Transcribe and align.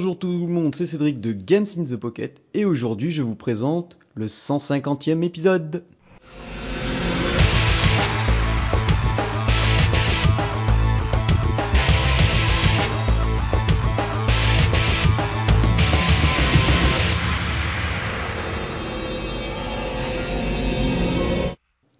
Bonjour 0.00 0.18
tout 0.18 0.46
le 0.46 0.46
monde, 0.46 0.74
c'est 0.74 0.86
Cédric 0.86 1.20
de 1.20 1.32
Games 1.32 1.66
in 1.76 1.84
the 1.84 1.94
Pocket 1.94 2.40
et 2.54 2.64
aujourd'hui 2.64 3.10
je 3.10 3.20
vous 3.20 3.34
présente 3.34 3.98
le 4.14 4.28
150e 4.28 5.22
épisode. 5.22 5.84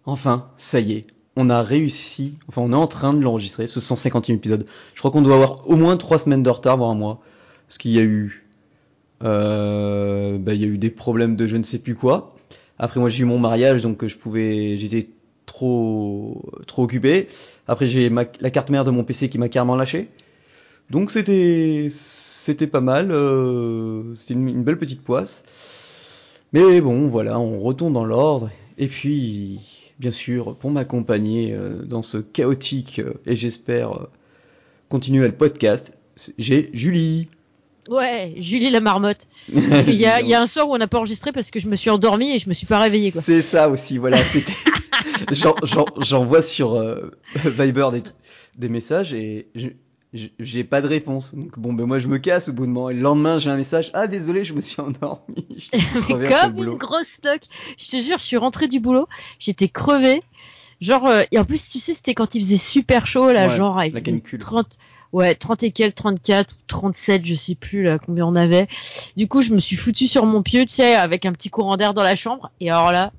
Enfin, 0.07 0.49
ça 0.57 0.81
y 0.81 0.93
est, 0.93 1.07
on 1.37 1.51
a 1.51 1.63
réussi, 1.63 2.37
enfin 2.49 2.63
on 2.63 2.73
est 2.73 2.75
en 2.75 2.87
train 2.87 3.13
de 3.13 3.21
l'enregistrer, 3.21 3.67
ce 3.67 3.79
150e 3.79 4.33
épisode. 4.33 4.65
Je 4.95 5.01
crois 5.01 5.11
qu'on 5.11 5.21
doit 5.21 5.35
avoir 5.35 5.69
au 5.69 5.77
moins 5.77 5.99
3 5.99 6.21
semaines 6.21 6.43
de 6.43 6.49
retard, 6.49 6.79
voire 6.79 6.89
un 6.89 6.95
mois. 6.95 7.21
Parce 7.71 7.79
qu'il 7.79 7.93
y 7.93 8.01
a 8.01 8.03
eu... 8.03 8.45
Euh, 9.23 10.39
bah, 10.39 10.55
il 10.55 10.61
y 10.61 10.65
a 10.65 10.67
eu 10.67 10.77
des 10.77 10.91
problèmes 10.91 11.37
de 11.37 11.47
je 11.47 11.57
ne 11.57 11.63
sais 11.63 11.79
plus 11.79 11.95
quoi. 11.95 12.35
Après 12.81 12.99
moi 12.99 13.09
j'ai 13.09 13.23
eu 13.23 13.27
mon 13.27 13.39
mariage, 13.39 13.81
donc 13.81 14.05
je 14.05 14.17
pouvais... 14.17 14.77
J'étais 14.77 15.09
trop 15.47 16.51
trop 16.67 16.83
occupé. 16.83 17.29
Après 17.69 17.87
j'ai 17.87 18.11
la 18.11 18.51
carte 18.51 18.71
mère 18.71 18.85
de 18.85 18.91
mon 18.91 19.05
PC 19.05 19.29
qui 19.31 19.39
m'a 19.39 19.49
carrément 19.49 19.77
lâché. 19.77 20.09
Donc 20.91 21.13
c'était 21.13 21.87
c'était 21.93 22.67
pas 22.67 22.81
mal, 22.81 23.13
euh, 23.13 24.17
c'était 24.17 24.35
une, 24.35 24.65
belle 24.65 24.79
petite 24.79 25.03
poisse. 25.03 25.45
Mais 26.53 26.81
bon, 26.81 27.07
voilà, 27.07 27.39
on 27.39 27.61
retourne 27.61 27.93
dans 27.93 28.05
l'ordre. 28.05 28.51
Et 28.79 28.89
puis, 28.89 29.61
bien 30.01 30.11
sûr, 30.11 30.57
pour 30.57 30.73
m'accompagner 30.73 31.55
euh, 31.55 31.85
dans 31.85 32.03
ce 32.03 32.19
chaotique 32.19 33.01
et 33.27 33.37
j'espère 33.37 34.09
continuer 34.89 35.29
le 35.29 35.35
podcast, 35.35 35.93
j'ai 36.37 36.71
Julie. 36.73 37.29
Ouais, 37.91 38.35
Julie 38.39 38.71
la 38.71 38.81
marmotte. 38.81 39.27
Parce 39.69 39.85
qu'il 39.85 39.95
y, 39.97 40.07
a, 40.07 40.21
il 40.23 40.29
y 40.29 40.35
a 40.35 40.41
un 40.41 40.47
soir 40.47 40.69
où 40.69 40.75
on 40.75 40.79
n'a 40.79 40.87
pas 40.87 40.99
enregistré 40.99 41.33
parce 41.33 41.51
que 41.51 41.59
je 41.61 41.69
me 41.69 41.75
suis 41.77 41.91
endormie 41.91 42.31
et 42.37 42.39
je 42.39 42.49
me 42.49 42.55
suis 42.55 42.67
pas 42.67 42.79
réveillée 42.79 43.11
quoi. 43.13 43.21
C'est 43.21 43.43
ça 43.43 43.69
aussi, 43.69 43.99
voilà. 43.99 44.17
c'était- 44.25 44.53
J'en- 45.33 45.57
J'en 45.65 45.85
j'en 45.99 46.25
vois 46.25 46.41
sur 46.43 46.75
euh, 46.75 47.11
Viber 47.45 47.89
des, 47.93 48.03
des 48.57 48.69
messages 48.69 49.13
et 49.13 49.49
je- 49.55 49.69
j'ai 50.41 50.65
pas 50.65 50.81
de 50.83 50.87
réponse. 50.89 51.35
Donc 51.35 51.59
bon, 51.59 51.73
ben 51.73 51.85
moi 51.87 51.99
je 51.99 52.09
me 52.09 52.19
casse 52.19 52.49
au 52.49 52.53
bout 52.53 52.67
de 52.67 52.71
moment. 52.71 52.91
Et 52.91 52.95
le 52.95 53.01
lendemain 53.01 53.39
j'ai 53.39 53.51
un 53.51 53.57
message. 53.57 53.91
Ah 53.93 54.07
désolé, 54.07 54.45
je 54.45 54.55
me 54.55 54.61
suis 54.61 54.81
endormi. 54.81 55.69
Comme 56.09 56.59
une 56.59 56.75
grosse 56.75 57.09
stock. 57.09 57.41
Je 57.79 57.89
te 57.91 58.01
jure, 58.01 58.19
je 58.19 58.25
suis 58.25 58.37
rentrée 58.37 58.69
du 58.69 58.81
boulot, 58.81 59.07
j'étais 59.39 59.69
crevée. 59.69 60.23
Genre, 60.81 61.07
euh, 61.07 61.23
et 61.31 61.39
en 61.39 61.45
plus, 61.45 61.69
tu 61.69 61.79
sais, 61.79 61.93
c'était 61.93 62.15
quand 62.15 62.35
il 62.35 62.41
faisait 62.43 62.57
super 62.57 63.07
chaud, 63.07 63.31
là, 63.33 63.49
Ouais, 63.49 63.57
genre, 63.57 63.79
avec 63.79 63.93
la 63.93 64.01
canicule. 64.01 64.39
30, 64.39 64.79
ouais, 65.13 65.35
30 65.35 65.63
et 65.65 65.71
quelques, 65.73 65.97
34 65.97 66.53
ou 66.53 66.57
37, 66.67 67.27
je 67.27 67.35
sais 67.35 67.55
plus, 67.55 67.83
là, 67.85 67.99
combien 67.99 68.27
on 68.27 68.37
avait. 68.37 68.69
Du 69.17 69.29
coup, 69.29 69.43
je 69.43 69.53
me 69.53 69.61
suis 69.61 69.77
foutu 69.77 70.07
sur 70.07 70.27
mon 70.27 70.43
pieu, 70.43 70.63
tu 70.65 70.75
sais, 70.75 70.95
avec 70.95 71.27
un 71.27 71.33
petit 71.33 71.51
courant 71.51 71.77
d'air 71.77 71.95
dans 71.95 72.03
la 72.03 72.17
chambre. 72.17 72.51
Et 72.61 72.71
alors 72.71 72.93
là, 72.93 73.13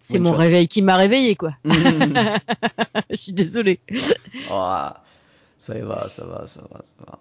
c'est 0.00 0.18
mon 0.18 0.32
shot. 0.32 0.38
réveil 0.38 0.68
qui 0.68 0.82
m'a 0.82 0.96
réveillé, 0.96 1.34
quoi. 1.34 1.54
Mmh. 1.64 1.72
je 3.10 3.16
suis 3.16 3.32
désolée. 3.32 3.80
Ah, 4.50 5.02
ça 5.58 5.74
va, 5.84 6.08
ça 6.08 6.26
va, 6.26 6.46
ça 6.46 6.62
va, 6.70 6.82
ça 6.84 7.04
va. 7.06 7.18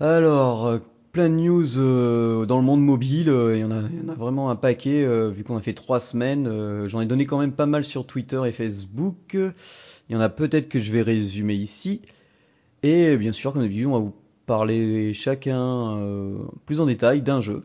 Alors, 0.00 0.66
euh, 0.66 0.78
plein 1.12 1.28
de 1.28 1.34
news 1.34 1.78
euh, 1.78 2.46
dans 2.46 2.58
le 2.58 2.64
monde 2.64 2.80
mobile. 2.80 3.28
euh, 3.28 3.56
Il 3.56 3.60
y, 3.60 3.64
en 3.64 3.70
a, 3.70 3.82
il 3.92 4.02
y 4.02 4.10
en 4.10 4.12
a 4.12 4.16
vraiment 4.16 4.50
un 4.50 4.56
paquet, 4.56 5.06
vu 5.30 5.44
qu'on 5.44 5.56
a 5.56 5.60
fait 5.60 5.74
trois 5.74 6.00
semaines. 6.00 6.86
J'en 6.88 7.00
ai 7.00 7.06
donné 7.06 7.26
quand 7.26 7.38
même 7.38 7.52
pas 7.52 7.66
mal 7.66 7.84
sur 7.84 8.06
Twitter 8.06 8.40
et 8.46 8.52
Facebook. 8.52 9.36
Il 9.36 10.12
y 10.12 10.16
en 10.16 10.20
a 10.20 10.28
peut-être 10.28 10.68
que 10.68 10.78
je 10.80 10.90
vais 10.90 11.02
résumer 11.02 11.54
ici. 11.54 12.00
Et 12.84 13.16
bien 13.16 13.32
sûr, 13.32 13.54
comme 13.54 13.62
d'habitude, 13.62 13.86
on 13.86 13.92
va 13.92 13.98
vous 13.98 14.14
parler 14.44 15.14
chacun 15.14 15.96
euh, 15.96 16.36
plus 16.66 16.80
en 16.80 16.84
détail 16.84 17.22
d'un 17.22 17.40
jeu. 17.40 17.64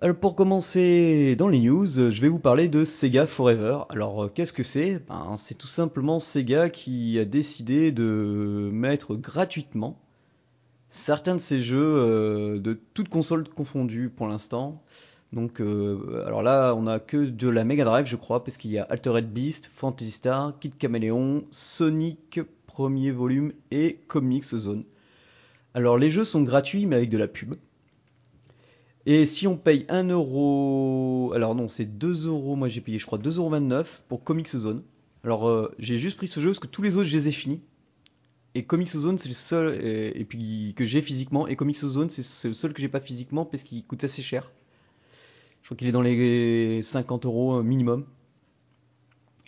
Alors 0.00 0.16
pour 0.16 0.34
commencer 0.34 1.36
dans 1.36 1.46
les 1.46 1.60
news, 1.60 1.86
je 1.86 2.20
vais 2.20 2.26
vous 2.26 2.40
parler 2.40 2.66
de 2.66 2.82
Sega 2.84 3.28
Forever. 3.28 3.82
Alors 3.88 4.24
euh, 4.24 4.28
qu'est-ce 4.34 4.52
que 4.52 4.64
c'est? 4.64 4.98
Ben, 5.06 5.36
C'est 5.38 5.54
tout 5.54 5.68
simplement 5.68 6.18
Sega 6.18 6.70
qui 6.70 7.20
a 7.20 7.24
décidé 7.24 7.92
de 7.92 8.68
mettre 8.72 9.14
gratuitement 9.14 9.96
certains 10.88 11.36
de 11.36 11.40
ses 11.40 11.60
jeux 11.60 11.78
euh, 11.78 12.58
de 12.58 12.80
toutes 12.94 13.08
consoles 13.08 13.48
confondues 13.48 14.10
pour 14.10 14.26
l'instant. 14.26 14.82
Donc 15.32 15.60
alors 15.60 16.42
là 16.42 16.74
on 16.74 16.88
a 16.88 16.98
que 16.98 17.16
de 17.26 17.48
la 17.48 17.64
Mega 17.64 17.84
Drive 17.84 18.06
je 18.06 18.16
crois 18.16 18.42
parce 18.42 18.56
qu'il 18.56 18.72
y 18.72 18.78
a 18.78 18.82
Altered 18.84 19.28
Beast, 19.32 19.70
Fantasy 19.72 20.10
Star, 20.10 20.58
Kid 20.58 20.72
Chameleon, 20.80 21.44
Sonic 21.52 22.40
premier 22.76 23.10
volume 23.10 23.54
et 23.70 24.00
Comics 24.06 24.44
Zone. 24.44 24.84
Alors 25.72 25.96
les 25.96 26.10
jeux 26.10 26.26
sont 26.26 26.42
gratuits 26.42 26.84
mais 26.84 26.96
avec 26.96 27.08
de 27.08 27.16
la 27.16 27.26
pub. 27.26 27.54
Et 29.06 29.24
si 29.24 29.46
on 29.46 29.56
paye 29.56 29.86
1 29.88 30.10
euro, 30.10 31.32
alors 31.34 31.54
non, 31.54 31.68
c'est 31.68 31.86
2 31.86 32.26
euros, 32.26 32.54
moi 32.54 32.68
j'ai 32.68 32.82
payé 32.82 32.98
je 32.98 33.06
crois 33.06 33.18
2,29€ 33.18 34.00
pour 34.08 34.22
Comics 34.22 34.50
Zone. 34.50 34.82
Alors 35.24 35.48
euh, 35.48 35.74
j'ai 35.78 35.96
juste 35.96 36.18
pris 36.18 36.28
ce 36.28 36.38
jeu 36.38 36.50
parce 36.50 36.58
que 36.58 36.66
tous 36.66 36.82
les 36.82 36.96
autres 36.96 37.08
je 37.08 37.16
les 37.16 37.28
ai 37.28 37.32
finis. 37.32 37.62
Et 38.54 38.64
Comics 38.64 38.90
Zone 38.90 39.16
c'est 39.16 39.28
le 39.28 39.34
seul, 39.34 39.82
et, 39.82 40.12
et 40.20 40.26
puis 40.26 40.74
que 40.76 40.84
j'ai 40.84 41.00
physiquement, 41.00 41.46
et 41.48 41.56
Comics 41.56 41.78
Zone 41.78 42.10
c'est 42.10 42.48
le 42.48 42.52
seul 42.54 42.74
que 42.74 42.82
j'ai 42.82 42.90
pas 42.90 43.00
physiquement 43.00 43.46
parce 43.46 43.62
qu'il 43.62 43.82
coûte 43.86 44.04
assez 44.04 44.20
cher. 44.20 44.52
Je 45.62 45.68
crois 45.68 45.78
qu'il 45.78 45.88
est 45.88 45.92
dans 45.92 46.02
les 46.02 46.82
50 46.82 47.24
euros 47.24 47.56
euh, 47.56 47.62
minimum. 47.62 48.04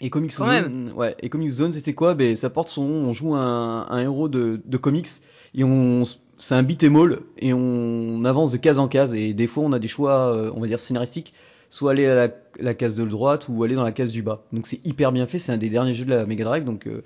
Et 0.01 0.11
Comics 0.11 0.35
Quand 0.37 0.47
Zone, 0.47 0.93
ouais, 0.95 1.17
et 1.21 1.29
Comics 1.29 1.51
Zone 1.51 1.73
c'était 1.73 1.95
quoi? 1.95 2.15
Ben 2.15 2.37
ça 2.37 2.51
porte 2.51 2.69
son 2.69 2.87
nom, 2.87 3.09
on 3.09 3.13
joue 3.13 3.35
un, 3.35 3.87
un 3.89 3.99
héros 3.99 4.29
de, 4.29 4.61
de 4.65 4.77
comics 4.77 5.09
et 5.55 5.65
on 5.65 6.05
c'est 6.39 6.55
un 6.55 6.63
beat 6.63 6.85
'em 6.85 6.95
all 6.95 7.19
et 7.39 7.53
on 7.53 8.25
avance 8.25 8.53
de 8.53 8.57
case 8.59 8.79
en 8.79 8.87
case. 8.87 9.13
Et 9.15 9.35
des 9.35 9.49
fois 9.49 9.65
on 9.65 9.73
a 9.73 9.81
des 9.81 9.89
choix 9.89 10.33
euh, 10.35 10.53
on 10.55 10.61
va 10.61 10.67
dire 10.69 10.79
scénaristiques. 10.81 11.35
Soit 11.71 11.91
aller 11.91 12.07
à 12.07 12.15
la, 12.15 12.29
la 12.61 12.73
case 12.75 12.95
de 12.95 13.05
droite 13.05 13.47
ou 13.49 13.63
aller 13.63 13.75
dans 13.75 13.83
la 13.83 13.93
case 13.93 14.11
du 14.13 14.23
bas. 14.23 14.45
Donc 14.53 14.67
c'est 14.67 14.81
hyper 14.87 15.13
bien 15.13 15.27
fait. 15.27 15.39
C'est 15.39 15.53
un 15.53 15.59
des 15.59 15.69
derniers 15.69 15.95
jeux 15.95 16.05
de 16.07 16.11
la 16.11 16.25
Mega 16.27 16.45
Drive 16.45 16.65
donc 16.65 16.87
euh, 16.87 17.03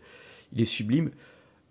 il 0.54 0.60
est 0.60 0.66
sublime. 0.66 1.10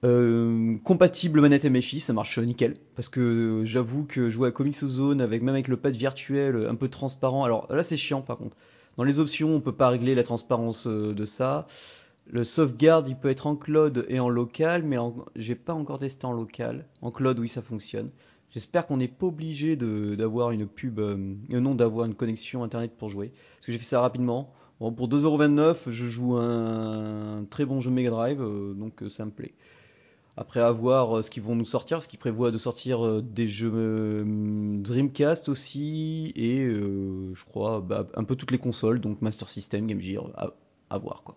Euh, 0.04 0.78
compatible 0.84 1.40
manette 1.40 1.66
MFI 1.66 2.00
ça 2.00 2.14
marche 2.14 2.40
nickel. 2.40 2.78
Parce 2.96 3.10
que 3.10 3.20
euh, 3.22 3.66
j'avoue 3.66 4.06
que 4.06 4.32
jouer 4.32 4.48
à 4.50 4.52
Comics 4.52 4.76
Zone 4.84 5.22
avec 5.22 5.44
même 5.44 5.54
avec 5.54 5.68
le 5.68 5.78
pad 5.78 5.96
virtuel 5.96 6.68
un 6.68 6.76
peu 6.76 6.90
transparent. 6.90 7.44
Alors 7.44 7.68
là 7.72 7.84
c'est 7.84 7.96
chiant 7.98 8.22
par 8.22 8.38
contre 8.38 8.58
dans 8.98 9.04
les 9.04 9.20
options 9.20 9.56
on 9.56 9.62
peut 9.62 9.72
pas 9.72 9.90
régler 9.90 10.16
la 10.16 10.24
transparence 10.24 10.88
euh, 10.88 11.14
de 11.14 11.26
ça 11.26 11.68
le 12.32 12.44
sauvegarde, 12.44 13.10
il 13.10 13.18
peut 13.18 13.30
être 13.30 13.48
en 13.48 13.56
cloud 13.56 14.06
et 14.08 14.20
en 14.20 14.30
local, 14.30 14.84
mais 14.84 14.98
en... 14.98 15.14
j'ai 15.36 15.56
pas 15.56 15.74
encore 15.74 16.00
testé 16.00 16.26
en 16.26 16.32
local. 16.32 16.86
En 17.02 17.12
cloud, 17.12 17.38
oui, 17.40 17.50
ça 17.50 17.62
fonctionne. 17.62 18.10
J'espère 18.52 18.86
qu'on 18.86 18.98
n'est 18.98 19.08
pas 19.08 19.28
obligé 19.28 19.76
d'avoir 19.76 20.52
une 20.52 20.68
pub, 20.68 21.00
euh, 21.00 21.18
euh, 21.52 21.60
non, 21.60 21.76
d'avoir 21.76 22.06
une 22.06 22.16
connexion 22.16 22.64
internet 22.64 22.92
pour 22.98 23.10
jouer. 23.10 23.32
Parce 23.56 23.66
que 23.66 23.72
j'ai 23.72 23.78
fait 23.78 23.84
ça 23.84 24.02
rapidement. 24.02 24.54
Bon, 24.80 24.92
pour 24.94 25.10
2,29€, 25.10 25.90
je 25.90 26.08
joue 26.08 26.38
un 26.38 27.46
très 27.50 27.66
bon 27.66 27.82
jeu 27.82 27.92
Mega 27.92 28.10
Drive, 28.10 28.40
donc 28.40 29.04
ça 29.10 29.26
me 29.26 29.32
plaît. 29.32 29.54
Après 30.38 30.60
à 30.62 30.72
voir 30.72 31.18
euh, 31.18 31.22
ce 31.22 31.30
qu'ils 31.30 31.44
vont 31.44 31.56
nous 31.56 31.66
sortir, 31.66 31.98
parce 31.98 32.08
qu'ils 32.08 32.20
prévoient 32.20 32.52
de 32.52 32.58
sortir 32.58 33.06
euh, 33.06 33.22
des 33.22 33.48
jeux 33.48 33.72
euh, 33.74 34.24
Dreamcast 34.82 35.50
aussi, 35.50 36.32
et 36.36 36.62
euh, 36.64 37.34
je 37.36 37.44
crois 37.46 37.82
bah, 37.82 38.08
un 38.16 38.24
peu 38.24 38.36
toutes 38.36 38.52
les 38.52 38.58
consoles, 38.58 39.02
donc 39.02 39.22
Master 39.22 39.50
System, 39.50 39.88
Game 39.88 40.00
Gear, 40.02 40.26
à, 40.36 40.52
à 40.90 40.98
voir 40.98 41.24
quoi. 41.24 41.36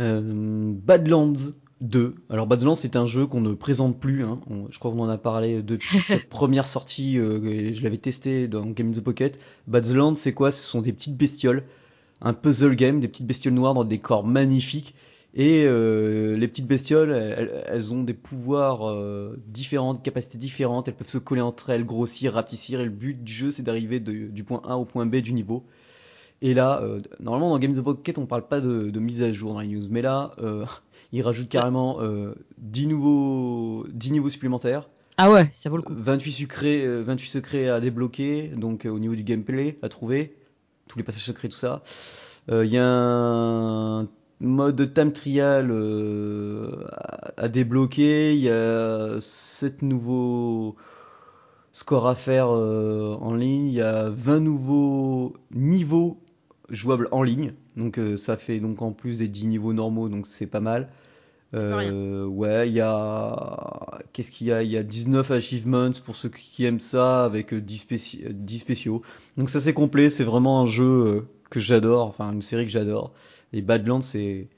Euh, 0.00 0.72
Badlands 0.74 1.32
2. 1.80 2.14
Alors 2.30 2.46
Badlands 2.46 2.74
c'est 2.74 2.96
un 2.96 3.06
jeu 3.06 3.26
qu'on 3.26 3.40
ne 3.40 3.54
présente 3.54 3.98
plus. 3.98 4.24
hein. 4.24 4.40
On- 4.50 4.66
je 4.70 4.78
crois 4.78 4.90
qu'on 4.90 5.00
en 5.00 5.08
a 5.08 5.18
parlé 5.18 5.62
depuis 5.62 5.98
cette 6.00 6.28
première 6.28 6.66
sortie. 6.66 7.18
euh, 7.18 7.72
je 7.72 7.82
l'avais 7.82 7.98
testé 7.98 8.48
dans 8.48 8.66
Game 8.66 8.88
in 8.88 8.92
the 8.92 9.00
Pocket. 9.00 9.38
Badlands 9.68 10.14
c'est 10.16 10.32
quoi? 10.32 10.50
Ce 10.52 10.62
sont 10.62 10.82
des 10.82 10.92
petites 10.92 11.16
bestioles, 11.16 11.62
un 12.20 12.34
puzzle 12.34 12.74
game, 12.76 13.00
des 13.00 13.08
petites 13.08 13.26
bestioles 13.26 13.54
noires 13.54 13.74
dans 13.74 13.84
des 13.84 13.98
corps 13.98 14.24
magnifiques. 14.26 14.94
Et 15.36 15.64
euh, 15.66 16.36
les 16.36 16.46
petites 16.46 16.68
bestioles, 16.68 17.10
elles, 17.10 17.92
ont 17.92 18.04
des 18.04 18.14
pouvoirs 18.14 18.88
euh, 18.88 19.36
différents, 19.48 19.94
des 19.94 20.02
capacités 20.02 20.38
différentes. 20.38 20.86
Elles 20.86 20.94
peuvent 20.94 21.08
se 21.08 21.18
coller 21.18 21.40
entre 21.40 21.70
elles, 21.70 21.84
grossir, 21.84 22.34
rapetissir. 22.34 22.80
Et 22.80 22.84
le 22.84 22.90
but 22.90 23.24
du 23.24 23.32
jeu 23.32 23.50
c'est 23.50 23.64
d'arriver 23.64 23.98
du 23.98 24.44
point 24.44 24.62
A 24.64 24.76
au 24.76 24.84
point 24.84 25.06
B 25.06 25.16
du 25.16 25.32
niveau. 25.32 25.64
Et 26.40 26.54
là, 26.54 26.80
euh, 26.82 27.00
normalement 27.20 27.50
dans 27.50 27.58
Games 27.58 27.76
of 27.78 27.84
Pocket, 27.84 28.18
on 28.18 28.26
parle 28.26 28.46
pas 28.46 28.60
de, 28.60 28.90
de 28.90 29.00
mise 29.00 29.22
à 29.22 29.32
jour 29.32 29.54
dans 29.54 29.60
les 29.60 29.68
news, 29.68 29.86
mais 29.90 30.02
là, 30.02 30.32
ils 31.12 31.22
rajoutent 31.22 31.48
carrément 31.48 32.00
euh, 32.00 32.34
10, 32.58 32.88
nouveaux, 32.88 33.86
10 33.88 34.12
niveaux 34.12 34.30
supplémentaires, 34.30 34.88
Ah 35.16 35.30
ouais, 35.30 35.50
ça 35.56 35.70
vaut 35.70 35.76
le 35.76 35.82
coup. 35.82 35.94
28 35.96 36.32
secrets, 36.32 36.84
euh, 36.84 37.02
28 37.02 37.28
secrets 37.28 37.68
à 37.68 37.80
débloquer, 37.80 38.48
donc 38.48 38.84
au 38.84 38.98
niveau 38.98 39.14
du 39.14 39.22
gameplay 39.22 39.78
à 39.82 39.88
trouver, 39.88 40.36
tous 40.86 40.98
les 40.98 41.04
passages 41.04 41.24
secrets, 41.24 41.48
tout 41.48 41.56
ça. 41.56 41.82
Il 42.50 42.66
y 42.66 42.76
a 42.76 42.84
un 42.84 44.06
mode 44.40 44.92
time 44.94 45.12
trial 45.12 45.70
euh, 45.70 46.84
à, 46.92 47.42
à 47.44 47.48
débloquer, 47.48 48.34
il 48.34 48.40
y 48.40 48.50
a 48.50 49.16
7 49.20 49.82
nouveaux 49.82 50.76
scores 51.72 52.06
à 52.06 52.14
faire 52.14 52.48
euh, 52.50 53.16
en 53.20 53.34
ligne, 53.34 53.66
il 53.66 53.74
y 53.74 53.82
a 53.82 54.08
20 54.08 54.40
nouveaux 54.40 55.34
niveaux 55.52 56.18
jouables 56.70 57.08
en 57.12 57.22
ligne. 57.22 57.52
Donc 57.76 57.98
euh, 57.98 58.16
ça 58.16 58.36
fait 58.36 58.60
donc 58.60 58.80
en 58.80 58.92
plus 58.92 59.18
des 59.18 59.28
10 59.28 59.48
niveaux 59.48 59.72
normaux, 59.72 60.08
donc 60.08 60.26
c'est 60.26 60.46
pas 60.46 60.60
mal. 60.60 60.88
Euh, 61.52 62.24
ouais, 62.26 62.68
il 62.68 62.74
y 62.74 62.80
a. 62.80 64.00
Qu'est-ce 64.12 64.32
qu'il 64.32 64.48
y 64.48 64.52
a? 64.52 64.62
Il 64.62 64.70
y 64.70 64.76
a 64.76 64.82
19 64.82 65.30
achievements 65.30 65.90
pour 66.04 66.16
ceux 66.16 66.28
qui 66.28 66.64
aiment 66.64 66.80
ça, 66.80 67.24
avec 67.24 67.54
10, 67.54 67.76
spéci... 67.78 68.24
10 68.28 68.58
spéciaux. 68.58 69.02
Donc 69.36 69.50
ça 69.50 69.60
c'est 69.60 69.72
complet, 69.74 70.10
c'est 70.10 70.24
vraiment 70.24 70.60
un 70.62 70.66
jeu 70.66 70.84
euh, 70.84 71.28
que 71.50 71.60
j'adore, 71.60 72.08
enfin 72.08 72.32
une 72.32 72.42
série 72.42 72.64
que 72.64 72.72
j'adore. 72.72 73.12
Et 73.54 73.62
Badlands, 73.62 74.02
c'est. 74.02 74.48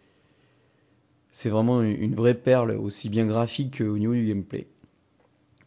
Vraiment 1.44 1.82
une 1.82 2.14
vraie 2.14 2.34
perle, 2.34 2.72
aussi 2.72 3.10
bien 3.10 3.26
graphique 3.26 3.78
qu'au 3.78 3.98
niveau 3.98 4.14
du 4.14 4.26
gameplay. 4.26 4.66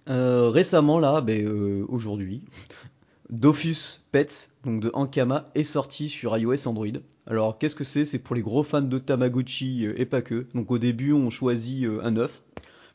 Euh, 0.10 0.50
récemment, 0.50 0.98
là, 0.98 1.22
ben, 1.22 1.46
euh, 1.46 1.86
aujourd'hui, 1.90 2.42
Dofus 3.30 4.04
Pets, 4.12 4.50
donc 4.66 4.82
de 4.82 4.90
Ankama, 4.94 5.46
est 5.54 5.64
sorti 5.64 6.10
sur 6.10 6.36
iOS 6.36 6.68
Android. 6.68 6.88
Alors 7.28 7.60
qu'est-ce 7.60 7.76
que 7.76 7.84
c'est? 7.84 8.06
C'est 8.06 8.18
pour 8.18 8.36
les 8.36 8.42
gros 8.42 8.64
fans 8.64 8.82
de 8.82 8.98
Tamagotchi 8.98 9.86
euh, 9.86 10.02
et 10.02 10.08
pas 10.08 10.24
que. 10.24 10.48
Donc 10.56 10.72
au 10.72 10.80
début 10.80 11.14
on 11.14 11.30
choisit 11.30 11.88
un 12.02 12.18
œuf. 12.18 12.42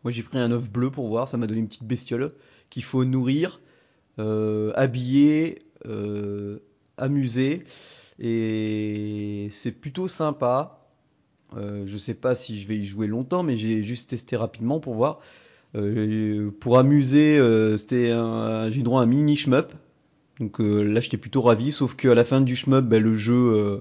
Moi 0.02 0.10
j'ai 0.10 0.24
pris 0.24 0.38
un 0.38 0.50
œuf 0.50 0.68
bleu 0.68 0.90
pour 0.90 1.06
voir, 1.06 1.28
ça 1.28 1.36
m'a 1.36 1.46
donné 1.46 1.60
une 1.60 1.68
petite 1.68 1.84
bestiole 1.84 2.32
qu'il 2.68 2.82
faut 2.82 3.04
nourrir, 3.04 3.60
habiller, 4.18 5.62
amuser. 6.98 7.62
Et 8.18 9.48
c'est 9.50 9.72
plutôt 9.72 10.08
sympa. 10.08 10.80
Euh, 11.56 11.84
je 11.86 11.96
sais 11.96 12.14
pas 12.14 12.34
si 12.34 12.60
je 12.60 12.66
vais 12.66 12.76
y 12.76 12.84
jouer 12.84 13.06
longtemps, 13.06 13.42
mais 13.42 13.56
j'ai 13.56 13.82
juste 13.82 14.10
testé 14.10 14.36
rapidement 14.36 14.80
pour 14.80 14.94
voir. 14.94 15.20
Euh, 15.76 16.50
pour 16.60 16.78
amuser, 16.78 17.38
euh, 17.38 17.76
c'était 17.76 18.12
j'ai 18.70 18.80
eu 18.80 18.82
droit 18.82 19.00
à 19.00 19.04
un 19.04 19.06
mini 19.06 19.36
shmup. 19.36 19.72
Donc 20.40 20.60
euh, 20.60 20.82
là 20.82 21.00
j'étais 21.00 21.16
plutôt 21.16 21.42
ravi, 21.42 21.72
sauf 21.72 21.94
qu'à 21.94 22.14
la 22.14 22.24
fin 22.24 22.40
du 22.40 22.56
shmup, 22.56 22.84
ben, 22.84 23.02
le 23.02 23.16
jeu 23.16 23.34
euh, 23.34 23.78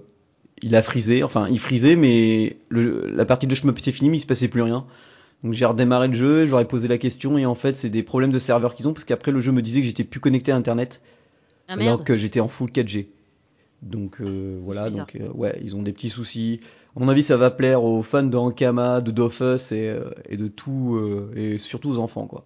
il 0.62 0.76
a 0.76 0.84
frisé, 0.84 1.24
enfin 1.24 1.48
il 1.50 1.60
frisait, 1.60 1.96
mais 1.96 2.58
le, 2.70 3.08
la 3.08 3.26
partie 3.26 3.48
de 3.48 3.56
shmup 3.56 3.78
était 3.80 3.92
finie, 3.92 4.10
mais 4.10 4.18
il 4.18 4.22
se 4.22 4.28
passait 4.28 4.48
plus 4.48 4.62
rien. 4.62 4.86
Donc 5.44 5.54
j'ai 5.54 5.66
redémarré 5.66 6.08
le 6.08 6.14
jeu, 6.14 6.46
j'aurais 6.46 6.68
posé 6.68 6.88
la 6.88 6.98
question 6.98 7.38
et 7.38 7.46
en 7.46 7.56
fait 7.56 7.76
c'est 7.76 7.90
des 7.90 8.04
problèmes 8.04 8.32
de 8.32 8.40
serveur 8.40 8.76
qu'ils 8.76 8.88
ont 8.88 8.94
parce 8.94 9.04
qu'après 9.04 9.32
le 9.32 9.42
jeu 9.42 9.52
me 9.52 9.62
disait 9.62 9.82
que 9.82 9.88
j'étais 9.88 10.04
plus 10.04 10.20
connecté 10.20 10.52
à 10.52 10.56
internet 10.56 11.02
Ah 11.68 11.74
alors 11.74 12.04
que 12.04 12.16
j'étais 12.16 12.40
en 12.40 12.48
full 12.48 12.70
4G. 12.70 13.08
Donc 13.84 14.22
euh, 14.22 14.60
voilà, 14.64 14.90
donc 14.90 15.16
euh, 15.16 15.28
ouais, 15.34 15.60
ils 15.62 15.76
ont 15.76 15.84
des 15.84 15.92
petits 15.94 16.10
soucis. 16.10 16.62
À 16.96 17.00
mon 17.00 17.10
avis, 17.10 17.22
ça 17.24 17.38
va 17.38 17.52
plaire 17.52 17.84
aux 17.84 18.02
fans 18.02 18.24
de 18.24 18.38
Ankama, 18.38 19.02
de 19.02 19.12
Dofus 19.12 19.74
et, 19.74 19.90
euh, 19.90 20.10
et 20.30 20.38
de 20.38 20.48
tout, 20.48 20.96
euh, 20.96 21.32
et 21.36 21.58
surtout 21.60 21.90
aux 21.90 21.98
enfants 22.00 22.26
quoi. 22.28 22.46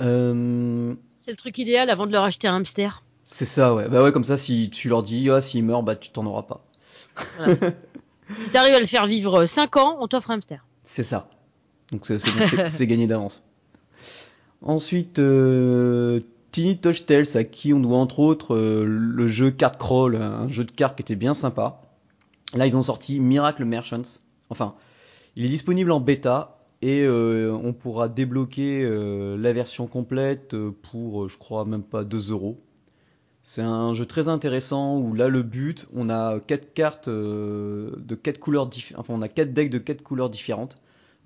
Euh, 0.00 0.94
C'est 1.16 1.30
le 1.30 1.36
truc 1.36 1.58
idéal 1.58 1.90
avant 1.90 2.06
de 2.06 2.12
leur 2.12 2.24
acheter 2.24 2.48
un 2.48 2.56
hamster. 2.56 3.02
c'est 3.24 3.44
ça, 3.44 3.74
ouais. 3.74 3.88
Bah 3.88 4.02
ouais, 4.02 4.12
comme 4.12 4.24
ça, 4.24 4.36
si 4.36 4.70
tu 4.70 4.88
leur 4.88 5.02
dis, 5.02 5.28
ah, 5.30 5.40
s'il 5.40 5.64
meurt, 5.64 5.84
bah 5.84 5.96
tu 5.96 6.10
t'en 6.10 6.26
auras 6.26 6.42
pas. 6.42 6.64
Voilà. 7.36 7.54
si 8.38 8.50
t'arrives 8.50 8.74
à 8.74 8.80
le 8.80 8.86
faire 8.86 9.06
vivre 9.06 9.46
5 9.46 9.76
ans, 9.76 9.96
on 10.00 10.08
t'offre 10.08 10.30
un 10.30 10.34
hamster. 10.34 10.64
C'est 10.84 11.04
ça. 11.04 11.28
Donc 11.92 12.06
c'est 12.06 12.86
gagné 12.86 13.06
d'avance. 13.06 13.44
Ensuite, 14.62 15.18
euh, 15.20 16.20
Tiny 16.58 16.76
Touch 16.76 17.06
Tales, 17.06 17.36
à 17.36 17.44
qui 17.44 17.72
on 17.72 17.78
doit 17.78 17.98
entre 17.98 18.18
autres 18.18 18.56
euh, 18.56 18.84
le 18.84 19.28
jeu 19.28 19.52
Card 19.52 19.78
Crawl, 19.78 20.16
un 20.16 20.48
jeu 20.48 20.64
de 20.64 20.72
cartes 20.72 20.96
qui 20.96 21.02
était 21.02 21.14
bien 21.14 21.32
sympa. 21.32 21.82
Là, 22.52 22.66
ils 22.66 22.76
ont 22.76 22.82
sorti 22.82 23.20
Miracle 23.20 23.64
Merchants. 23.64 24.18
Enfin, 24.50 24.74
il 25.36 25.44
est 25.44 25.48
disponible 25.48 25.92
en 25.92 26.00
bêta 26.00 26.58
et 26.82 27.02
euh, 27.02 27.56
on 27.62 27.72
pourra 27.72 28.08
débloquer 28.08 28.82
euh, 28.82 29.36
la 29.36 29.52
version 29.52 29.86
complète 29.86 30.56
pour, 30.82 31.28
je 31.28 31.38
crois, 31.38 31.64
même 31.64 31.84
pas 31.84 32.02
2 32.02 32.32
euros. 32.32 32.56
C'est 33.40 33.62
un 33.62 33.94
jeu 33.94 34.04
très 34.04 34.26
intéressant 34.26 34.98
où 34.98 35.14
là 35.14 35.28
le 35.28 35.44
but, 35.44 35.86
on 35.94 36.10
a 36.10 36.40
quatre 36.40 36.74
cartes 36.74 37.08
de 37.08 38.14
quatre 38.20 38.40
couleurs 38.40 38.66
différentes, 38.66 39.04
enfin 39.04 39.14
on 39.16 39.22
a 39.22 39.28
quatre 39.28 39.52
decks 39.52 39.70
de 39.70 39.78
quatre 39.78 40.02
couleurs 40.02 40.28
différentes, 40.28 40.74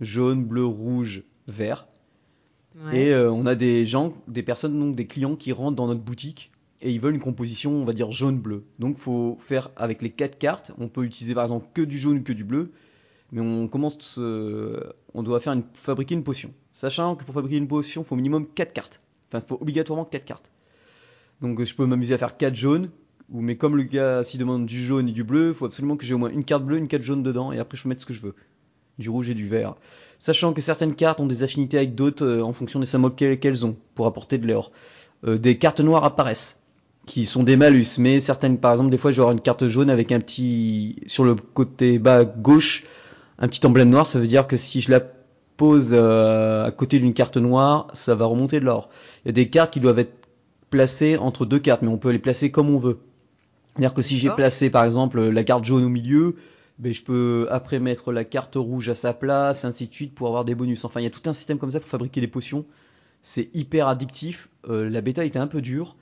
jaune, 0.02 0.44
bleu, 0.44 0.67
rouge, 0.67 1.23
vert. 1.49 1.87
Ouais. 2.76 3.00
Et 3.00 3.12
euh, 3.12 3.30
on 3.30 3.46
a 3.46 3.54
des 3.54 3.86
gens, 3.86 4.14
des 4.28 4.42
personnes, 4.42 4.78
donc 4.78 4.96
des 4.96 5.06
clients 5.06 5.36
qui 5.36 5.52
rentrent 5.52 5.76
dans 5.76 5.86
notre 5.86 6.00
boutique 6.00 6.50
et 6.80 6.90
ils 6.90 7.00
veulent 7.00 7.14
une 7.14 7.20
composition, 7.20 7.72
on 7.72 7.84
va 7.84 7.92
dire 7.92 8.10
jaune-bleu. 8.10 8.64
Donc 8.78 8.98
faut 8.98 9.38
faire 9.40 9.70
avec 9.76 10.02
les 10.02 10.10
quatre 10.10 10.38
cartes. 10.38 10.72
On 10.78 10.88
peut 10.88 11.04
utiliser 11.04 11.34
par 11.34 11.44
exemple 11.44 11.66
que 11.74 11.82
du 11.82 11.98
jaune 11.98 12.19
ou 12.19 12.22
que 12.22 12.32
du 12.32 12.44
bleu, 12.44 12.72
mais 13.30 13.40
on 13.40 13.69
commence, 13.69 14.19
euh, 14.19 14.80
on 15.14 15.22
doit 15.22 15.40
faire 15.40 15.52
une, 15.52 15.62
fabriquer 15.74 16.14
une 16.14 16.24
potion. 16.24 16.52
Sachant 16.72 17.14
que 17.14 17.24
pour 17.24 17.34
fabriquer 17.34 17.56
une 17.56 17.69
potion, 17.69 18.02
il 18.02 18.04
faut 18.04 18.14
au 18.14 18.16
minimum 18.16 18.46
quatre 18.46 18.72
cartes. 18.72 19.00
Enfin, 19.28 19.44
il 19.44 19.48
faut 19.48 19.58
obligatoirement 19.60 20.04
quatre 20.04 20.24
cartes. 20.24 20.50
Donc 21.40 21.62
je 21.62 21.74
peux 21.74 21.86
m'amuser 21.86 22.14
à 22.14 22.19
faire 22.19 22.36
quatre 22.36 22.54
jaunes, 22.54 22.90
ou 23.30 23.40
mais 23.40 23.56
comme 23.56 23.76
le 23.76 23.84
gars 23.84 24.24
s'il 24.24 24.40
demande 24.40 24.66
du 24.66 24.84
jaune 24.84 25.08
et 25.08 25.12
du 25.12 25.24
bleu, 25.24 25.48
il 25.48 25.54
faut 25.54 25.66
absolument 25.66 25.96
que 25.96 26.04
j'ai 26.04 26.14
au 26.14 26.19
moins 26.19 26.30
une 26.30 26.44
carte 26.44 26.64
bleue, 26.64 26.78
une 26.78 26.88
carte 26.88 27.02
jaune 27.02 27.22
dedans, 27.22 27.52
et 27.52 27.58
après 27.58 27.76
je 27.76 27.84
peux 27.84 27.88
mettre 27.88 28.00
ce 28.00 28.06
que 28.06 28.14
je 28.14 28.22
veux. 28.22 28.34
Du 29.02 29.10
rouge 29.10 29.28
et 29.28 29.34
du 29.34 29.46
vert. 29.46 29.75
Sachant 30.19 30.52
que 30.52 30.60
certaines 30.60 30.94
cartes 30.94 31.20
ont 31.20 31.26
des 31.26 31.43
affinités 31.43 31.76
avec 31.76 31.94
d'autres 31.94 32.25
euh, 32.25 32.43
en 32.43 32.52
fonction 32.52 32.78
des 32.81 32.87
symboles 32.87 33.16
qu'elles 33.16 33.66
ont, 33.66 33.76
pour 33.94 34.06
apporter 34.06 34.38
de 34.38 34.46
l'or. 34.46 34.70
Euh, 35.26 35.37
des 35.37 35.58
cartes 35.58 35.81
noires 35.81 36.04
apparaissent, 36.04 36.62
qui 37.06 37.25
sont 37.25 37.43
des 37.43 37.56
malus, 37.56 37.99
mais 37.99 38.20
certaines, 38.20 38.58
par 38.58 38.72
exemple, 38.72 38.90
des 38.90 38.99
fois 38.99 39.10
je 39.10 39.16
vais 39.16 39.22
avoir 39.22 39.32
une 39.32 39.40
carte 39.40 39.66
jaune 39.66 39.90
avec 39.90 40.12
un 40.12 40.20
petit, 40.20 41.00
sur 41.06 41.25
le 41.25 41.34
côté 41.34 41.99
bas 41.99 42.25
gauche, 42.25 42.84
un 43.38 43.49
petit 43.49 43.66
emblème 43.66 43.90
noir, 43.90 44.06
ça 44.06 44.20
veut 44.20 44.28
dire 44.28 44.46
que 44.46 44.56
si 44.56 44.81
je 44.81 44.93
la 44.93 45.00
pose 45.56 45.90
euh, 45.93 46.64
à 46.64 46.70
côté 46.70 47.00
d'une 47.00 47.14
carte 47.14 47.37
noire, 47.37 47.88
ça 47.93 48.14
va 48.14 48.26
remonter 48.26 48.60
de 48.60 48.64
l'or. 48.64 48.90
Il 49.25 49.28
y 49.28 49.31
a 49.31 49.32
des 49.32 49.48
cartes 49.48 49.72
qui 49.72 49.81
doivent 49.81 49.98
être 49.98 50.28
placées 50.70 51.16
entre 51.16 51.46
deux 51.46 51.58
cartes, 51.58 51.82
mais 51.82 51.88
on 51.88 51.98
peut 51.98 52.10
les 52.10 52.19
placer 52.19 52.50
comme 52.50 52.70
on 52.70 52.78
veut. 52.78 53.00
C'est-à-dire 53.72 53.94
que 53.94 54.02
si 54.02 54.19
j'ai 54.19 54.31
placé 54.31 54.70
par 54.70 54.84
exemple 54.84 55.20
la 55.20 55.44
carte 55.44 55.64
jaune 55.64 55.84
au 55.84 55.88
milieu, 55.88 56.37
ben, 56.82 56.93
je 56.93 57.02
peux 57.05 57.46
après 57.50 57.79
mettre 57.79 58.11
la 58.11 58.25
carte 58.25 58.56
rouge 58.56 58.88
à 58.88 58.96
sa 58.96 59.14
place, 59.14 59.64
ainsi 59.64 59.87
de 59.87 59.94
suite, 59.94 60.14
pour 60.14 60.26
avoir 60.26 60.44
des 60.44 60.56
bonus. 60.56 60.84
Enfin, 60.84 60.99
il 61.00 61.05
y 61.05 61.06
a 61.06 61.11
tout 61.11 61.31
un 61.31 61.32
système 61.32 61.58
comme 61.58 61.70
ça 61.70 61.79
pour 61.79 61.88
fabriquer 61.88 62.20
des 62.20 62.26
potions. 62.26 62.64
C'est 63.23 63.50
hyper 63.55 63.87
addictif. 63.87 64.49
Euh, 64.69 64.90
la 64.90 65.00
bêta 65.00 65.25
était 65.25 65.38
un 65.38 65.46
peu 65.46 65.61
dure. 65.62 65.94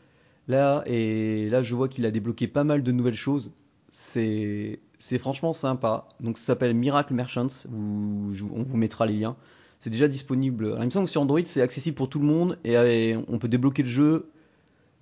Là, 0.49 0.83
et 0.87 1.51
là, 1.51 1.63
je 1.63 1.75
vois 1.75 1.89
qu'il 1.89 2.07
a 2.07 2.11
débloqué 2.11 2.49
pas 2.49 2.65
mal 2.65 2.83
de 2.83 2.93
nouvelles 2.93 3.15
choses. 3.15 3.53
C'est, 3.91 4.81
franchement 5.19 5.53
sympa. 5.53 6.09
Donc, 6.21 6.39
ça 6.39 6.47
s'appelle 6.47 6.75
Miracle 6.75 7.13
Merchants. 7.13 7.69
On 7.71 8.63
vous 8.63 8.77
mettra 8.79 9.05
les 9.05 9.19
liens. 9.19 9.37
C'est 9.81 9.91
déjà 9.91 10.09
disponible. 10.09 10.77
Il 10.79 10.87
me 10.87 10.91
semble 10.91 11.07
que 11.07 11.13
sur 11.13 11.21
Android, 11.21 11.41
c'est 11.45 11.61
accessible 11.61 11.95
pour 11.95 12.09
tout 12.09 12.21
le 12.21 12.27
monde 12.27 12.59
et, 12.65 12.73
et 12.73 13.19
on 13.29 13.39
peut 13.39 13.49
débloquer 13.49 13.83
le 13.83 13.89
jeu 13.91 14.31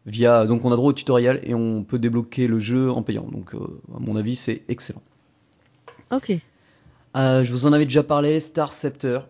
via. 0.06 0.44
Donc, 0.44 0.64
on 0.64 0.72
a 0.72 0.76
droit 0.76 0.90
au 0.90 0.92
tutoriel 0.92 1.38
et 1.44 1.54
on 1.54 1.84
peut 1.84 2.00
débloquer 2.00 2.48
le 2.48 2.58
jeu 2.58 2.90
en 2.90 3.04
payant. 3.04 3.28
Donc, 3.30 3.54
euh, 3.54 3.80
à 3.94 4.00
mon 4.00 4.16
avis, 4.16 4.34
c'est 4.34 4.64
excellent. 4.68 5.02
Ok. 6.10 6.32
Euh, 7.16 7.44
je 7.44 7.52
vous 7.52 7.66
en 7.66 7.72
avais 7.72 7.84
déjà 7.84 8.02
parlé, 8.02 8.40
Star 8.40 8.72
Scepter. 8.72 9.20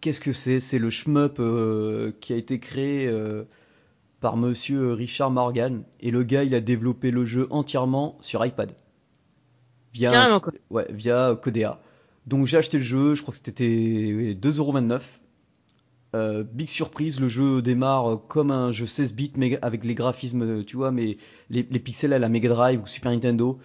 Qu'est-ce 0.00 0.20
que 0.20 0.32
c'est? 0.32 0.60
C'est 0.60 0.78
le 0.78 0.90
shmup 0.90 1.38
euh, 1.40 2.12
qui 2.20 2.32
a 2.32 2.36
été 2.36 2.60
créé 2.60 3.08
euh, 3.08 3.44
par 4.20 4.36
monsieur 4.36 4.92
Richard 4.92 5.30
Morgan. 5.30 5.82
Et 6.00 6.10
le 6.10 6.22
gars, 6.22 6.44
il 6.44 6.54
a 6.54 6.60
développé 6.60 7.10
le 7.10 7.26
jeu 7.26 7.46
entièrement 7.50 8.16
sur 8.20 8.44
iPad. 8.44 8.72
Via, 9.92 10.10
Carrément, 10.10 10.40
quoi. 10.40 10.52
ouais, 10.70 10.86
via 10.90 11.36
Codea. 11.40 11.80
Donc 12.26 12.46
j'ai 12.46 12.58
acheté 12.58 12.76
le 12.76 12.84
jeu, 12.84 13.14
je 13.14 13.22
crois 13.22 13.32
que 13.32 13.40
c'était 13.42 13.64
2,29€. 14.34 15.00
Euh, 16.14 16.42
big 16.42 16.68
surprise, 16.68 17.20
le 17.20 17.28
jeu 17.28 17.62
démarre 17.62 18.20
comme 18.28 18.50
un 18.50 18.72
jeu 18.72 18.86
16 18.86 19.14
bits 19.14 19.32
mais 19.36 19.58
avec 19.62 19.84
les 19.84 19.94
graphismes, 19.94 20.64
tu 20.64 20.76
vois, 20.76 20.90
mais 20.90 21.16
les, 21.50 21.66
les 21.70 21.78
pixels 21.78 22.12
à 22.12 22.18
la 22.18 22.28
Mega 22.28 22.48
Drive 22.48 22.82
ou 22.82 22.86
Super 22.86 23.12
Nintendo. 23.12 23.58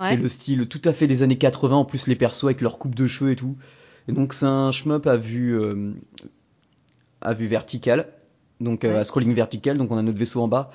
Ouais. 0.00 0.08
C'est 0.10 0.16
le 0.16 0.28
style 0.28 0.66
tout 0.66 0.80
à 0.84 0.92
fait 0.92 1.06
des 1.06 1.22
années 1.22 1.38
80, 1.38 1.76
en 1.76 1.84
plus 1.84 2.06
les 2.06 2.16
persos 2.16 2.44
avec 2.44 2.60
leur 2.60 2.78
coupe 2.78 2.94
de 2.94 3.06
cheveux 3.06 3.32
et 3.32 3.36
tout. 3.36 3.56
Et 4.08 4.12
donc 4.12 4.32
c'est 4.34 4.46
un 4.46 4.72
shmup 4.72 5.06
à 5.06 5.16
vue, 5.16 5.54
euh, 5.60 5.92
à 7.20 7.34
vue 7.34 7.46
verticale, 7.46 8.08
donc 8.60 8.84
euh, 8.84 8.92
Ouais. 8.94 8.98
à 9.00 9.04
scrolling 9.04 9.34
vertical, 9.34 9.76
donc 9.78 9.90
on 9.90 9.96
a 9.98 10.02
notre 10.02 10.18
vaisseau 10.18 10.40
en 10.40 10.48
bas. 10.48 10.70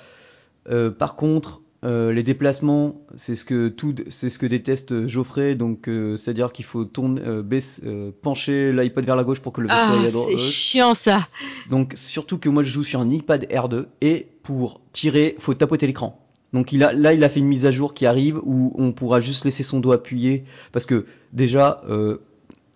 Euh, 0.70 0.92
par 0.92 1.16
contre, 1.16 1.62
les 1.84 2.24
déplacements, 2.24 3.00
c'est 3.16 3.36
ce 3.36 3.46
que 3.46 3.68
tout, 3.68 3.94
c'est 4.10 4.30
ce 4.30 4.40
que 4.40 4.48
déteste 4.48 5.06
Geoffrey, 5.08 5.54
donc 5.54 5.88
c'est-à-dire 6.18 6.52
qu'il 6.52 6.66
faut 6.66 6.84
tourner, 6.84 7.22
baisser, 7.44 7.84
euh, 7.86 8.10
pencher 8.24 8.74
l'iPad 8.74 9.06
vers 9.06 9.16
la 9.16 9.24
gauche 9.24 9.40
pour 9.40 9.54
que 9.54 9.62
le 9.62 9.68
vaisseau 9.68 9.80
Ah, 9.84 10.00
aille 10.00 10.08
à 10.08 10.10
droite. 10.10 10.30
c'est 10.32 10.38
chiant 10.38 10.96
ça. 10.96 11.28
Donc 11.70 11.94
surtout 11.96 12.40
que 12.40 12.50
moi 12.50 12.64
je 12.64 12.70
joue 12.72 12.84
sur 12.84 13.02
un 13.02 13.12
iPad 13.12 13.46
R2 13.52 13.86
et 14.02 14.28
pour 14.42 14.82
tirer, 14.94 15.36
faut 15.38 15.54
tapoter 15.54 15.86
l'écran. 15.86 16.25
Donc 16.54 16.72
il 16.72 16.84
a, 16.84 16.94
là 16.94 17.14
il 17.14 17.24
a 17.24 17.30
fait 17.30 17.40
une 17.40 17.48
mise 17.48 17.66
à 17.66 17.72
jour 17.72 17.94
qui 17.94 18.06
arrive 18.06 18.40
où 18.44 18.74
on 18.78 18.92
pourra 18.92 19.20
juste 19.20 19.46
laisser 19.46 19.64
son 19.64 19.80
doigt 19.80 19.96
appuyé 19.96 20.46
parce 20.72 20.86
que 20.86 21.06
déjà 21.34 21.82
euh, 21.90 22.18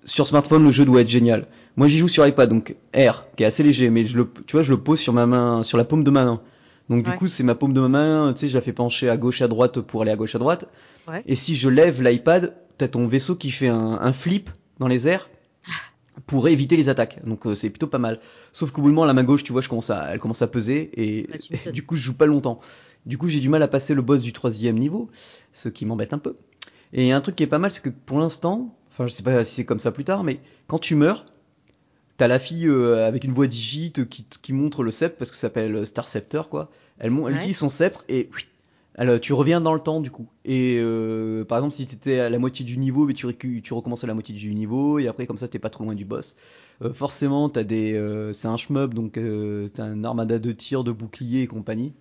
sur 0.03 0.27
smartphone 0.27 0.63
le 0.63 0.71
jeu 0.71 0.85
doit 0.85 1.01
être 1.01 1.09
génial. 1.09 1.47
Moi 1.77 1.87
j'y 1.87 1.97
joue 1.97 2.07
sur 2.07 2.27
iPad 2.27 2.49
donc 2.49 2.75
R 2.93 3.25
qui 3.37 3.43
est 3.43 3.45
assez 3.45 3.63
léger 3.63 3.89
mais 3.89 4.05
je 4.05 4.17
le, 4.17 4.29
tu 4.47 4.57
vois 4.57 4.63
je 4.63 4.71
le 4.71 4.81
pose 4.81 4.99
sur 4.99 5.13
ma 5.13 5.25
main, 5.25 5.63
sur 5.63 5.77
la 5.77 5.85
paume 5.85 6.03
de 6.03 6.11
ma 6.11 6.25
main. 6.25 6.41
Donc 6.89 7.05
du 7.05 7.11
coup 7.11 7.27
c'est 7.27 7.43
ma 7.43 7.55
paume 7.55 7.73
de 7.73 7.79
ma 7.81 7.89
main, 7.89 8.33
tu 8.33 8.41
sais 8.41 8.49
je 8.49 8.55
la 8.55 8.61
fais 8.61 8.73
pencher 8.73 9.09
à 9.09 9.15
gauche 9.15 9.41
à 9.41 9.47
droite 9.47 9.79
pour 9.79 10.01
aller 10.01 10.11
à 10.11 10.15
gauche 10.15 10.35
à 10.35 10.39
droite. 10.39 10.65
Ouais. 11.07 11.23
Et 11.25 11.35
si 11.35 11.55
je 11.55 11.69
lève 11.69 12.03
l'iPad, 12.03 12.55
t'as 12.77 12.87
ton 12.87 13.07
vaisseau 13.07 13.35
qui 13.35 13.51
fait 13.51 13.69
un, 13.69 13.99
un 14.01 14.13
flip 14.13 14.49
dans 14.79 14.87
les 14.87 15.07
airs 15.07 15.29
pour 16.25 16.47
éviter 16.47 16.77
les 16.77 16.89
attaques. 16.89 17.19
Donc 17.25 17.45
euh, 17.45 17.55
c'est 17.55 17.69
plutôt 17.69 17.87
pas 17.87 17.97
mal. 17.97 18.19
Sauf 18.53 18.71
qu'au 18.71 18.81
bout 18.81 18.89
d'un 18.89 18.95
moment, 18.95 19.05
la 19.05 19.13
main 19.13 19.23
gauche, 19.23 19.43
tu 19.43 19.51
vois, 19.51 19.61
je 19.61 19.69
commence 19.69 19.89
à, 19.89 20.13
elle 20.13 20.19
commence 20.19 20.41
à 20.41 20.47
peser 20.47 20.89
et, 20.93 21.27
et 21.67 21.71
du 21.73 21.85
coup, 21.85 21.95
je 21.95 22.01
joue 22.01 22.15
pas 22.15 22.25
longtemps. 22.25 22.59
Du 23.05 23.17
coup, 23.17 23.27
j'ai 23.27 23.39
du 23.39 23.49
mal 23.49 23.63
à 23.63 23.67
passer 23.67 23.93
le 23.93 24.01
boss 24.01 24.21
du 24.21 24.33
troisième 24.33 24.77
niveau, 24.77 25.09
ce 25.53 25.69
qui 25.69 25.85
m'embête 25.85 26.13
un 26.13 26.19
peu. 26.19 26.35
Et 26.93 27.11
un 27.11 27.21
truc 27.21 27.35
qui 27.35 27.43
est 27.43 27.47
pas 27.47 27.59
mal, 27.59 27.71
c'est 27.71 27.81
que 27.81 27.89
pour 27.89 28.19
l'instant, 28.19 28.75
enfin 28.91 29.07
je 29.07 29.13
sais 29.13 29.23
pas 29.23 29.45
si 29.45 29.55
c'est 29.55 29.65
comme 29.65 29.79
ça 29.79 29.91
plus 29.91 30.03
tard, 30.05 30.23
mais 30.23 30.39
quand 30.67 30.79
tu 30.79 30.95
meurs, 30.95 31.25
t'as 32.17 32.27
la 32.27 32.39
fille 32.39 32.67
euh, 32.67 33.07
avec 33.07 33.23
une 33.23 33.33
voix 33.33 33.47
digite 33.47 34.07
qui, 34.09 34.25
qui 34.41 34.53
montre 34.53 34.83
le 34.83 34.91
sceptre 34.91 35.17
parce 35.17 35.31
que 35.31 35.37
ça 35.37 35.43
s'appelle 35.43 35.85
Star 35.85 36.07
Scepter 36.07 36.43
quoi. 36.49 36.71
Elle, 36.99 37.11
elle 37.11 37.17
Ouais. 37.19 37.33
utilise 37.35 37.57
son 37.57 37.69
sceptre 37.69 38.03
et 38.09 38.29
oui, 38.35 38.43
elle, 38.95 39.19
tu 39.21 39.33
reviens 39.33 39.61
dans 39.61 39.73
le 39.73 39.79
temps 39.79 40.01
du 40.01 40.11
coup. 40.11 40.29
Et 40.45 40.77
euh, 40.79 41.45
par 41.45 41.57
exemple 41.59 41.73
si 41.75 41.87
t'étais 41.87 42.19
à 42.19 42.29
la 42.29 42.39
moitié 42.39 42.65
du 42.65 42.77
niveau, 42.77 43.05
mais 43.05 43.13
tu, 43.13 43.27
tu 43.61 43.73
recommences 43.73 44.03
à 44.03 44.07
la 44.07 44.13
moitié 44.13 44.35
du 44.35 44.53
niveau 44.53 44.99
et 44.99 45.07
après 45.07 45.27
comme 45.27 45.37
ça 45.37 45.47
t'es 45.47 45.59
pas 45.59 45.69
trop 45.69 45.83
loin 45.85 45.95
du 45.95 46.05
boss. 46.05 46.35
Euh, 46.81 46.93
forcément 46.93 47.49
t'as 47.49 47.63
des, 47.63 47.93
euh, 47.93 48.33
c'est 48.33 48.47
un 48.47 48.57
shmup 48.57 48.93
donc 48.93 49.17
euh, 49.17 49.69
t'as 49.73 49.83
un 49.85 50.03
armada 50.03 50.39
de 50.39 50.51
tir, 50.51 50.83
de 50.83 50.91
boucliers 50.91 51.43
et 51.43 51.47
compagnie. 51.47 51.93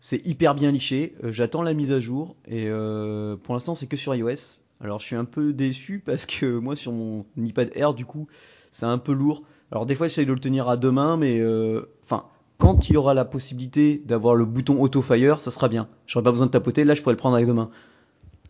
C'est 0.00 0.24
hyper 0.26 0.54
bien 0.54 0.70
liché. 0.70 1.14
Euh, 1.24 1.32
J'attends 1.32 1.62
la 1.62 1.74
mise 1.74 1.92
à 1.92 2.00
jour 2.00 2.36
et 2.46 2.66
euh, 2.68 3.36
pour 3.36 3.54
l'instant 3.54 3.74
c'est 3.74 3.86
que 3.86 3.96
sur 3.96 4.14
iOS. 4.14 4.62
Alors 4.80 5.00
je 5.00 5.06
suis 5.06 5.16
un 5.16 5.24
peu 5.24 5.52
déçu 5.52 6.02
parce 6.06 6.26
que 6.26 6.58
moi 6.58 6.76
sur 6.76 6.92
mon 6.92 7.24
iPad 7.36 7.70
Air 7.74 7.94
du 7.94 8.04
coup 8.04 8.28
c'est 8.70 8.86
un 8.86 8.98
peu 8.98 9.12
lourd. 9.12 9.42
Alors 9.72 9.86
des 9.86 9.94
fois 9.94 10.08
j'essaye 10.08 10.26
de 10.26 10.32
le 10.32 10.40
tenir 10.40 10.68
à 10.68 10.76
deux 10.76 10.92
mains 10.92 11.16
mais 11.16 11.40
euh, 11.40 11.90
enfin 12.04 12.24
quand 12.58 12.88
il 12.88 12.94
y 12.94 12.96
aura 12.96 13.14
la 13.14 13.24
possibilité 13.24 14.02
d'avoir 14.04 14.34
le 14.34 14.44
bouton 14.44 14.80
auto 14.80 15.02
fire 15.02 15.40
ça 15.40 15.50
sera 15.50 15.68
bien. 15.68 15.88
J'aurais 16.06 16.24
pas 16.24 16.32
besoin 16.32 16.46
de 16.46 16.52
tapoter 16.52 16.84
là 16.84 16.94
je 16.94 17.02
pourrais 17.02 17.14
le 17.14 17.18
prendre 17.18 17.34
avec 17.36 17.46
deux 17.46 17.54
mains. 17.54 17.70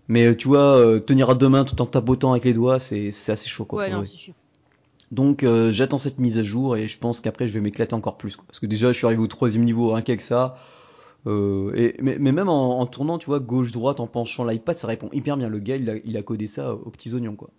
Mais 0.09 0.27
euh, 0.27 0.37
tu 0.37 0.49
vois 0.49 0.77
euh, 0.79 1.01
tenir 1.01 1.31
à 1.31 1.35
deux 1.35 1.49
mains 1.49 1.65
tout 1.65 1.81
en 1.83 1.87
tapotant 1.87 2.33
avec 2.33 2.45
les 2.45 2.55
doigts 2.55 2.79
c'est 2.81 3.11
c'est 3.13 3.33
assez 3.33 3.49
chaud 3.49 3.65
quoi. 3.65 3.81
Ouais, 3.81 3.91
non, 3.91 4.05
chiant. 4.05 4.35
Donc 5.11 5.43
euh, 5.43 5.73
j'attends 5.73 5.99
cette 5.99 6.19
mise 6.19 6.39
à 6.39 6.43
jour 6.43 6.77
et 6.77 6.87
je 6.89 6.99
pense 6.99 7.21
qu'après 7.21 7.49
je 7.49 7.55
vais 7.55 7.61
m'éclater 7.61 7.95
encore 7.95 8.19
plus. 8.19 8.37
quoi. 8.37 8.45
Parce 8.47 8.59
que 8.59 8.67
déjà 8.67 8.93
je 8.93 8.99
suis 8.99 9.07
arrivé 9.07 9.23
au 9.23 9.27
troisième 9.27 9.65
niveau 9.65 9.93
rien 9.93 10.03
qu'avec 10.03 10.23
ça. 10.23 10.59
Euh, 11.27 11.93
mais, 12.01 12.19
même 12.19 12.49
en, 12.49 12.87
tournant, 12.87 13.19
tu 13.19 13.27
vois, 13.27 13.41
gauche-droite, 13.41 14.01
en 14.01 14.07
penchant 14.07 14.45
l'iPad, 14.45 14.79
ça 14.79 14.87
répond 14.87 15.09
hyper 15.13 15.37
bien. 15.37 15.49
Le 15.49 15.59
gars, 15.59 15.77
il 15.77 16.17
a, 16.17 16.23
codé 16.23 16.47
ça 16.47 16.75
aux 16.75 16.91
petits 16.91 17.15
oignons, 17.15 17.37
quoi. 17.37 17.51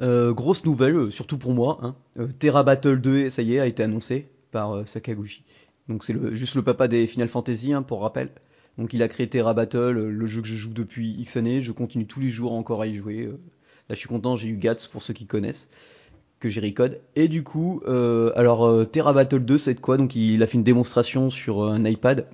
Euh, 0.00 0.32
grosse 0.32 0.64
nouvelle, 0.64 0.94
euh, 0.94 1.10
surtout 1.10 1.38
pour 1.38 1.54
moi, 1.54 1.80
hein. 1.82 2.28
Terra 2.38 2.62
Battle 2.62 3.00
2, 3.00 3.30
ça 3.30 3.42
y 3.42 3.56
est, 3.56 3.60
a 3.60 3.66
été 3.66 3.82
annoncé 3.82 4.28
par 4.52 4.86
Sakaguchi. 4.86 5.42
Donc 5.88 6.04
c'est 6.04 6.12
le, 6.12 6.34
juste 6.36 6.54
le 6.54 6.62
papa 6.62 6.86
des 6.86 7.06
Final 7.08 7.28
Fantasy, 7.28 7.72
hein, 7.72 7.82
pour 7.82 8.02
rappel. 8.02 8.30
Donc 8.76 8.92
il 8.92 9.02
a 9.02 9.08
créé 9.08 9.28
Terra 9.28 9.54
Battle, 9.54 9.90
le 9.90 10.26
jeu 10.26 10.40
que 10.40 10.46
je 10.46 10.56
joue 10.56 10.72
depuis 10.72 11.16
X 11.18 11.36
années. 11.36 11.62
Je 11.62 11.72
continue 11.72 12.06
tous 12.06 12.20
les 12.20 12.28
jours 12.28 12.52
encore 12.52 12.80
à 12.80 12.86
y 12.86 12.94
jouer. 12.94 13.26
Là, 13.88 13.94
je 13.94 13.96
suis 13.96 14.08
content, 14.08 14.36
j'ai 14.36 14.48
eu 14.48 14.56
Gats 14.56 14.76
pour 14.92 15.02
ceux 15.02 15.14
qui 15.14 15.26
connaissent 15.26 15.68
que 16.40 16.48
j'ai 16.48 16.60
recode. 16.60 17.00
Et 17.16 17.28
du 17.28 17.42
coup, 17.42 17.80
euh, 17.88 18.32
alors 18.36 18.66
euh, 18.66 18.84
Terra 18.84 19.12
Battle 19.12 19.40
2, 19.40 19.58
c'est 19.58 19.74
de 19.74 19.80
quoi? 19.80 19.96
Donc 19.96 20.14
il 20.14 20.42
a 20.42 20.46
fait 20.46 20.56
une 20.56 20.62
démonstration 20.64 21.30
sur 21.30 21.62
euh, 21.64 21.70
un 21.72 21.84
iPad. 21.84 22.26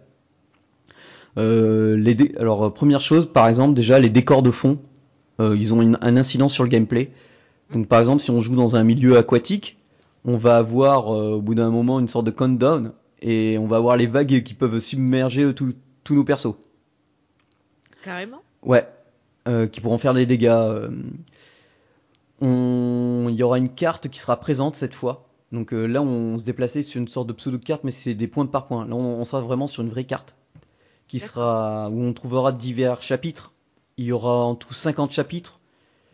Euh, 1.36 1.96
les 1.96 2.14
dé- 2.14 2.34
alors 2.38 2.72
première 2.72 3.00
chose, 3.00 3.28
par 3.32 3.48
exemple, 3.48 3.74
déjà 3.74 3.98
les 3.98 4.10
décors 4.10 4.42
de 4.42 4.50
fond, 4.50 4.78
ils 5.40 5.74
ont 5.74 5.82
une- 5.82 5.98
un 6.00 6.16
incident 6.16 6.46
sur 6.48 6.62
le 6.62 6.68
gameplay. 6.70 7.10
Donc 7.72 7.88
par 7.88 7.98
exemple, 7.98 8.22
si 8.22 8.30
on 8.30 8.40
joue 8.40 8.54
dans 8.54 8.76
un 8.76 8.84
milieu 8.84 9.16
aquatique, 9.16 9.78
on 10.24 10.36
va 10.36 10.58
avoir 10.58 11.08
au 11.08 11.40
bout 11.40 11.56
d'un 11.56 11.70
moment 11.70 11.98
une 11.98 12.06
sorte 12.06 12.24
de 12.26 12.30
countdown 12.30 12.92
et 13.20 13.58
on 13.58 13.66
va 13.66 13.78
avoir 13.78 13.96
les 13.96 14.06
vagues 14.06 14.44
qui 14.44 14.54
peuvent 14.54 14.78
submerger 14.78 15.52
tous 15.54 16.14
nos 16.14 16.22
persos. 16.24 16.54
Carrément. 18.04 18.42
Ouais, 18.62 18.86
qui 19.72 19.80
pourront 19.80 19.98
faire 19.98 20.14
des 20.14 20.24
dégâts. 20.26 20.88
On... 22.40 23.26
Il 23.30 23.34
y 23.36 23.42
aura 23.42 23.58
une 23.58 23.68
carte 23.70 24.08
qui 24.08 24.18
sera 24.18 24.36
présente 24.38 24.76
cette 24.76 24.94
fois. 24.94 25.26
Donc 25.52 25.72
euh, 25.72 25.86
là, 25.86 26.02
on 26.02 26.38
se 26.38 26.44
déplaçait 26.44 26.82
sur 26.82 27.00
une 27.00 27.08
sorte 27.08 27.28
de 27.28 27.32
pseudo-carte, 27.32 27.84
mais 27.84 27.90
c'est 27.92 28.14
des 28.14 28.26
points 28.28 28.46
par 28.46 28.66
point. 28.66 28.86
Là, 28.86 28.94
on, 28.96 29.20
on 29.20 29.24
sera 29.24 29.40
vraiment 29.42 29.66
sur 29.66 29.82
une 29.82 29.90
vraie 29.90 30.04
carte 30.04 30.34
qui 31.06 31.20
sera 31.20 31.90
où 31.90 32.02
on 32.02 32.12
trouvera 32.12 32.50
divers 32.52 33.02
chapitres. 33.02 33.52
Il 33.98 34.06
y 34.06 34.12
aura 34.12 34.44
en 34.44 34.54
tout 34.54 34.74
50 34.74 35.10
chapitres 35.12 35.60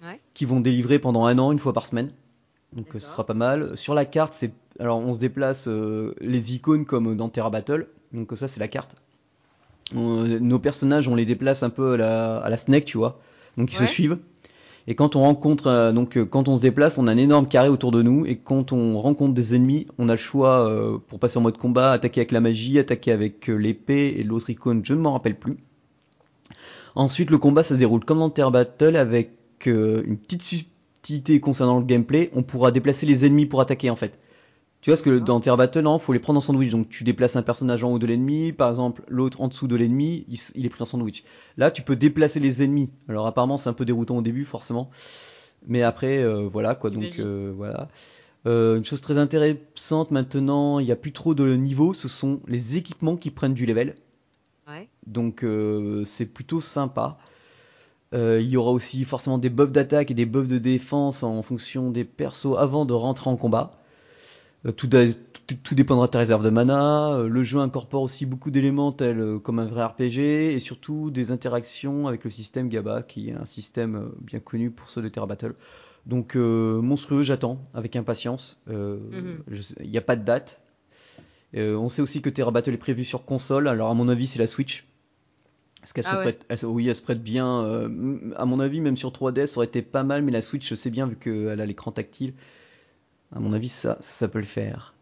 Ouais. 0.02 0.18
qui 0.32 0.46
vont 0.46 0.60
délivrer 0.60 0.98
pendant 0.98 1.26
un 1.26 1.38
an, 1.38 1.52
une 1.52 1.58
fois 1.58 1.74
par 1.74 1.84
semaine. 1.86 2.10
Donc 2.72 2.94
euh, 2.94 2.98
ce 2.98 3.06
sera 3.06 3.24
pas 3.26 3.34
mal. 3.34 3.76
Sur 3.76 3.94
la 3.94 4.06
carte, 4.06 4.32
c'est 4.34 4.52
alors 4.78 4.98
on 4.98 5.12
se 5.12 5.20
déplace 5.20 5.68
euh, 5.68 6.14
les 6.22 6.54
icônes 6.54 6.86
comme 6.86 7.16
dans 7.16 7.28
Terra 7.28 7.50
Battle. 7.50 7.86
Donc 8.12 8.32
ça, 8.34 8.48
c'est 8.48 8.60
la 8.60 8.68
carte. 8.68 8.96
On- 9.94 10.24
nos 10.24 10.58
personnages, 10.58 11.06
on 11.08 11.14
les 11.14 11.26
déplace 11.26 11.62
un 11.62 11.68
peu 11.70 11.94
à 11.94 11.96
la, 11.98 12.36
à 12.38 12.48
la 12.48 12.56
tu 12.80 12.96
vois. 12.96 13.20
Donc 13.58 13.72
ils 13.74 13.78
Ouais. 13.80 13.86
se 13.86 13.92
suivent. 13.92 14.18
Et 14.86 14.94
quand 14.94 15.16
on 15.16 15.20
rencontre, 15.20 15.66
euh, 15.66 15.92
donc 15.92 16.16
euh, 16.16 16.24
quand 16.24 16.48
on 16.48 16.56
se 16.56 16.60
déplace, 16.60 16.98
on 16.98 17.06
a 17.06 17.12
un 17.12 17.16
énorme 17.16 17.46
carré 17.46 17.68
autour 17.68 17.92
de 17.92 18.02
nous. 18.02 18.26
Et 18.26 18.36
quand 18.36 18.72
on 18.72 18.98
rencontre 18.98 19.34
des 19.34 19.54
ennemis, 19.54 19.86
on 19.98 20.08
a 20.08 20.12
le 20.12 20.18
choix 20.18 20.66
euh, 20.68 20.98
pour 21.08 21.18
passer 21.18 21.38
en 21.38 21.42
mode 21.42 21.58
combat, 21.58 21.92
attaquer 21.92 22.20
avec 22.20 22.32
la 22.32 22.40
magie, 22.40 22.78
attaquer 22.78 23.12
avec 23.12 23.48
l'épée 23.48 24.14
et 24.18 24.22
l'autre 24.22 24.50
icône, 24.50 24.80
je 24.84 24.94
ne 24.94 25.00
m'en 25.00 25.12
rappelle 25.12 25.38
plus. 25.38 25.56
Ensuite, 26.94 27.30
le 27.30 27.38
combat, 27.38 27.62
se 27.62 27.74
déroule 27.74 28.04
comme 28.04 28.18
dans 28.18 28.30
Terra 28.30 28.50
Battle 28.50 28.96
avec 28.96 29.30
une 29.66 30.16
petite 30.16 30.42
subtilité 30.42 31.38
concernant 31.38 31.78
le 31.78 31.84
gameplay. 31.84 32.30
On 32.34 32.42
pourra 32.42 32.72
déplacer 32.72 33.06
les 33.06 33.24
ennemis 33.24 33.46
pour 33.46 33.60
attaquer 33.60 33.90
en 33.90 33.96
fait. 33.96 34.18
Tu 34.80 34.88
vois, 34.88 34.94
parce 34.94 35.02
que 35.02 35.18
dans 35.18 35.40
Terra 35.40 35.56
Battle, 35.56 35.80
non, 35.80 35.98
faut 35.98 36.12
les 36.12 36.18
prendre 36.18 36.38
en 36.38 36.40
sandwich. 36.40 36.70
Donc 36.70 36.88
tu 36.88 37.04
déplaces 37.04 37.36
un 37.36 37.42
personnage 37.42 37.84
en 37.84 37.92
haut 37.92 37.98
de 37.98 38.06
l'ennemi, 38.06 38.52
par 38.52 38.70
exemple, 38.70 39.02
l'autre 39.08 39.42
en 39.42 39.48
dessous 39.48 39.68
de 39.68 39.76
l'ennemi, 39.76 40.24
il, 40.28 40.38
il 40.54 40.64
est 40.64 40.70
pris 40.70 40.82
en 40.82 40.86
sandwich. 40.86 41.22
Là, 41.58 41.70
tu 41.70 41.82
peux 41.82 41.96
déplacer 41.96 42.40
les 42.40 42.62
ennemis. 42.62 42.88
Alors 43.08 43.26
apparemment, 43.26 43.58
c'est 43.58 43.68
un 43.68 43.74
peu 43.74 43.84
déroutant 43.84 44.16
au 44.16 44.22
début, 44.22 44.44
forcément. 44.44 44.90
Mais 45.66 45.82
après, 45.82 46.22
euh, 46.22 46.48
voilà 46.50 46.74
quoi. 46.74 46.90
Donc 46.90 47.18
euh, 47.18 47.52
voilà. 47.54 47.88
Euh, 48.46 48.78
une 48.78 48.84
chose 48.84 49.02
très 49.02 49.18
intéressante 49.18 50.10
maintenant, 50.10 50.78
il 50.78 50.86
n'y 50.86 50.92
a 50.92 50.96
plus 50.96 51.12
trop 51.12 51.34
de 51.34 51.54
niveau. 51.54 51.92
Ce 51.92 52.08
sont 52.08 52.40
les 52.46 52.78
équipements 52.78 53.16
qui 53.16 53.30
prennent 53.30 53.54
du 53.54 53.66
level. 53.66 53.96
Ouais. 54.66 54.88
Donc 55.06 55.44
c'est 56.06 56.26
plutôt 56.26 56.62
sympa. 56.62 57.18
Euh, 58.12 58.40
il 58.40 58.48
y 58.48 58.56
aura 58.56 58.72
aussi 58.72 59.04
forcément 59.04 59.38
des 59.38 59.50
buffs 59.50 59.70
d'attaque 59.70 60.10
et 60.10 60.14
des 60.14 60.26
buffs 60.26 60.48
de 60.48 60.58
défense 60.58 61.22
en 61.22 61.42
fonction 61.42 61.90
des 61.90 62.04
persos 62.04 62.56
avant 62.58 62.84
de 62.84 62.92
rentrer 62.92 63.30
en 63.30 63.36
combat. 63.36 63.72
Euh, 64.66 64.72
tout, 64.72 64.88
tout, 64.88 65.54
tout 65.62 65.74
dépendra 65.74 66.06
de 66.06 66.10
ta 66.12 66.18
réserve 66.18 66.44
de 66.44 66.50
mana. 66.50 67.14
Euh, 67.14 67.28
le 67.28 67.42
jeu 67.42 67.58
incorpore 67.58 68.02
aussi 68.02 68.26
beaucoup 68.26 68.50
d'éléments 68.50 68.92
tels 68.92 69.20
euh, 69.20 69.38
comme 69.38 69.58
un 69.58 69.66
vrai 69.66 69.84
RPG 69.84 70.54
et 70.54 70.58
surtout 70.58 71.10
des 71.10 71.32
interactions 71.32 72.06
avec 72.08 72.24
le 72.24 72.30
système 72.30 72.68
GABA 72.68 73.02
qui 73.02 73.30
est 73.30 73.34
un 73.34 73.46
système 73.46 74.10
bien 74.20 74.40
connu 74.40 74.70
pour 74.70 74.90
ceux 74.90 75.02
de 75.02 75.08
Terra 75.08 75.26
Battle. 75.26 75.54
Donc 76.06 76.36
euh, 76.36 76.80
monstrueux, 76.80 77.22
j'attends 77.22 77.62
avec 77.74 77.96
impatience. 77.96 78.58
Euh, 78.68 78.98
Mhm. 79.10 79.38
Il 79.82 79.90
n'y 79.90 79.98
a 79.98 80.02
pas 80.02 80.16
de 80.16 80.24
date. 80.24 80.60
Euh, 81.56 81.74
on 81.76 81.88
sait 81.88 82.02
aussi 82.02 82.22
que 82.22 82.30
Terra 82.30 82.50
Battle 82.50 82.74
est 82.74 82.78
prévu 82.78 83.04
sur 83.04 83.24
console. 83.24 83.68
Alors 83.68 83.90
à 83.90 83.94
mon 83.94 84.08
avis, 84.08 84.26
c'est 84.26 84.38
la 84.38 84.46
Switch. 84.46 84.84
Parce 85.80 85.92
qu'elle 85.94 86.04
Ah 86.08 86.10
se 86.10 86.16
ouais. 86.16 86.22
prête, 86.22 86.46
elle 86.48 86.66
oui, 86.66 86.88
elle 86.88 86.94
se 86.96 87.02
prête 87.02 87.22
bien. 87.22 87.62
à 88.36 88.44
mon 88.44 88.60
avis, 88.60 88.80
même 88.80 88.96
sur 88.96 89.12
3DS, 89.12 89.46
ça 89.52 89.58
aurait 89.58 89.66
été 89.66 89.82
pas 89.82 90.04
mal, 90.04 90.22
mais 90.22 90.32
la 90.32 90.42
Switch, 90.42 90.68
je 90.68 90.74
sais 90.74 90.90
bien 90.90 91.06
vu 91.06 91.16
qu'elle 91.16 91.60
a 91.60 91.66
l'écran 91.66 91.90
tactile. 91.90 92.34
À 93.34 93.38
mon 93.38 93.52
avis, 93.52 93.68
ça, 93.68 93.96
peut 94.28 94.38
le 94.40 94.44
faire. 94.44 94.94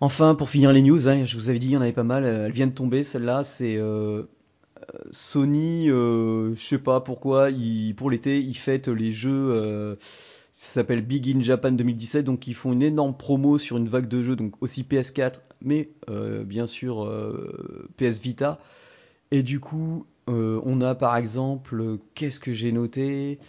Enfin, 0.00 0.34
pour 0.36 0.48
finir 0.48 0.72
les 0.72 0.82
news, 0.82 1.08
hein, 1.08 1.24
je 1.24 1.36
vous 1.36 1.48
avais 1.48 1.58
dit, 1.58 1.66
il 1.66 1.72
y 1.72 1.76
en 1.76 1.80
avait 1.80 1.92
pas 1.92 2.04
mal. 2.04 2.24
euh, 2.24 2.46
Elles 2.46 2.52
viennent 2.52 2.70
de 2.70 2.74
tomber. 2.74 3.02
Celle-là, 3.02 3.42
c'est 3.42 3.76
euh, 3.76 4.22
euh, 4.94 4.98
Sony. 5.10 5.88
je 5.88 6.54
sais 6.56 6.78
pas 6.78 7.00
pourquoi. 7.00 7.48
pour 7.96 8.10
l'été, 8.10 8.40
ils 8.40 8.56
fêtent 8.56 8.88
les 8.88 9.10
jeux. 9.12 9.98
ça 10.52 10.74
s'appelle 10.74 11.02
Big 11.02 11.28
in 11.36 11.40
Japan 11.40 11.72
2017. 11.72 12.24
Donc, 12.24 12.46
ils 12.46 12.54
font 12.54 12.72
une 12.72 12.82
énorme 12.82 13.16
promo 13.16 13.58
sur 13.58 13.76
une 13.76 13.88
vague 13.88 14.08
de 14.08 14.22
jeux. 14.22 14.36
Donc, 14.36 14.54
aussi 14.60 14.84
PS4, 14.84 15.40
mais 15.60 15.90
bien 16.44 16.68
sûr 16.68 17.10
PS 17.96 18.20
Vita. 18.20 18.60
Et 19.32 19.42
du 19.42 19.58
coup, 19.58 20.06
on 20.28 20.80
a 20.80 20.94
par 20.94 21.16
exemple, 21.16 21.98
qu'est-ce 22.14 22.38
que 22.38 22.52
j'ai 22.52 22.70
noté? 22.70 23.40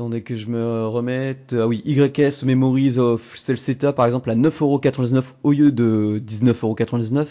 Attendez 0.00 0.22
que 0.22 0.34
je 0.34 0.46
me 0.46 0.86
remette. 0.86 1.54
Ah 1.54 1.66
oui, 1.66 1.82
YS 1.84 2.46
Memories 2.46 2.96
of 2.98 3.36
Celceta, 3.36 3.92
par 3.92 4.06
exemple, 4.06 4.30
à 4.30 4.34
9,99€ 4.34 5.24
au 5.42 5.52
lieu 5.52 5.72
de 5.72 6.22
19,99€. 6.26 7.26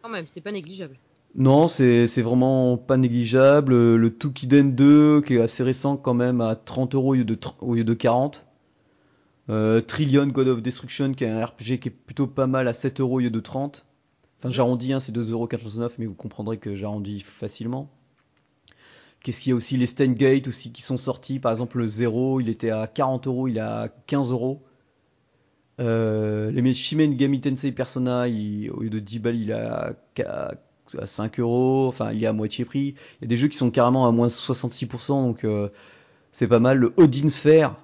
Quand 0.00 0.08
même, 0.08 0.24
c'est 0.26 0.40
pas 0.40 0.50
négligeable. 0.50 0.96
Non, 1.34 1.68
c'est 1.68 2.22
vraiment 2.22 2.78
pas 2.78 2.96
négligeable. 2.96 3.74
Le 3.96 4.16
Tukiden 4.16 4.74
2, 4.74 5.20
qui 5.20 5.34
est 5.34 5.42
assez 5.42 5.62
récent 5.62 5.98
quand 5.98 6.14
même, 6.14 6.40
à 6.40 6.54
30€ 6.54 6.96
au 6.96 7.12
lieu 7.12 7.26
de, 7.26 7.38
au 7.60 7.74
lieu 7.74 7.84
de 7.84 7.92
40. 7.92 8.46
Euh, 9.50 9.82
Trillion 9.82 10.26
God 10.28 10.48
of 10.48 10.62
Destruction, 10.62 11.12
qui 11.12 11.24
est 11.24 11.28
un 11.28 11.44
RPG 11.44 11.78
qui 11.78 11.88
est 11.88 11.94
plutôt 12.06 12.26
pas 12.26 12.46
mal, 12.46 12.68
à 12.68 12.72
7€ 12.72 13.02
au 13.02 13.18
lieu 13.18 13.28
de 13.28 13.40
30. 13.40 13.84
Enfin, 14.38 14.50
j'arrondis, 14.50 14.94
hein, 14.94 15.00
c'est 15.00 15.14
2,99€, 15.14 15.90
mais 15.98 16.06
vous 16.06 16.14
comprendrez 16.14 16.56
que 16.56 16.74
j'arrondis 16.74 17.20
facilement. 17.20 17.90
Qu'est-ce 19.24 19.40
qu'il 19.40 19.50
y 19.50 19.52
a 19.54 19.56
aussi 19.56 19.78
Les 19.78 19.86
Steingate 19.86 20.46
aussi 20.48 20.70
qui 20.70 20.82
sont 20.82 20.98
sortis. 20.98 21.38
Par 21.38 21.50
exemple, 21.50 21.78
le 21.78 21.86
0, 21.86 22.42
il 22.42 22.50
était 22.50 22.68
à 22.68 22.84
40€, 22.84 23.48
il 23.48 23.56
est 23.56 23.60
à 23.60 23.88
15€. 24.06 24.58
Euh, 25.80 26.50
les 26.50 26.74
Shin 26.74 26.98
Megami 26.98 27.40
Tensei 27.40 27.72
Persona, 27.72 28.26
au 28.26 28.80
lieu 28.82 28.90
de 28.90 28.98
10 28.98 29.18
balles, 29.20 29.36
il 29.36 29.50
est 29.50 29.54
à, 29.54 29.94
à 30.98 31.06
5 31.06 31.40
euros. 31.40 31.86
Enfin, 31.88 32.12
il 32.12 32.22
est 32.22 32.26
à 32.26 32.34
moitié 32.34 32.66
prix. 32.66 32.96
Il 33.20 33.22
y 33.22 33.24
a 33.24 33.28
des 33.28 33.38
jeux 33.38 33.48
qui 33.48 33.56
sont 33.56 33.70
carrément 33.70 34.06
à 34.06 34.12
moins 34.12 34.28
66%, 34.28 35.08
donc 35.08 35.44
euh, 35.44 35.70
c'est 36.32 36.46
pas 36.46 36.58
mal. 36.58 36.76
Le 36.76 36.92
Odin 36.98 37.30
Sphere, 37.30 37.76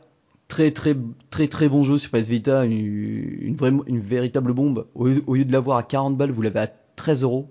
très 0.47 0.73
très 0.73 0.95
très 1.31 1.49
très 1.49 1.71
bon 1.71 1.85
jeu 1.85 1.97
sur 1.97 2.11
PS 2.11 2.29
Vita, 2.29 2.67
une, 2.67 3.57
véritable 3.89 4.53
bombe. 4.53 4.89
Au 4.95 5.09
au 5.27 5.35
lieu 5.37 5.47
de 5.47 5.53
l'avoir 5.53 5.79
à 5.79 5.85
40 5.85 6.19
balles, 6.19 6.33
vous 6.33 6.43
l'avez 6.43 6.61
à 6.61 6.67
13 6.97 7.23
euros. 7.23 7.49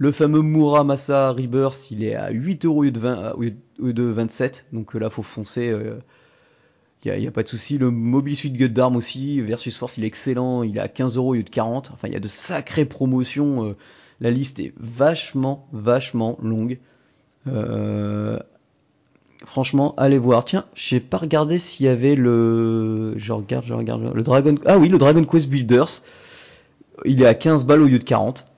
Le 0.00 0.12
fameux 0.12 0.40
Muramasa 0.40 1.32
Rebirth, 1.32 1.90
il 1.90 2.02
est 2.02 2.14
à 2.14 2.30
8 2.30 2.64
euros 2.64 2.78
au 2.78 2.82
lieu 2.84 2.90
de 2.90 2.98
20, 2.98 3.32
au 3.34 3.42
lieu 3.42 3.92
de 3.92 4.02
27. 4.02 4.68
Donc 4.72 4.94
là, 4.94 5.10
faut 5.10 5.22
foncer. 5.22 5.76
Il 7.04 7.12
n'y 7.18 7.26
a, 7.26 7.30
pas 7.30 7.42
de 7.42 7.48
souci. 7.48 7.76
Le 7.76 7.90
Mobile 7.90 8.34
Suit 8.34 8.50
Gundam 8.50 8.96
aussi, 8.96 9.42
Versus 9.42 9.76
Force, 9.76 9.98
il 9.98 10.04
est 10.04 10.06
excellent. 10.06 10.62
Il 10.62 10.78
est 10.78 10.80
à 10.80 10.88
15 10.88 11.18
euros 11.18 11.32
au 11.32 11.34
lieu 11.34 11.42
de 11.42 11.50
40. 11.50 11.90
Enfin, 11.92 12.08
il 12.08 12.14
y 12.14 12.16
a 12.16 12.20
de 12.20 12.28
sacrées 12.28 12.86
promotions. 12.86 13.76
la 14.22 14.30
liste 14.30 14.58
est 14.58 14.72
vachement, 14.78 15.68
vachement 15.70 16.38
longue. 16.40 16.78
Euh, 17.46 18.38
franchement, 19.44 19.94
allez 19.98 20.16
voir. 20.16 20.46
Tiens, 20.46 20.64
j'ai 20.74 21.00
pas 21.00 21.18
regardé 21.18 21.58
s'il 21.58 21.84
y 21.84 21.90
avait 21.90 22.16
le. 22.16 23.18
Je 23.18 23.32
regarde, 23.32 23.66
je 23.66 23.74
regarde. 23.74 24.14
Le 24.14 24.22
Dragon. 24.22 24.54
Ah 24.64 24.78
oui, 24.78 24.88
le 24.88 24.96
Dragon 24.96 25.24
Quest 25.24 25.50
Builders. 25.50 26.02
Il 27.04 27.20
est 27.20 27.26
à 27.26 27.34
15 27.34 27.66
balles 27.66 27.82
au 27.82 27.86
lieu 27.86 27.98
de 27.98 28.04
40. 28.04 28.49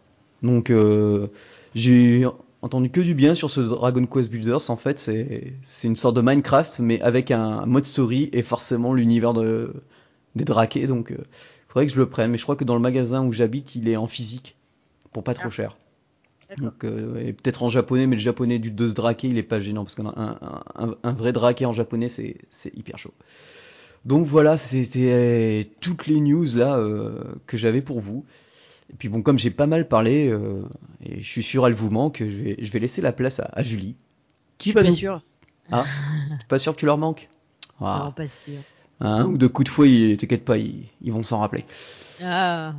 Donc, 0.43 0.71
euh, 0.71 1.29
j'ai 1.75 2.27
entendu 2.63 2.91
que 2.91 3.01
du 3.01 3.15
bien 3.15 3.35
sur 3.35 3.51
ce 3.51 3.61
Dragon 3.61 4.07
Quest 4.07 4.31
Builders. 4.31 4.71
En 4.71 4.77
fait, 4.77 4.99
c'est 4.99 5.89
une 5.89 5.97
sorte 5.97 6.17
de 6.17 6.21
Minecraft, 6.21 6.81
mais 6.81 7.01
avec 7.01 7.31
un 7.31 7.67
mode 7.67 7.85
story 7.85 8.31
et 8.33 8.43
forcément 8.43 8.95
l'univers 8.95 9.35
de 9.35 9.73
des 10.35 10.45
draquets. 10.45 10.87
Donc, 10.87 11.13
euh, 11.13 11.19
faudrait 11.69 11.87
que 11.87 11.93
je 11.93 11.99
le 11.99 12.09
prenne. 12.09 12.31
Mais 12.31 12.39
je 12.39 12.43
crois 12.43 12.57
que 12.57 12.65
dans 12.65 12.75
le 12.75 12.81
magasin 12.81 13.25
où 13.25 13.33
j'habite, 13.33 13.75
il 13.75 13.89
est 13.89 13.97
en 13.97 14.07
physique 14.07 14.57
pour 15.13 15.23
pas 15.23 15.35
trop 15.35 15.49
ah. 15.49 15.51
cher. 15.51 15.77
Donc, 16.59 16.85
euh, 16.85 17.19
et 17.19 17.33
peut-être 17.33 17.63
en 17.63 17.69
japonais, 17.71 18.07
mais 18.07 18.17
le 18.17 18.21
japonais 18.21 18.59
du 18.59 18.71
de 18.71 18.87
ce 18.87 19.27
il 19.27 19.39
est 19.39 19.43
pas 19.43 19.59
gênant 19.59 19.85
parce 19.85 19.95
qu'un 19.95 20.13
un, 20.15 20.97
un, 21.03 21.13
vrai 21.13 21.33
draquet 21.33 21.65
en 21.65 21.73
japonais, 21.73 22.11
c'est 22.11 22.77
hyper 22.77 22.99
chaud. 22.99 23.15
Donc 24.05 24.27
voilà, 24.27 24.59
c'était 24.59 25.71
toutes 25.81 26.07
les 26.07 26.21
news 26.21 26.47
là 26.55 26.77
euh, 26.77 27.23
que 27.47 27.57
j'avais 27.57 27.83
pour 27.83 28.01
vous. 28.01 28.25
Et 28.91 28.97
puis 28.97 29.09
bon, 29.09 29.23
comme 29.23 29.39
j'ai 29.39 29.51
pas 29.51 29.67
mal 29.67 29.89
parlé, 29.89 30.29
euh, 30.29 30.63
et 31.05 31.21
je 31.21 31.29
suis 31.29 31.43
sûr, 31.43 31.67
elle 31.67 31.73
vous 31.73 31.91
manque, 31.91 32.19
je 32.19 32.25
vais, 32.25 32.57
je 32.61 32.71
vais 32.73 32.79
laisser 32.79 33.01
la 33.03 33.13
place 33.13 33.41
à, 33.41 33.51
à 33.53 33.63
Julie. 33.63 33.97
Qui 34.59 34.71
je 34.71 34.79
suis 34.79 34.85
pas 34.85 34.93
sûr. 34.93 35.23
Ah, 35.71 35.85
pas 36.49 36.59
sûr 36.59 36.75
que 36.75 36.81
tu 36.81 36.87
leur 36.87 36.99
manques 36.99 37.29
ah. 37.81 38.03
Non, 38.05 38.13
pas 38.13 38.29
sûr. 38.29 38.59
Un 39.01 39.25
ou 39.25 39.39
deux 39.39 39.49
coups 39.49 39.67
de 39.67 39.73
fouet, 39.73 40.17
t'inquiète 40.19 40.45
pas, 40.45 40.59
ils, 40.59 40.87
ils 41.01 41.13
vont 41.13 41.23
s'en 41.23 41.41
rappeler. 41.41 41.65
Ah. 42.23 42.75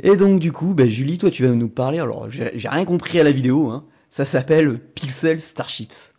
Et 0.00 0.16
donc 0.16 0.40
du 0.40 0.50
coup, 0.50 0.74
bah, 0.74 0.88
Julie, 0.88 1.18
toi 1.18 1.30
tu 1.30 1.44
vas 1.44 1.54
nous 1.54 1.68
parler, 1.68 1.98
alors 1.98 2.30
j'ai 2.30 2.68
rien 2.68 2.84
compris 2.84 3.20
à 3.20 3.24
la 3.24 3.32
vidéo, 3.32 3.70
hein. 3.70 3.84
ça 4.10 4.24
s'appelle 4.24 4.78
Pixel 4.78 5.40
Starships. 5.40 6.15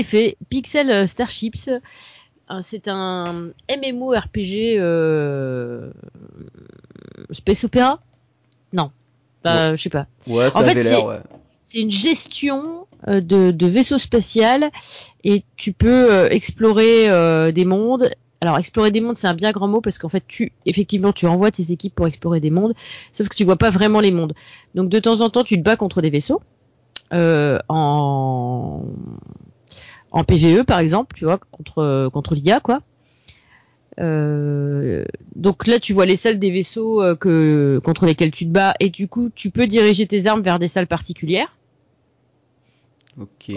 Effet, 0.00 0.36
Pixel 0.48 0.90
euh, 0.90 1.06
Starships, 1.06 1.68
euh, 1.68 2.60
c'est 2.62 2.88
un 2.88 3.50
MMORPG 3.68 4.78
euh, 4.78 5.90
Space 7.30 7.64
Opera 7.64 8.00
Non, 8.72 8.90
bah, 9.44 9.76
je 9.76 9.82
sais 9.82 9.90
pas. 9.90 10.06
Ouais, 10.26 10.50
ça 10.50 10.58
en 10.58 10.64
fait, 10.64 10.82
C'est 11.62 11.80
une 11.80 11.92
gestion 11.92 12.86
de, 13.06 13.50
de 13.52 13.66
vaisseau 13.66 13.98
spatial 13.98 14.70
et 15.22 15.44
tu 15.56 15.72
peux 15.72 16.26
explorer 16.32 17.52
des 17.52 17.64
mondes. 17.64 18.10
Alors 18.42 18.56
explorer 18.56 18.90
des 18.90 19.02
mondes 19.02 19.18
c'est 19.18 19.26
un 19.26 19.34
bien 19.34 19.52
grand 19.52 19.68
mot 19.68 19.82
parce 19.82 19.98
qu'en 19.98 20.08
fait 20.08 20.24
tu 20.26 20.52
effectivement 20.64 21.12
tu 21.12 21.26
envoies 21.26 21.50
tes 21.50 21.72
équipes 21.72 21.94
pour 21.94 22.06
explorer 22.06 22.40
des 22.40 22.48
mondes, 22.48 22.72
sauf 23.12 23.28
que 23.28 23.36
tu 23.36 23.44
vois 23.44 23.56
pas 23.56 23.68
vraiment 23.68 24.00
les 24.00 24.12
mondes. 24.12 24.32
Donc 24.74 24.88
de 24.88 24.98
temps 24.98 25.20
en 25.20 25.28
temps 25.28 25.44
tu 25.44 25.58
te 25.58 25.62
bats 25.62 25.76
contre 25.76 26.00
des 26.00 26.08
vaisseaux 26.08 26.40
en 27.12 28.82
en 30.10 30.24
PVE 30.24 30.64
par 30.64 30.80
exemple, 30.80 31.14
tu 31.16 31.24
vois, 31.24 31.38
contre 31.38 32.08
contre 32.12 32.34
l'IA 32.34 32.60
quoi. 32.60 32.80
Euh, 33.98 35.04
donc 35.34 35.66
là, 35.66 35.78
tu 35.78 35.92
vois 35.92 36.06
les 36.06 36.16
salles 36.16 36.38
des 36.38 36.50
vaisseaux 36.50 37.02
euh, 37.02 37.14
que 37.16 37.80
contre 37.84 38.06
lesquels 38.06 38.30
tu 38.30 38.46
te 38.46 38.50
bats, 38.50 38.74
et 38.80 38.88
du 38.88 39.08
coup, 39.08 39.30
tu 39.34 39.50
peux 39.50 39.66
diriger 39.66 40.06
tes 40.06 40.26
armes 40.26 40.42
vers 40.42 40.58
des 40.58 40.68
salles 40.68 40.86
particulières. 40.86 41.54
Ok. 43.20 43.52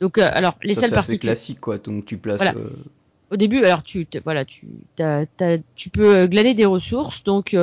Donc, 0.00 0.18
euh, 0.18 0.28
alors 0.32 0.58
les 0.62 0.74
salles 0.74 0.90
particulières. 0.90 1.18
C'est 1.18 1.18
classique 1.18 1.60
quoi. 1.60 1.78
Donc 1.78 2.04
tu 2.04 2.18
places. 2.18 2.42
Au 3.30 3.36
début, 3.36 3.64
alors 3.64 3.82
tu 3.82 4.06
voilà, 4.22 4.44
tu 4.44 4.68
tu 5.74 5.90
peux 5.90 6.26
glaner 6.28 6.54
des 6.54 6.66
ressources, 6.66 7.24
donc 7.24 7.56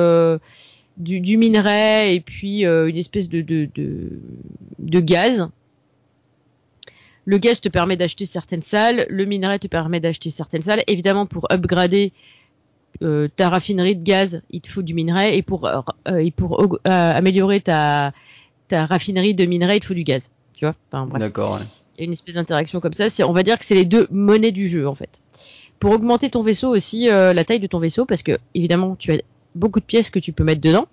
du, 0.96 1.20
du, 1.20 1.38
minerai 1.38 2.14
et 2.14 2.20
puis 2.20 2.64
une 2.64 2.96
espèce 2.96 3.30
de 3.30 3.40
de, 3.40 3.68
de, 3.74 4.10
de 4.78 5.00
gaz 5.00 5.48
le 7.24 7.38
gaz 7.38 7.60
te 7.60 7.68
permet 7.68 7.96
d'acheter 7.96 8.26
certaines 8.26 8.62
salles, 8.62 9.06
le 9.08 9.24
minerai 9.24 9.58
te 9.58 9.68
permet 9.68 10.00
d'acheter 10.00 10.30
certaines 10.30 10.62
salles. 10.62 10.82
Évidemment, 10.86 11.26
pour 11.26 11.46
upgrader 11.50 12.12
euh, 13.02 13.28
ta 13.34 13.48
raffinerie 13.48 13.96
de 13.96 14.04
gaz, 14.04 14.42
il 14.50 14.60
te 14.60 14.68
faut 14.68 14.82
du 14.82 14.94
minerai, 14.94 15.36
et 15.36 15.42
pour, 15.42 15.66
euh, 15.66 15.82
et 16.18 16.30
pour 16.30 16.60
euh, 16.62 16.76
améliorer 16.84 17.60
ta, 17.60 18.12
ta 18.68 18.86
raffinerie 18.86 19.34
de 19.34 19.46
minerai, 19.46 19.76
il 19.76 19.80
te 19.80 19.86
faut 19.86 19.94
du 19.94 20.04
gaz. 20.04 20.30
Tu 20.52 20.64
vois? 20.64 20.74
Enfin, 20.92 21.18
D'accord. 21.18 21.54
Ouais. 21.54 21.66
Il 21.96 22.00
y 22.00 22.02
a 22.02 22.06
une 22.06 22.12
espèce 22.12 22.34
d'interaction 22.34 22.80
comme 22.80 22.92
ça. 22.92 23.06
on 23.26 23.32
va 23.32 23.42
dire 23.42 23.58
que 23.58 23.64
c'est 23.64 23.74
les 23.74 23.84
deux 23.84 24.06
monnaies 24.10 24.52
du 24.52 24.68
jeu 24.68 24.88
en 24.88 24.94
fait. 24.94 25.20
Pour 25.78 25.92
augmenter 25.92 26.28
ton 26.28 26.40
vaisseau 26.40 26.70
aussi, 26.70 27.06
la 27.06 27.44
taille 27.44 27.60
de 27.60 27.68
ton 27.68 27.78
vaisseau, 27.78 28.04
parce 28.04 28.22
que 28.22 28.38
évidemment 28.54 28.96
tu 28.96 29.12
as 29.12 29.18
beaucoup 29.54 29.78
de 29.78 29.84
pièces 29.84 30.10
que 30.10 30.18
tu 30.18 30.32
peux 30.32 30.42
mettre 30.42 30.60
dedans, 30.60 30.88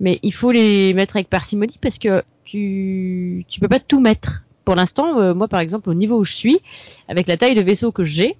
mais 0.00 0.18
il 0.22 0.32
faut 0.32 0.52
les 0.52 0.94
mettre 0.94 1.16
avec 1.16 1.28
parcimonie 1.28 1.78
parce 1.82 1.98
que 1.98 2.22
tu 2.44 3.44
tu 3.46 3.60
peux 3.60 3.68
pas 3.68 3.80
tout 3.80 4.00
mettre 4.00 4.45
pour 4.66 4.74
l'instant, 4.74 5.20
euh, 5.20 5.32
moi 5.32 5.48
par 5.48 5.60
exemple, 5.60 5.88
au 5.88 5.94
niveau 5.94 6.18
où 6.18 6.24
je 6.24 6.32
suis, 6.32 6.58
avec 7.08 7.28
la 7.28 7.38
taille 7.38 7.54
de 7.54 7.62
vaisseau 7.62 7.92
que 7.92 8.04
j'ai, 8.04 8.36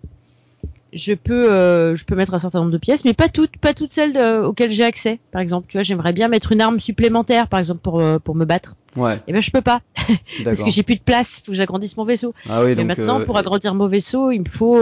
je 0.93 1.15
peux 1.15 1.53
euh, 1.53 1.95
je 1.95 2.05
peux 2.05 2.17
mettre 2.17 2.35
un 2.35 2.39
certain 2.39 2.59
nombre 2.59 2.73
de 2.73 2.79
pièces, 2.79 3.05
mais 3.05 3.15
pas 3.15 3.29
toutes, 3.29 3.57
pas 3.59 3.75
toutes 3.75 3.93
celles 3.93 4.19
auxquelles 4.45 4.73
j'ai 4.73 4.85
accès. 4.85 5.21
Par 5.31 5.41
exemple, 5.41 5.67
tu 5.69 5.77
vois, 5.77 5.83
j'aimerais 5.83 6.13
bien 6.13 6.27
mettre 6.29 6.51
une 6.51 6.61
arme 6.61 6.81
supplémentaire, 6.81 7.49
par 7.49 7.61
exemple, 7.61 7.81
pour 7.81 8.01
euh, 8.01 8.19
pour 8.19 8.35
me 8.35 8.45
battre. 8.45 8.75
Ouais. 8.97 9.15
Et 9.15 9.21
eh 9.29 9.33
ben 9.35 9.41
je 9.41 9.51
peux 9.53 9.61
pas 9.61 9.83
parce 10.45 10.63
que 10.63 10.71
j'ai 10.71 10.83
plus 10.83 10.97
de 10.97 11.01
place. 11.01 11.43
Faut 11.45 11.53
que 11.53 11.57
j'agrandisse 11.57 11.97
mon 11.97 12.05
vaisseau. 12.05 12.35
Ah 12.51 12.65
oui, 12.65 12.75
mais 12.75 12.85
maintenant, 12.85 13.23
pour 13.23 13.39
agrandir 13.39 13.75
mon 13.75 13.87
vaisseau, 13.87 14.33
il 14.33 14.41
me 14.41 14.49
faut 14.49 14.81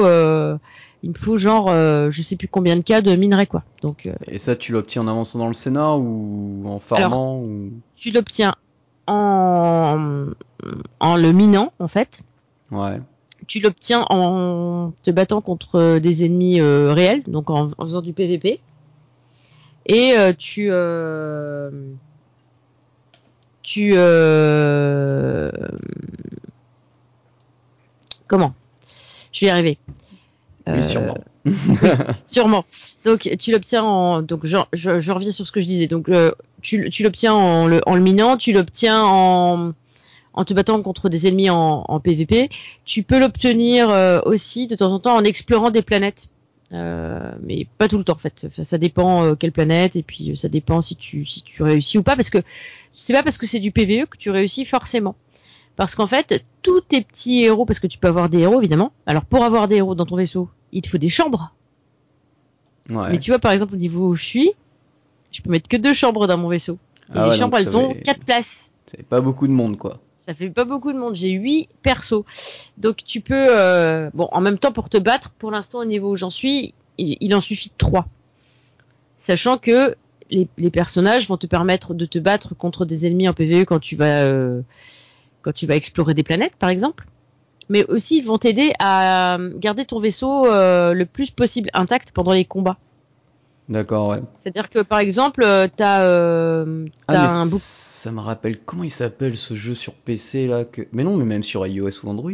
il 1.02 1.10
me 1.10 1.14
faut 1.14 1.36
genre 1.36 1.68
je 1.68 2.22
sais 2.22 2.36
plus 2.36 2.48
combien 2.48 2.76
de 2.76 2.82
cas 2.82 3.02
de 3.02 3.14
minerai 3.14 3.46
quoi. 3.46 3.64
Donc. 3.82 4.08
Et 4.28 4.38
ça, 4.38 4.56
tu 4.56 4.72
l'obtiens 4.72 5.02
en 5.02 5.08
avançant 5.08 5.40
dans 5.40 5.48
le 5.48 5.54
Sénat 5.54 5.94
ou 5.96 6.62
en 6.64 6.78
farmant 6.78 7.38
ou... 7.40 7.70
Tu 7.94 8.12
l'obtiens 8.12 8.54
en, 9.06 10.26
en 11.00 11.16
le 11.16 11.32
minant 11.32 11.72
en 11.78 11.88
fait. 11.88 12.22
Ouais. 12.70 13.00
Tu 13.46 13.60
l'obtiens 13.60 14.06
en 14.08 14.92
te 15.02 15.10
battant 15.10 15.40
contre 15.40 15.98
des 15.98 16.24
ennemis 16.24 16.60
euh, 16.60 16.92
réels, 16.92 17.22
donc 17.26 17.50
en, 17.50 17.70
faisant 17.78 18.02
du 18.02 18.12
PVP. 18.12 18.60
Et 19.86 20.12
euh, 20.16 20.32
tu 20.36 20.68
euh, 20.70 21.70
tu 23.62 23.92
comment? 28.26 28.54
Je 29.32 29.40
vais 29.40 29.46
y 29.46 29.50
arriver. 29.50 29.78
Oui, 30.66 30.82
sûrement. 30.82 31.18
sûrement. 32.24 32.64
Donc 33.04 33.28
tu 33.38 33.52
l'obtiens 33.52 33.82
en 33.82 34.22
donc 34.22 34.46
je, 34.46 34.56
je, 34.72 35.12
reviens 35.12 35.30
sur 35.30 35.46
ce 35.46 35.52
que 35.52 35.60
je 35.60 35.66
disais. 35.66 35.86
Donc 35.86 36.08
tu, 36.62 36.88
tu 36.90 37.02
l'obtiens 37.02 37.34
en 37.34 37.66
le, 37.66 37.80
en 37.86 37.94
le 37.94 38.00
minant, 38.00 38.36
tu 38.36 38.52
l'obtiens 38.52 39.02
en 39.02 39.72
en 40.34 40.44
te 40.44 40.52
battant 40.52 40.82
contre 40.82 41.08
des 41.08 41.26
ennemis 41.26 41.50
en, 41.50 41.84
en 41.86 42.00
PvP. 42.00 42.50
Tu 42.84 43.02
peux 43.02 43.18
l'obtenir 43.18 43.88
euh, 43.88 44.20
aussi 44.24 44.66
de 44.66 44.74
temps 44.74 44.92
en 44.92 44.98
temps 44.98 45.16
en 45.16 45.24
explorant 45.24 45.70
des 45.70 45.82
planètes. 45.82 46.28
Euh, 46.72 47.32
mais 47.42 47.66
pas 47.78 47.88
tout 47.88 47.98
le 47.98 48.04
temps 48.04 48.14
en 48.14 48.18
fait. 48.18 48.48
ça 48.62 48.78
dépend 48.78 49.22
euh, 49.22 49.34
quelle 49.34 49.52
planète 49.52 49.96
et 49.96 50.02
puis 50.02 50.30
euh, 50.30 50.34
ça 50.34 50.48
dépend 50.48 50.80
si 50.80 50.96
tu 50.96 51.24
si 51.24 51.42
tu 51.42 51.62
réussis 51.62 51.98
ou 51.98 52.02
pas 52.02 52.16
parce 52.16 52.30
que 52.30 52.38
c'est 52.94 53.12
pas 53.12 53.22
parce 53.22 53.36
que 53.36 53.46
c'est 53.46 53.60
du 53.60 53.70
PVE 53.70 54.06
que 54.06 54.16
tu 54.16 54.30
réussis 54.30 54.64
forcément. 54.64 55.14
Parce 55.76 55.94
qu'en 55.94 56.06
fait, 56.06 56.44
tous 56.62 56.80
tes 56.80 57.02
petits 57.02 57.42
héros, 57.42 57.64
parce 57.64 57.78
que 57.78 57.86
tu 57.86 57.98
peux 57.98 58.08
avoir 58.08 58.28
des 58.28 58.38
héros 58.38 58.60
évidemment. 58.60 58.92
Alors 59.06 59.24
pour 59.24 59.44
avoir 59.44 59.68
des 59.68 59.76
héros 59.76 59.94
dans 59.94 60.06
ton 60.06 60.16
vaisseau, 60.16 60.48
il 60.72 60.82
te 60.82 60.88
faut 60.88 60.98
des 60.98 61.08
chambres. 61.08 61.52
Ouais. 62.88 63.10
Mais 63.10 63.18
tu 63.18 63.30
vois 63.30 63.38
par 63.38 63.52
exemple 63.52 63.74
au 63.74 63.78
niveau 63.78 64.08
où 64.08 64.14
je 64.14 64.24
suis, 64.24 64.52
je 65.32 65.42
peux 65.42 65.50
mettre 65.50 65.68
que 65.68 65.76
deux 65.76 65.94
chambres 65.94 66.26
dans 66.26 66.38
mon 66.38 66.48
vaisseau. 66.48 66.78
Et 67.10 67.18
ah 67.18 67.28
les 67.28 67.36
chambres 67.36 67.58
elles 67.58 67.76
ont 67.76 67.92
quatre 67.92 68.24
places. 68.24 68.72
C'est 68.86 69.02
pas 69.02 69.20
beaucoup 69.20 69.46
de 69.46 69.52
monde 69.52 69.76
quoi. 69.76 69.94
Ça 70.20 70.32
fait 70.32 70.48
pas 70.48 70.64
beaucoup 70.64 70.92
de 70.92 70.98
monde. 70.98 71.14
J'ai 71.14 71.30
huit 71.30 71.68
persos. 71.82 72.24
Donc 72.78 72.98
tu 73.04 73.20
peux, 73.20 73.46
euh, 73.48 74.08
bon, 74.14 74.28
en 74.32 74.40
même 74.40 74.58
temps 74.58 74.72
pour 74.72 74.88
te 74.88 74.96
battre, 74.96 75.32
pour 75.32 75.50
l'instant 75.50 75.80
au 75.80 75.84
niveau 75.84 76.12
où 76.12 76.16
j'en 76.16 76.30
suis, 76.30 76.72
il, 76.96 77.34
en 77.34 77.40
suffit 77.40 77.68
de 77.68 77.74
trois. 77.76 78.06
Sachant 79.16 79.58
que 79.58 79.96
les, 80.30 80.48
les 80.56 80.70
personnages 80.70 81.28
vont 81.28 81.36
te 81.36 81.46
permettre 81.46 81.92
de 81.92 82.06
te 82.06 82.18
battre 82.18 82.54
contre 82.54 82.86
des 82.86 83.06
ennemis 83.06 83.28
en 83.28 83.34
PvE 83.34 83.64
quand 83.64 83.80
tu 83.80 83.96
vas 83.96 84.22
euh, 84.22 84.62
quand 85.44 85.52
tu 85.52 85.66
vas 85.66 85.76
explorer 85.76 86.14
des 86.14 86.22
planètes, 86.22 86.56
par 86.58 86.70
exemple. 86.70 87.06
Mais 87.68 87.84
aussi, 87.86 88.18
ils 88.18 88.24
vont 88.24 88.38
t'aider 88.38 88.72
à 88.78 89.38
garder 89.56 89.84
ton 89.84 89.98
vaisseau 90.00 90.46
euh, 90.46 90.92
le 90.94 91.06
plus 91.06 91.30
possible 91.30 91.70
intact 91.74 92.12
pendant 92.12 92.32
les 92.32 92.44
combats. 92.44 92.78
D'accord, 93.68 94.08
ouais. 94.08 94.18
C'est-à-dire 94.38 94.68
que, 94.68 94.80
par 94.80 94.98
exemple, 94.98 95.42
euh, 95.42 95.68
t'as 95.74 96.02
euh, 96.02 96.86
Ah, 97.08 97.40
un 97.40 97.46
bouc- 97.46 97.58
ça 97.60 98.10
me 98.10 98.20
rappelle 98.20 98.58
comment 98.60 98.84
il 98.84 98.90
s'appelle 98.90 99.36
ce 99.38 99.54
jeu 99.54 99.74
sur 99.74 99.94
PC 99.94 100.46
là 100.46 100.64
que. 100.64 100.82
Mais 100.92 101.04
non, 101.04 101.16
mais 101.16 101.24
même 101.24 101.42
sur 101.42 101.66
iOS 101.66 102.02
ou 102.04 102.08
Android. 102.10 102.32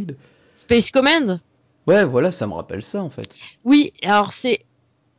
Space 0.55 0.91
Command. 0.91 1.41
Ouais, 1.87 2.05
voilà, 2.05 2.33
ça 2.33 2.47
me 2.49 2.53
rappelle 2.55 2.83
ça 2.83 3.03
en 3.03 3.11
fait. 3.11 3.29
Oui, 3.65 3.93
alors 4.03 4.33
c'est 4.33 4.61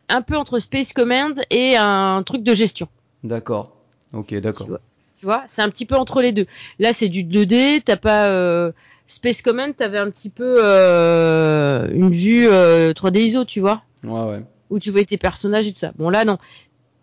un 0.09 0.21
peu 0.21 0.35
entre 0.35 0.59
Space 0.59 0.91
Command 0.91 1.39
et 1.49 1.77
un 1.77 2.21
truc 2.23 2.43
de 2.43 2.53
gestion. 2.53 2.89
D'accord. 3.23 3.77
Ok, 4.11 4.33
d'accord. 4.35 4.67
Tu 5.21 5.25
vois. 5.27 5.43
C'est 5.47 5.61
un 5.61 5.69
petit 5.69 5.85
peu 5.85 5.95
entre 5.95 6.21
les 6.21 6.31
deux. 6.33 6.47
Là, 6.79 6.93
c'est 6.93 7.07
du 7.07 7.23
2D, 7.23 7.83
t'as 7.85 7.95
pas 7.95 8.27
euh, 8.29 8.71
Space 9.05 9.41
Command, 9.43 9.73
t'avais 9.75 9.99
un 9.99 10.09
petit 10.09 10.29
peu 10.29 10.61
euh, 10.65 11.87
une 11.93 12.09
vue 12.11 12.47
euh, 12.49 12.91
3D 12.93 13.19
ISO, 13.19 13.45
tu 13.45 13.59
vois, 13.59 13.83
Ouais, 14.03 14.23
ouais. 14.25 14.39
où 14.71 14.79
tu 14.79 14.89
voyais 14.89 15.05
tes 15.05 15.17
personnages 15.17 15.67
et 15.67 15.73
tout 15.73 15.79
ça. 15.79 15.91
Bon 15.97 16.09
là, 16.09 16.25
non, 16.25 16.39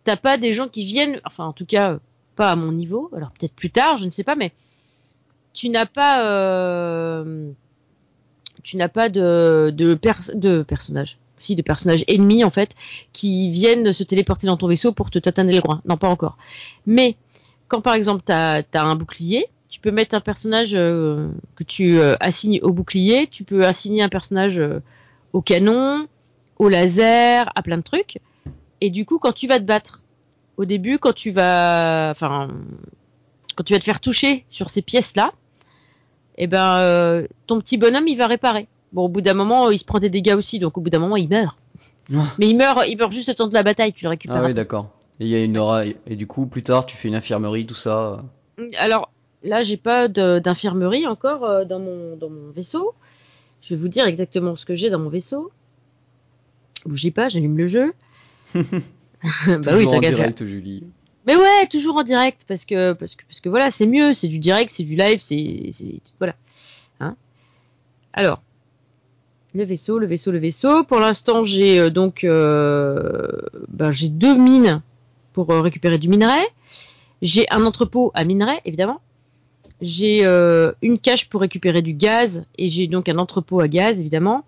t'as 0.02 0.16
pas 0.16 0.36
des 0.36 0.52
gens 0.52 0.66
qui 0.66 0.84
viennent, 0.84 1.20
enfin 1.24 1.44
en 1.44 1.52
tout 1.52 1.64
cas 1.64 1.92
euh, 1.92 1.98
pas 2.34 2.50
à 2.50 2.56
mon 2.56 2.72
niveau. 2.72 3.08
Alors 3.16 3.28
peut-être 3.38 3.54
plus 3.54 3.70
tard, 3.70 3.96
je 3.98 4.04
ne 4.06 4.10
sais 4.10 4.24
pas, 4.24 4.34
mais 4.34 4.52
tu 5.54 5.68
n'as 5.70 5.86
pas, 5.86 6.24
euh, 6.26 7.50
tu 8.64 8.76
n'as 8.78 8.88
pas 8.88 9.08
de 9.08 9.72
de, 9.72 9.94
pers- 9.94 10.34
de 10.34 10.62
personnages. 10.64 11.18
Si, 11.40 11.54
de 11.54 11.62
personnages 11.62 12.02
ennemis 12.08 12.42
en 12.42 12.50
fait 12.50 12.74
qui 13.12 13.48
viennent 13.50 13.92
se 13.92 14.02
téléporter 14.02 14.48
dans 14.48 14.56
ton 14.56 14.66
vaisseau 14.66 14.90
pour 14.90 15.08
te 15.08 15.20
tataner 15.20 15.54
le 15.54 15.60
groin. 15.60 15.80
Non, 15.84 15.96
pas 15.96 16.08
encore. 16.08 16.36
Mais 16.84 17.14
quand 17.68 17.80
par 17.80 17.94
exemple 17.94 18.22
tu 18.26 18.32
as, 18.32 18.64
un 18.74 18.96
bouclier, 18.96 19.46
tu 19.68 19.80
peux 19.80 19.90
mettre 19.90 20.14
un 20.14 20.20
personnage 20.20 20.74
euh, 20.74 21.28
que 21.54 21.64
tu 21.64 21.98
euh, 21.98 22.16
assignes 22.20 22.60
au 22.62 22.72
bouclier, 22.72 23.26
tu 23.26 23.44
peux 23.44 23.64
assigner 23.64 24.02
un 24.02 24.08
personnage 24.08 24.58
euh, 24.58 24.80
au 25.32 25.42
canon, 25.42 26.08
au 26.58 26.68
laser, 26.68 27.50
à 27.54 27.62
plein 27.62 27.76
de 27.76 27.82
trucs. 27.82 28.18
Et 28.80 28.90
du 28.90 29.04
coup, 29.04 29.18
quand 29.18 29.32
tu 29.32 29.46
vas 29.46 29.58
te 29.58 29.64
battre, 29.64 30.02
au 30.56 30.64
début, 30.64 30.98
quand 30.98 31.12
tu 31.12 31.30
vas, 31.30 32.08
enfin, 32.10 32.48
quand 33.54 33.64
tu 33.64 33.74
vas 33.74 33.78
te 33.78 33.84
faire 33.84 34.00
toucher 34.00 34.44
sur 34.48 34.70
ces 34.70 34.82
pièces-là, 34.82 35.32
eh 36.38 36.46
ben, 36.46 37.26
ton 37.46 37.60
petit 37.60 37.76
bonhomme, 37.76 38.08
il 38.08 38.16
va 38.16 38.26
réparer. 38.26 38.68
Bon, 38.92 39.04
au 39.04 39.08
bout 39.08 39.20
d'un 39.20 39.34
moment, 39.34 39.70
il 39.70 39.78
se 39.78 39.84
prend 39.84 39.98
des 39.98 40.10
dégâts 40.10 40.34
aussi, 40.34 40.58
donc 40.58 40.78
au 40.78 40.80
bout 40.80 40.90
d'un 40.90 41.00
moment, 41.00 41.16
il 41.16 41.28
meurt. 41.28 41.58
Ah. 42.14 42.24
Mais 42.38 42.48
il 42.48 42.56
meurt, 42.56 42.84
il 42.88 42.96
meurt 42.96 43.12
juste 43.12 43.28
le 43.28 43.34
temps 43.34 43.48
de 43.48 43.54
la 43.54 43.62
bataille, 43.62 43.92
tu 43.92 44.04
le 44.04 44.10
récupères. 44.10 44.36
Ah 44.36 44.46
oui, 44.46 44.54
d'accord. 44.54 44.88
Et 45.20 45.24
il 45.24 45.28
y 45.28 45.34
a 45.34 45.40
une 45.40 45.58
aura. 45.58 45.84
Et 45.84 46.16
du 46.16 46.26
coup, 46.26 46.46
plus 46.46 46.62
tard, 46.62 46.86
tu 46.86 46.96
fais 46.96 47.08
une 47.08 47.14
infirmerie, 47.14 47.66
tout 47.66 47.74
ça. 47.74 48.24
Alors 48.78 49.10
là, 49.42 49.62
j'ai 49.62 49.76
pas 49.76 50.08
d'infirmerie 50.08 51.06
encore 51.06 51.44
euh, 51.44 51.64
dans 51.64 51.80
mon 51.80 52.16
dans 52.16 52.30
mon 52.30 52.50
vaisseau. 52.50 52.94
Je 53.60 53.74
vais 53.74 53.80
vous 53.80 53.88
dire 53.88 54.06
exactement 54.06 54.54
ce 54.56 54.64
que 54.64 54.74
j'ai 54.74 54.90
dans 54.90 54.98
mon 54.98 55.08
vaisseau. 55.08 55.50
Bougez 56.86 57.10
pas, 57.10 57.28
j'allume 57.28 57.58
le 57.58 57.66
jeu. 57.66 57.92
bah 58.54 59.72
oui, 59.76 59.86
en 59.86 59.98
direct, 59.98 60.44
Julie. 60.44 60.84
Mais 61.26 61.36
ouais, 61.36 61.66
toujours 61.70 61.96
en 61.96 62.04
direct 62.04 62.44
parce 62.48 62.64
que 62.64 62.94
parce 62.94 63.14
que 63.14 63.24
parce 63.26 63.40
que 63.40 63.48
voilà, 63.48 63.70
c'est 63.70 63.86
mieux, 63.86 64.14
c'est 64.14 64.28
du 64.28 64.38
direct, 64.38 64.70
c'est 64.70 64.84
du 64.84 64.96
live, 64.96 65.18
c'est 65.20 65.68
c'est 65.72 66.00
voilà. 66.18 66.34
Hein 67.00 67.16
Alors, 68.14 68.40
le 69.54 69.64
vaisseau, 69.64 69.98
le 69.98 70.06
vaisseau, 70.06 70.30
le 70.30 70.38
vaisseau. 70.38 70.84
Pour 70.84 71.00
l'instant, 71.00 71.42
j'ai 71.42 71.78
euh, 71.78 71.90
donc 71.90 72.24
euh, 72.24 73.28
ben, 73.68 73.90
j'ai 73.90 74.08
deux 74.08 74.36
mines 74.36 74.80
pour 75.44 75.54
euh, 75.54 75.60
récupérer 75.60 75.98
du 75.98 76.08
minerai. 76.08 76.40
J'ai 77.22 77.46
un 77.50 77.64
entrepôt 77.64 78.10
à 78.14 78.24
minerai, 78.24 78.60
évidemment. 78.64 79.00
J'ai 79.80 80.24
euh, 80.26 80.72
une 80.82 80.98
cache 80.98 81.28
pour 81.28 81.40
récupérer 81.40 81.82
du 81.82 81.94
gaz 81.94 82.44
et 82.56 82.68
j'ai 82.68 82.88
donc 82.88 83.08
un 83.08 83.18
entrepôt 83.18 83.60
à 83.60 83.68
gaz, 83.68 84.00
évidemment. 84.00 84.44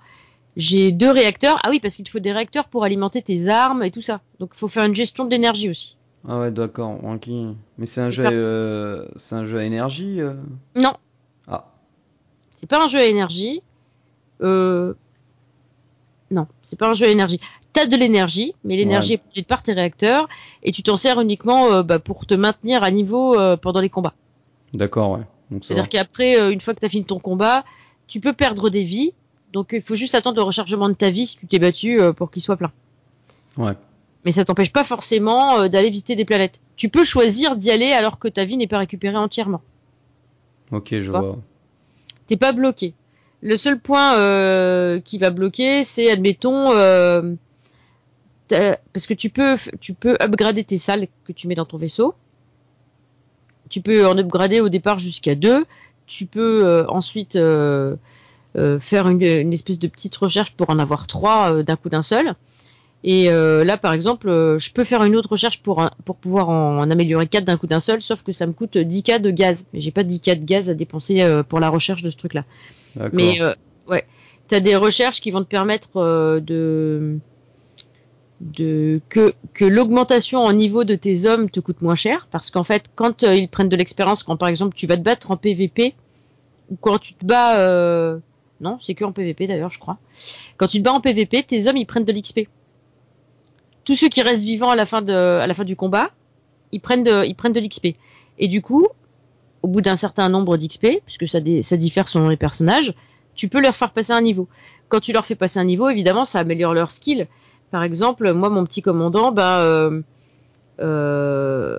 J'ai 0.57 0.91
deux 0.91 1.11
réacteurs. 1.13 1.59
Ah 1.63 1.71
oui, 1.71 1.79
parce 1.79 1.95
qu'il 1.95 2.05
te 2.05 2.11
faut 2.11 2.19
des 2.19 2.33
réacteurs 2.33 2.67
pour 2.67 2.83
alimenter 2.85 3.23
tes 3.23 3.47
armes 3.47 3.85
et 3.85 3.93
tout 3.93 4.03
ça. 4.03 4.21
Donc, 4.41 4.51
il 4.55 4.59
faut 4.59 4.67
faire 4.67 4.85
une 4.85 4.95
gestion 4.97 5.25
de 5.25 5.31
l'énergie 5.31 5.71
aussi. 5.71 5.97
Ah 6.29 6.41
ouais, 6.41 6.51
d'accord. 6.51 6.99
ok. 7.05 7.29
Mais 7.79 7.87
c'est 7.87 8.01
un 8.01 8.11
jeu. 8.11 8.25
pas- 8.25 8.33
euh, 8.33 9.07
C'est 9.17 9.37
un 9.37 9.47
jeu 9.47 9.59
à 9.59 9.65
énergie. 9.65 10.21
euh? 10.21 10.35
Non, 10.75 10.95
Ah. 11.47 11.67
c'est 12.57 12.69
pas 12.69 12.83
un 12.85 12.89
jeu 12.89 12.99
à 12.99 13.05
énergie. 13.05 13.63
Euh... 14.43 14.95
Non, 16.33 16.47
c'est 16.63 16.79
pas 16.79 16.89
un 16.91 16.95
jeu 16.95 17.07
à 17.07 17.11
énergie. 17.11 17.41
T'as 17.73 17.87
de 17.87 17.97
l'énergie, 17.97 18.53
mais 18.65 18.77
l'énergie 18.77 19.11
Ouais. 19.11 19.15
est 19.15 19.19
produite 19.19 19.47
par 19.47 19.63
tes 19.63 19.73
réacteurs 19.73 20.29
et 20.63 20.73
tu 20.73 20.83
t'en 20.83 20.97
sers 20.97 21.21
uniquement 21.21 21.73
euh, 21.73 21.83
bah, 21.83 22.01
pour 22.01 22.27
te 22.27 22.35
maintenir 22.35 22.83
à 22.83 22.91
niveau 22.91 23.39
euh, 23.39 23.57
pendant 23.57 23.81
les 23.81 23.91
combats. 23.91 24.15
D'accord, 24.75 25.13
ouais. 25.13 25.61
C'est-à-dire 25.63 25.89
qu'après, 25.89 26.41
euh, 26.41 26.51
une 26.51 26.61
fois 26.61 26.75
que 26.75 26.81
t'as 26.81 26.89
fini 26.89 27.05
ton 27.05 27.19
combat, 27.19 27.65
tu 28.09 28.21
peux 28.21 28.33
perdre 28.33 28.71
des 28.71 28.83
vies. 28.83 29.13
Donc 29.53 29.71
il 29.73 29.83
faut 29.83 29.95
juste 29.95 30.15
attendre 30.15 30.37
le 30.37 30.43
rechargement 30.43 30.89
de 30.89 30.95
ta 30.95 31.11
vie 31.11 31.27
si 31.27 31.37
tu 31.37 31.47
t'es 31.47 31.59
battu 31.59 32.01
pour 32.17 32.31
qu'il 32.31 32.41
soit 32.43 32.57
plein. 32.57 32.71
Ouais. 33.57 33.73
Mais 34.25 34.31
ça 34.33 34.45
t'empêche 34.45 34.73
pas 34.73 34.85
forcément 34.85 35.69
d'aller 35.69 35.91
visiter 35.91 36.15
des 36.15 36.25
planètes. 36.25 36.61
Tu 36.77 36.89
peux 36.89 37.03
choisir 37.03 37.57
d'y 37.57 37.71
aller 37.71 37.93
alors 37.93 38.19
que 38.21 38.29
ta 38.29 38.45
vie 38.45 38.57
n'est 38.57 38.69
pas 38.69 38.79
récupérée 38.79 39.17
entièrement. 39.17 39.61
Ok, 40.71 40.89
je 41.01 41.11
vois 41.11 41.37
t'es 42.29 42.37
pas 42.37 42.53
bloqué. 42.53 42.95
Le 43.41 43.57
seul 43.57 43.81
point 43.81 45.01
qui 45.01 45.19
va 45.19 45.31
bloquer, 45.31 45.83
c'est 45.83 46.13
admettons 46.13 46.71
parce 48.93 49.07
que 49.07 49.15
tu 49.15 49.31
peux 49.31 49.57
tu 49.81 49.95
peux 49.95 50.17
upgrader 50.21 50.65
tes 50.65 50.77
salles 50.77 51.07
que 51.25 51.33
tu 51.33 51.49
mets 51.49 51.55
dans 51.55 51.65
ton 51.67 51.77
vaisseau. 51.77 52.15
Tu 53.69 53.81
peux 53.81 54.07
en 54.07 54.19
upgrader 54.19 54.61
au 54.61 54.69
départ 54.69 54.99
jusqu'à 54.99 55.35
deux. 55.35 55.65
Tu 56.07 56.27
peux 56.27 56.67
euh, 56.67 56.85
ensuite 56.89 57.37
euh, 57.37 57.95
euh, 58.57 58.81
faire 58.81 59.09
une, 59.09 59.23
une 59.23 59.53
espèce 59.53 59.79
de 59.79 59.87
petite 59.87 60.17
recherche 60.17 60.53
pour 60.53 60.71
en 60.71 60.79
avoir 60.81 61.07
trois 61.07 61.63
d'un 61.63 61.77
coup 61.77 61.89
d'un 61.89 62.03
seul. 62.03 62.35
Et 63.03 63.29
là, 63.31 63.79
par 63.79 63.95
exemple, 63.95 64.29
je 64.29 64.73
peux 64.73 64.85
faire 64.85 65.03
une 65.05 65.17
autre 65.17 65.31
recherche 65.31 65.63
pour, 65.63 65.81
un- 65.81 65.91
pour 66.05 66.17
pouvoir 66.17 66.51
en, 66.51 66.79
en 66.81 66.91
améliorer 66.91 67.27
quatre 67.29 67.45
d'un 67.45 67.57
coup 67.57 67.67
d'un 67.67 67.81
seul, 67.81 68.03
sauf 68.03 68.23
que 68.23 68.31
ça 68.33 68.47
me 68.47 68.53
coûte 68.53 68.77
10k 68.77 69.21
de 69.23 69.31
gaz. 69.31 69.65
Mais 69.73 69.81
j'ai 69.81 69.91
pas 69.91 70.03
10k 70.03 70.39
de 70.41 70.45
gaz 70.45 70.69
à 70.69 70.75
dépenser 70.75 71.25
pour 71.49 71.61
la 71.61 71.71
recherche 71.71 72.03
de 72.03 72.11
ce 72.11 72.17
truc-là. 72.19 72.45
Mais 73.15 73.39
ouais, 73.89 74.05
t'as 74.49 74.61
des 74.61 74.77
recherches 74.77 75.23
qui 75.23 75.31
vont 75.31 75.41
te 75.43 75.49
permettre 75.49 76.41
de 76.41 77.17
de 78.41 79.01
que 79.11 79.35
l'augmentation 79.61 80.41
en 80.41 80.53
niveau 80.53 80.85
de 80.85 80.95
tes 80.95 81.27
hommes 81.27 81.51
te 81.51 81.61
coûte 81.61 81.83
moins 81.83 81.95
cher. 81.95 82.27
Parce 82.31 82.51
qu'en 82.51 82.65
fait 82.65 82.87
quand 82.95 83.23
euh, 83.23 83.35
ils 83.35 83.49
prennent 83.49 83.69
de 83.69 83.77
l'expérience 83.77 84.23
quand 84.23 84.37
par 84.37 84.49
exemple 84.49 84.75
tu 84.75 84.87
vas 84.87 84.97
te 84.97 85.03
battre 85.03 85.31
en 85.31 85.37
PVP 85.37 85.95
ou 86.71 86.77
quand 86.77 86.99
tu 86.99 87.15
te 87.15 87.25
bats 87.25 87.59
euh, 87.59 88.19
non 88.61 88.79
c'est 88.81 88.95
que 88.95 89.05
en 89.05 89.13
PVP 89.13 89.47
d'ailleurs 89.47 89.71
je 89.71 89.79
crois. 89.79 89.99
Quand 90.57 90.67
tu 90.67 90.79
te 90.79 90.83
bats 90.83 90.93
en 90.93 91.01
PVP 91.01 91.43
tes 91.43 91.69
hommes 91.69 91.77
ils 91.77 91.87
prennent 91.87 92.05
de 92.05 92.13
l'XP 92.13 92.41
tous 93.85 93.97
ceux 93.97 94.09
qui 94.09 94.23
restent 94.23 94.45
vivants 94.45 94.71
à 94.71 94.77
la 94.77 94.87
fin 94.87 95.03
du 95.03 95.77
combat 95.77 96.11
ils 96.73 96.81
prennent 96.81 97.05
de 97.05 97.27
ils 97.27 97.35
prennent 97.35 97.53
de 97.53 97.61
l'XP 97.61 97.89
et 98.39 98.49
du 98.49 98.63
coup 98.63 98.89
au 99.63 99.69
bout 99.69 99.83
d'un 99.83 99.97
certain 99.97 100.31
nombre 100.31 100.57
d'XP 100.57 101.03
puisque 101.05 101.29
ça 101.29 101.41
ça 101.63 101.77
diffère 101.77 102.09
selon 102.09 102.29
les 102.29 102.39
personnages 102.39 102.95
tu 103.35 103.49
peux 103.49 103.61
leur 103.61 103.77
faire 103.77 103.93
passer 103.93 104.13
un 104.13 104.21
niveau. 104.21 104.49
Quand 104.89 105.01
tu 105.01 105.13
leur 105.13 105.25
fais 105.25 105.37
passer 105.37 105.59
un 105.59 105.65
niveau 105.65 105.89
évidemment 105.89 106.25
ça 106.25 106.41
améliore 106.41 106.75
leur 106.75 106.91
skill 106.91 107.29
par 107.71 107.85
exemple, 107.85 108.33
moi, 108.33 108.51
mon 108.51 108.65
petit 108.65 108.83
commandant, 108.83 109.33
bah, 109.33 109.61
euh, 109.61 110.03
euh, 110.81 111.79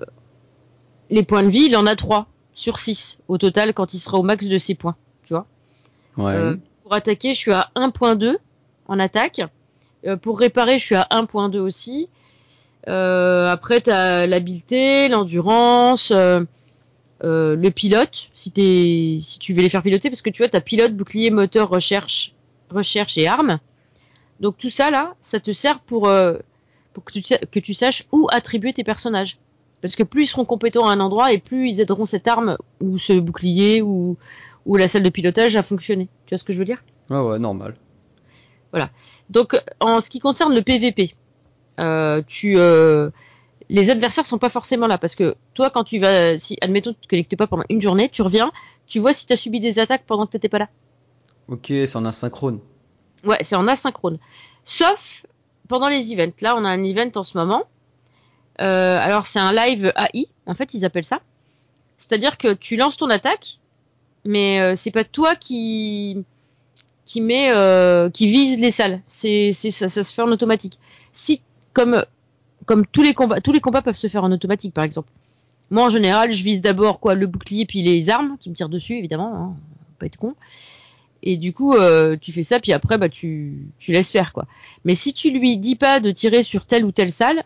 les 1.10 1.22
points 1.22 1.42
de 1.42 1.50
vie, 1.50 1.66
il 1.66 1.76
en 1.76 1.86
a 1.86 1.96
3 1.96 2.26
sur 2.54 2.78
6 2.78 3.18
au 3.28 3.38
total 3.38 3.74
quand 3.74 3.94
il 3.94 3.98
sera 3.98 4.18
au 4.18 4.22
max 4.22 4.46
de 4.46 4.58
ses 4.58 4.74
points. 4.74 4.96
Tu 5.26 5.34
vois 5.34 5.46
Ouais. 6.16 6.34
Euh, 6.34 6.56
Pour 6.82 6.94
attaquer, 6.94 7.34
je 7.34 7.38
suis 7.38 7.52
à 7.52 7.70
1.2 7.74 8.36
en 8.86 8.98
attaque. 8.98 9.42
Pour 10.20 10.40
réparer, 10.40 10.78
je 10.78 10.84
suis 10.84 10.96
à 10.96 11.06
1.2 11.10 11.58
aussi. 11.58 12.08
Après, 12.86 13.80
tu 13.80 13.90
as 13.90 14.26
l'habileté, 14.26 15.08
l'endurance, 15.08 16.10
le 16.10 17.68
pilote, 17.70 18.30
si 18.34 18.50
tu 18.52 19.54
veux 19.54 19.62
les 19.62 19.68
faire 19.68 19.82
piloter, 19.82 20.10
parce 20.10 20.22
que 20.22 20.30
tu 20.30 20.42
vois, 20.42 20.48
tu 20.48 20.56
as 20.56 20.60
pilote, 20.60 20.96
bouclier, 20.96 21.30
moteur, 21.30 21.68
recherche, 21.68 22.34
recherche 22.70 23.16
et 23.16 23.28
armes. 23.28 23.60
Donc 24.42 24.58
tout 24.58 24.70
ça 24.70 24.90
là, 24.90 25.14
ça 25.22 25.40
te 25.40 25.52
sert 25.52 25.80
pour, 25.80 26.08
euh, 26.08 26.36
pour 26.92 27.04
que, 27.04 27.12
tu, 27.12 27.22
sa- 27.22 27.38
que 27.38 27.60
tu 27.60 27.72
saches 27.72 28.04
où 28.12 28.26
attribuer 28.30 28.72
tes 28.74 28.84
personnages. 28.84 29.38
Parce 29.80 29.96
que 29.96 30.02
plus 30.02 30.24
ils 30.24 30.26
seront 30.26 30.44
compétents 30.44 30.86
à 30.86 30.92
un 30.92 31.00
endroit 31.00 31.32
et 31.32 31.38
plus 31.38 31.68
ils 31.70 31.80
aideront 31.80 32.04
cette 32.04 32.28
arme 32.28 32.58
ou 32.80 32.98
ce 32.98 33.14
bouclier 33.18 33.80
ou, 33.82 34.16
ou 34.66 34.76
la 34.76 34.88
salle 34.88 35.02
de 35.04 35.08
pilotage 35.08 35.56
à 35.56 35.62
fonctionner. 35.62 36.08
Tu 36.26 36.34
vois 36.34 36.38
ce 36.38 36.44
que 36.44 36.52
je 36.52 36.58
veux 36.58 36.64
dire? 36.64 36.84
Ouais, 37.08 37.20
ouais, 37.20 37.38
normal. 37.38 37.76
Donc 39.30 39.54
en 39.80 40.00
ce 40.00 40.10
qui 40.10 40.18
concerne 40.18 40.54
le 40.54 40.62
PVP, 40.62 41.14
euh, 41.80 42.22
tu, 42.26 42.54
euh, 42.58 43.10
les 43.68 43.90
adversaires 43.90 44.26
sont 44.26 44.38
pas 44.38 44.48
forcément 44.50 44.86
là 44.86 44.98
parce 44.98 45.14
que 45.14 45.36
toi 45.54 45.70
quand 45.70 45.84
tu 45.84 45.98
vas, 45.98 46.38
si 46.38 46.58
admettons 46.60 46.92
tu 46.92 47.00
te 47.00 47.08
connectes 47.08 47.36
pas 47.36 47.46
pendant 47.46 47.64
une 47.70 47.80
journée, 47.80 48.08
tu 48.08 48.22
reviens, 48.22 48.50
tu 48.86 48.98
vois 48.98 49.12
si 49.12 49.26
tu 49.26 49.32
as 49.32 49.36
subi 49.36 49.60
des 49.60 49.78
attaques 49.78 50.04
pendant 50.06 50.26
que 50.26 50.32
t'étais 50.32 50.48
pas 50.48 50.58
là. 50.58 50.68
Ok, 51.48 51.66
c'est 51.68 51.96
en 51.96 52.04
asynchrone. 52.04 52.60
Ouais, 53.24 53.38
c'est 53.40 53.56
en 53.56 53.68
asynchrone. 53.68 54.18
Sauf 54.64 55.24
pendant 55.68 55.88
les 55.88 56.12
events. 56.12 56.34
Là, 56.40 56.54
on 56.56 56.64
a 56.64 56.68
un 56.68 56.82
event 56.84 57.10
en 57.14 57.24
ce 57.24 57.38
moment. 57.38 57.64
Euh, 58.60 58.98
alors 59.00 59.26
c'est 59.26 59.38
un 59.38 59.52
live 59.52 59.92
AI, 59.96 60.26
en 60.46 60.54
fait 60.54 60.74
ils 60.74 60.84
appellent 60.84 61.04
ça. 61.04 61.20
C'est-à-dire 61.96 62.36
que 62.36 62.52
tu 62.52 62.76
lances 62.76 62.96
ton 62.96 63.08
attaque, 63.10 63.58
mais 64.24 64.60
euh, 64.60 64.74
c'est 64.76 64.90
pas 64.90 65.04
toi 65.04 65.34
qui 65.34 66.24
qui 67.06 67.20
euh, 67.30 68.10
vise 68.14 68.60
les 68.60 68.70
salles. 68.70 69.00
C'est 69.06 69.52
ça, 69.52 69.88
se 69.88 70.02
fait 70.02 70.22
en 70.22 70.30
automatique. 70.30 70.78
Si 71.12 71.40
comme 71.72 72.04
comme 72.66 72.86
tous 72.86 73.02
les 73.02 73.14
combats 73.14 73.40
tous 73.40 73.52
les 73.52 73.60
combats 73.60 73.82
peuvent 73.82 73.96
se 73.96 74.08
faire 74.08 74.24
en 74.24 74.32
automatique 74.32 74.74
par 74.74 74.84
exemple. 74.84 75.08
Moi 75.70 75.84
en 75.84 75.88
général 75.88 76.30
je 76.32 76.44
vise 76.44 76.60
d'abord 76.60 77.00
quoi 77.00 77.14
le 77.14 77.26
bouclier 77.26 77.64
puis 77.64 77.82
les 77.82 78.10
armes 78.10 78.36
qui 78.38 78.50
me 78.50 78.54
tirent 78.54 78.68
dessus 78.68 78.98
évidemment, 78.98 79.34
hein, 79.34 79.56
pas 79.98 80.06
être 80.06 80.18
con. 80.18 80.34
Et 81.22 81.36
du 81.36 81.52
coup 81.52 81.74
euh, 81.74 82.16
tu 82.20 82.32
fais 82.32 82.42
ça 82.42 82.58
puis 82.58 82.72
après 82.72 82.98
bah 82.98 83.08
tu 83.08 83.68
tu 83.78 83.92
laisses 83.92 84.10
faire 84.10 84.32
quoi. 84.32 84.46
Mais 84.84 84.94
si 84.94 85.12
tu 85.12 85.30
lui 85.30 85.56
dis 85.56 85.76
pas 85.76 86.00
de 86.00 86.10
tirer 86.10 86.42
sur 86.42 86.66
telle 86.66 86.84
ou 86.84 86.90
telle 86.92 87.12
salle, 87.12 87.44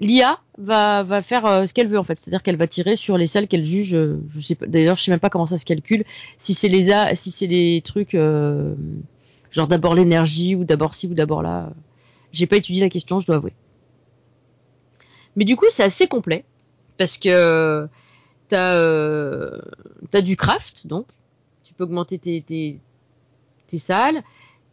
l'IA 0.00 0.40
va, 0.58 1.02
va 1.02 1.22
faire 1.22 1.46
euh, 1.46 1.66
ce 1.66 1.74
qu'elle 1.74 1.88
veut 1.88 1.98
en 1.98 2.04
fait, 2.04 2.18
c'est-à-dire 2.18 2.42
qu'elle 2.42 2.56
va 2.56 2.66
tirer 2.66 2.96
sur 2.96 3.16
les 3.16 3.26
salles 3.26 3.48
qu'elle 3.48 3.64
juge. 3.64 3.94
euh, 3.94 4.20
je 4.28 4.40
sais 4.40 4.54
pas. 4.54 4.66
D'ailleurs, 4.66 4.96
je 4.96 5.02
sais 5.04 5.10
même 5.10 5.20
pas 5.20 5.30
comment 5.30 5.46
ça 5.46 5.56
se 5.56 5.64
calcule. 5.64 6.04
Si 6.38 6.54
c'est 6.54 6.68
les 6.68 6.90
a, 6.90 7.14
si 7.14 7.30
c'est 7.30 7.46
les 7.46 7.80
trucs 7.82 8.14
euh, 8.14 8.74
genre 9.50 9.68
d'abord 9.68 9.94
l'énergie 9.94 10.54
ou 10.54 10.64
d'abord 10.64 10.94
ci 10.94 11.06
ou 11.06 11.14
d'abord 11.14 11.42
là. 11.42 11.72
J'ai 12.32 12.46
pas 12.46 12.56
étudié 12.56 12.80
la 12.80 12.88
question, 12.88 13.18
je 13.20 13.26
dois 13.26 13.36
avouer. 13.36 13.52
Mais 15.36 15.44
du 15.44 15.56
coup, 15.56 15.66
c'est 15.70 15.82
assez 15.82 16.06
complet 16.06 16.44
parce 16.96 17.18
que 17.18 17.88
t'as 18.48 19.50
t'as 20.10 20.20
du 20.22 20.36
craft 20.36 20.86
donc 20.86 21.06
tu 21.64 21.72
peux 21.74 21.84
augmenter 21.84 22.18
tes 22.18 22.40
tes, 22.42 22.80
tes 23.70 23.78
salles. 23.78 24.22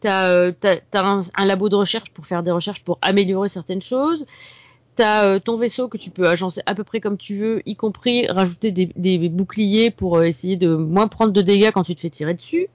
Euh, 0.05 0.51
t'as 0.60 0.77
t'as 0.91 1.03
un, 1.03 1.45
labo 1.45 1.69
de 1.69 1.75
recherche 1.75 2.12
pour 2.12 2.27
faire 2.27 2.43
des 2.43 2.51
recherches 2.51 2.83
pour 2.83 2.99
améliorer 3.01 3.49
certaines 3.49 3.81
choses. 3.81 4.25
T'as 4.95 5.25
euh, 5.25 5.39
ton 5.39 5.57
vaisseau 5.57 5.88
que 5.88 5.97
tu 5.97 6.10
peux 6.10 6.27
agencer 6.27 6.62
à 6.65 6.75
peu 6.75 6.83
près 6.83 6.99
comme 6.99 7.17
tu 7.17 7.36
veux, 7.36 7.62
y 7.65 7.75
compris 7.75 8.27
rajouter 8.27 8.71
des, 8.71 8.89
des 8.95 9.29
boucliers 9.29 9.91
pour 9.91 10.17
euh, 10.17 10.23
essayer 10.23 10.55
de 10.55 10.75
moins 10.75 11.07
prendre 11.07 11.33
de 11.33 11.41
dégâts 11.41 11.71
quand 11.71 11.83
tu 11.83 11.95
te 11.95 12.01
fais 12.01 12.10
tirer 12.10 12.33
dessus. 12.33 12.67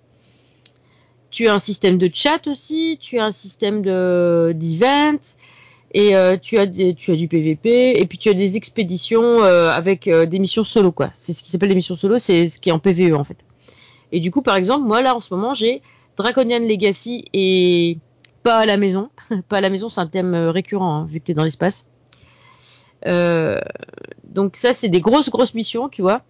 Tu 1.30 1.48
as 1.48 1.54
un 1.54 1.58
système 1.58 1.96
de 1.96 2.10
chat 2.12 2.46
aussi, 2.46 2.98
tu 3.00 3.18
as 3.18 3.24
un 3.24 3.30
système 3.30 3.82
de 3.82 4.52
d'event 4.54 5.18
et 5.94 6.12
tu 6.42 6.58
as 6.58 6.66
des- 6.66 6.94
tu 6.94 7.10
as 7.10 7.16
du 7.16 7.26
PVP 7.26 7.98
et 7.98 8.06
puis 8.06 8.18
tu 8.18 8.28
as 8.28 8.34
des 8.34 8.56
expéditions 8.56 9.42
avec 9.42 10.08
des 10.10 10.38
missions 10.38 10.62
solo 10.64 10.92
quoi. 10.92 11.10
C'est 11.14 11.32
ce 11.32 11.42
qui 11.42 11.50
s'appelle 11.50 11.70
les 11.70 11.74
missions 11.74 11.96
solo, 11.96 12.18
c'est 12.18 12.48
ce 12.48 12.60
qui 12.60 12.68
est 12.68 12.72
en 12.72 12.78
PVE 12.78 13.14
en 13.14 13.24
fait. 13.24 13.38
Et 14.10 14.20
du 14.20 14.30
coup 14.30 14.42
par 14.42 14.56
exemple 14.56 14.86
moi 14.86 15.00
là 15.00 15.16
en 15.16 15.20
ce 15.20 15.32
moment 15.32 15.54
j'ai 15.54 15.80
Draconian 16.16 16.60
Legacy 16.60 17.24
et 17.32 17.98
pas 18.42 18.58
à 18.58 18.66
la 18.66 18.76
maison. 18.76 19.10
pas 19.48 19.58
à 19.58 19.60
la 19.60 19.70
maison, 19.70 19.88
c'est 19.88 20.00
un 20.00 20.06
thème 20.06 20.34
euh, 20.34 20.50
récurrent 20.50 20.94
hein, 20.94 21.06
vu 21.06 21.20
que 21.20 21.24
t'es 21.26 21.34
dans 21.34 21.44
l'espace. 21.44 21.86
Euh, 23.06 23.60
donc 24.24 24.56
ça, 24.56 24.72
c'est 24.72 24.88
des 24.88 25.00
grosses 25.00 25.30
grosses 25.30 25.54
missions, 25.54 25.88
tu 25.88 26.02
vois. 26.02 26.22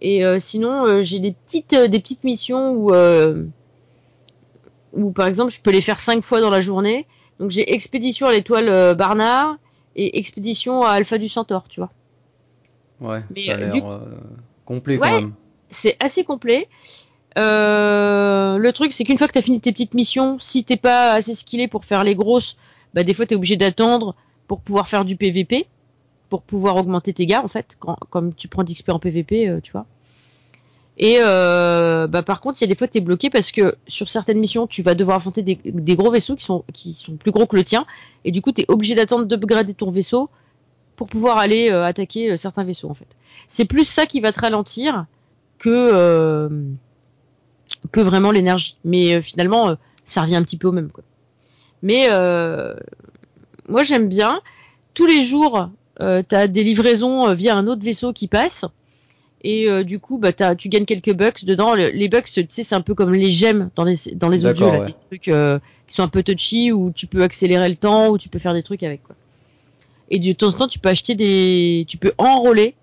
Et 0.00 0.24
euh, 0.24 0.38
sinon, 0.38 0.86
euh, 0.86 1.02
j'ai 1.02 1.18
des 1.18 1.32
petites 1.32 1.74
des 1.74 1.98
petites 1.98 2.22
missions 2.24 2.72
où 2.72 2.92
où 4.94 5.12
par 5.12 5.26
exemple, 5.26 5.52
je 5.52 5.60
peux 5.60 5.70
les 5.70 5.80
faire 5.80 6.00
cinq 6.00 6.24
fois 6.24 6.40
dans 6.40 6.50
la 6.50 6.60
journée. 6.60 7.06
Donc 7.40 7.50
j'ai 7.50 7.72
expédition 7.72 8.26
à 8.26 8.32
l'étoile 8.32 8.94
Barnard 8.96 9.56
et 9.96 10.18
expédition 10.18 10.82
à 10.82 10.90
Alpha 10.90 11.18
du 11.18 11.28
Centaure, 11.28 11.64
tu 11.68 11.80
vois. 11.80 11.90
Ouais, 13.00 13.22
Mais, 13.34 13.44
ça 13.46 13.52
a 13.52 13.56
l'air 13.56 13.72
du- 13.72 13.82
complet 14.64 14.98
Ouais. 14.98 15.08
quand 15.08 15.20
même. 15.20 15.32
c'est 15.70 15.96
assez 16.00 16.24
complet. 16.24 16.68
Euh, 17.36 18.56
le 18.56 18.72
truc, 18.72 18.92
c'est 18.92 19.04
qu'une 19.04 19.18
fois 19.18 19.26
que 19.26 19.32
tu 19.32 19.38
as 19.38 19.42
fini 19.42 19.60
tes 19.60 19.72
petites 19.72 19.94
missions, 19.94 20.38
si 20.40 20.64
t'es 20.64 20.76
pas 20.76 21.12
assez 21.12 21.34
skillé 21.34 21.68
pour 21.68 21.84
faire 21.84 22.04
les 22.04 22.14
grosses, 22.14 22.56
bah 22.94 23.04
des 23.04 23.12
fois 23.12 23.26
tu 23.26 23.34
es 23.34 23.36
obligé 23.36 23.56
d'attendre 23.56 24.14
pour 24.46 24.60
pouvoir 24.60 24.88
faire 24.88 25.04
du 25.04 25.16
PVP, 25.16 25.66
pour 26.30 26.42
pouvoir 26.42 26.76
augmenter 26.76 27.12
tes 27.12 27.26
gars 27.26 27.42
en 27.44 27.48
fait, 27.48 27.78
comme 28.10 28.34
tu 28.34 28.48
prends 28.48 28.64
d'XP 28.64 28.90
en 28.90 28.98
PVP, 28.98 29.48
euh, 29.48 29.60
tu 29.62 29.72
vois. 29.72 29.86
Et 30.96 31.18
euh, 31.20 32.08
bah 32.08 32.22
par 32.22 32.40
contre, 32.40 32.60
il 32.60 32.64
y 32.64 32.66
a 32.66 32.68
des 32.68 32.74
fois 32.74 32.88
tu 32.88 32.98
es 32.98 33.00
bloqué 33.00 33.30
parce 33.30 33.52
que 33.52 33.76
sur 33.86 34.08
certaines 34.08 34.40
missions, 34.40 34.66
tu 34.66 34.82
vas 34.82 34.94
devoir 34.94 35.18
affronter 35.18 35.42
des, 35.42 35.96
gros 35.96 36.10
vaisseaux 36.10 36.34
qui 36.34 36.44
sont 36.44 36.64
qui 36.72 36.92
sont 36.92 37.16
plus 37.16 37.30
gros 37.30 37.46
que 37.46 37.54
le 37.54 37.62
tien, 37.62 37.86
et 38.24 38.32
du 38.32 38.42
coup 38.42 38.50
tu 38.50 38.62
es 38.62 38.64
obligé 38.68 38.94
d'attendre 38.96 39.26
d'upgrader 39.26 39.74
ton 39.74 39.92
vaisseau 39.92 40.28
pour 40.96 41.06
pouvoir 41.06 41.38
aller 41.38 41.68
attaquer 41.70 42.36
certains 42.36 42.64
vaisseaux 42.64 42.90
en 42.90 42.94
fait. 42.94 43.06
C'est 43.46 43.66
plus 43.66 43.84
ça 43.84 44.06
qui 44.06 44.18
va 44.18 44.32
te 44.32 44.40
ralentir 44.40 45.06
que 45.60 46.48
que 47.92 48.00
vraiment 48.00 48.30
l'énergie. 48.30 48.76
Mais 48.84 49.14
euh, 49.14 49.22
finalement, 49.22 49.68
euh, 49.68 49.74
ça 50.04 50.22
revient 50.22 50.36
un 50.36 50.42
petit 50.42 50.56
peu 50.56 50.68
au 50.68 50.72
même. 50.72 50.90
Quoi. 50.90 51.04
Mais 51.82 52.08
euh, 52.10 52.74
moi, 53.68 53.82
j'aime 53.82 54.08
bien. 54.08 54.40
Tous 54.94 55.06
les 55.06 55.20
jours, 55.20 55.70
euh, 56.00 56.22
tu 56.28 56.34
as 56.34 56.48
des 56.48 56.64
livraisons 56.64 57.32
via 57.34 57.56
un 57.56 57.66
autre 57.66 57.82
vaisseau 57.84 58.12
qui 58.12 58.26
passe. 58.28 58.64
Et 59.44 59.70
euh, 59.70 59.84
du 59.84 60.00
coup, 60.00 60.18
bah, 60.18 60.32
tu 60.32 60.68
gagnes 60.68 60.84
quelques 60.84 61.14
bucks 61.14 61.44
dedans. 61.44 61.76
Le- 61.76 61.90
les 61.90 62.08
bucks, 62.08 62.24
tu 62.24 62.44
sais, 62.48 62.64
c'est 62.64 62.74
un 62.74 62.80
peu 62.80 62.94
comme 62.94 63.14
les 63.14 63.30
gemmes 63.30 63.70
dans 63.76 63.84
les, 63.84 63.94
dans 64.16 64.28
les 64.28 64.44
autres 64.44 64.58
jeux. 64.58 64.66
Là, 64.66 64.80
ouais. 64.80 64.86
Des 64.86 64.94
trucs 65.06 65.28
euh, 65.28 65.60
qui 65.86 65.94
sont 65.94 66.02
un 66.02 66.08
peu 66.08 66.24
touchy, 66.24 66.72
où 66.72 66.90
tu 66.90 67.06
peux 67.06 67.22
accélérer 67.22 67.68
le 67.68 67.76
temps, 67.76 68.08
où 68.08 68.18
tu 68.18 68.28
peux 68.28 68.40
faire 68.40 68.54
des 68.54 68.64
trucs 68.64 68.82
avec. 68.82 69.04
Quoi. 69.04 69.14
Et 70.10 70.18
de 70.18 70.32
temps 70.32 70.48
en 70.48 70.52
temps, 70.52 70.66
tu 70.66 70.80
peux 70.80 70.88
acheter 70.88 71.14
des... 71.14 71.84
Tu 71.86 71.98
peux 71.98 72.12
enrôler 72.18 72.74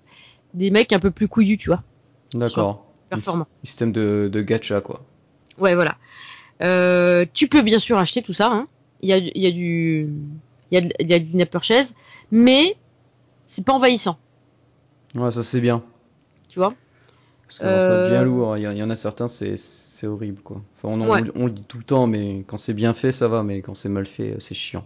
des 0.54 0.72
mecs 0.72 0.94
un 0.94 1.00
peu 1.00 1.12
plus 1.12 1.28
couillus, 1.28 1.58
tu 1.58 1.68
vois. 1.70 1.84
D'accord. 2.34 2.85
Performant. 3.16 3.48
Système 3.64 3.92
de, 3.92 4.30
de 4.32 4.42
gacha 4.42 4.82
quoi. 4.82 5.04
Ouais, 5.58 5.76
voilà. 5.76 5.96
Euh, 6.64 7.26
tu 7.34 7.48
peux 7.48 7.62
bien 7.62 7.80
sûr 7.80 7.98
acheter 7.98 8.22
tout 8.22 8.34
ça. 8.34 8.48
hein. 8.52 8.68
Il 9.02 9.10
y 9.10 9.14
a, 9.14 9.18
il 9.18 9.42
y 9.42 9.48
a 9.48 9.52
du, 9.52 10.10
il 10.72 10.76
y 10.76 10.78
a, 10.78 10.82
de- 10.82 10.94
y 11.00 11.14
a 11.14 11.20
la 11.40 11.46
purchase, 11.46 11.96
mais 12.32 12.76
c'est 13.48 13.66
pas 13.66 13.74
envahissant, 13.74 14.18
Ouais, 15.14 15.32
ça 15.32 15.44
c'est 15.44 15.62
bien. 15.62 15.84
tu 16.50 16.60
vois? 16.60 16.74
Parce 17.48 17.60
que 17.60 17.66
alors, 17.66 17.82
ça 17.82 17.98
devient 18.04 18.16
Euh, 18.16 18.24
lourd. 18.24 18.58
Il 18.58 18.62
y, 18.64 18.68
en- 18.68 18.72
il 18.72 18.78
y 18.78 18.84
en 18.84 18.90
a 18.90 18.96
certains, 18.96 19.28
c'est 19.28 19.58
c'est 19.58 20.08
horrible 20.08 20.42
quoi. 20.42 20.62
Enfin, 20.78 20.90
on, 20.96 21.02
en- 21.02 21.10
Ouais. 21.10 21.22
on 21.36 21.46
le 21.46 21.52
dit 21.52 21.64
tout 21.68 21.78
le 21.78 21.84
temps, 21.84 22.08
mais 22.08 22.44
quand 22.48 22.58
c'est 22.58 22.74
bien 22.74 22.94
fait, 22.94 23.12
ça 23.12 23.28
va, 23.28 23.44
mais 23.44 23.62
quand 23.62 23.76
c'est 23.76 23.88
mal 23.90 24.06
fait, 24.08 24.32
euh, 24.32 24.40
c'est 24.40 24.56
chiant. 24.56 24.86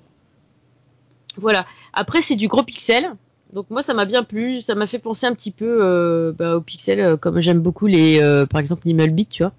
Voilà. 1.37 1.65
Après, 1.93 2.21
c'est 2.21 2.35
du 2.35 2.47
gros 2.47 2.63
pixel. 2.63 3.11
Donc 3.53 3.69
moi, 3.69 3.81
ça 3.81 3.93
m'a 3.93 4.05
bien 4.05 4.23
plu. 4.23 4.61
Ça 4.61 4.75
m'a 4.75 4.87
fait 4.87 4.99
penser 4.99 5.25
un 5.25 5.33
petit 5.33 5.51
peu 5.51 5.79
euh, 5.81 6.31
bah, 6.31 6.57
aux 6.57 6.61
pixels, 6.61 6.99
euh, 6.99 7.17
comme 7.17 7.39
j'aime 7.39 7.59
beaucoup 7.59 7.87
les, 7.87 8.19
euh, 8.19 8.45
par 8.45 8.61
exemple, 8.61 8.87
Nimblebeat, 8.87 9.29
tu 9.29 9.43
vois. 9.43 9.53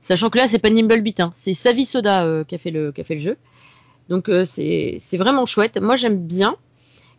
Sachant 0.00 0.30
que 0.30 0.38
là, 0.38 0.46
c'est 0.46 0.58
pas 0.58 0.70
Nimblebeat, 0.70 1.20
hein, 1.20 1.30
c'est 1.34 1.54
Savi 1.54 1.84
Soda 1.84 2.24
euh, 2.24 2.44
qui 2.44 2.54
a 2.54 2.58
fait 2.58 2.70
le, 2.70 2.92
qui 2.92 3.00
a 3.00 3.04
fait 3.04 3.14
le 3.14 3.20
jeu. 3.20 3.36
Donc 4.08 4.28
euh, 4.28 4.44
c'est, 4.44 4.96
c'est 4.98 5.16
vraiment 5.16 5.46
chouette. 5.46 5.78
Moi, 5.78 5.96
j'aime 5.96 6.18
bien. 6.18 6.56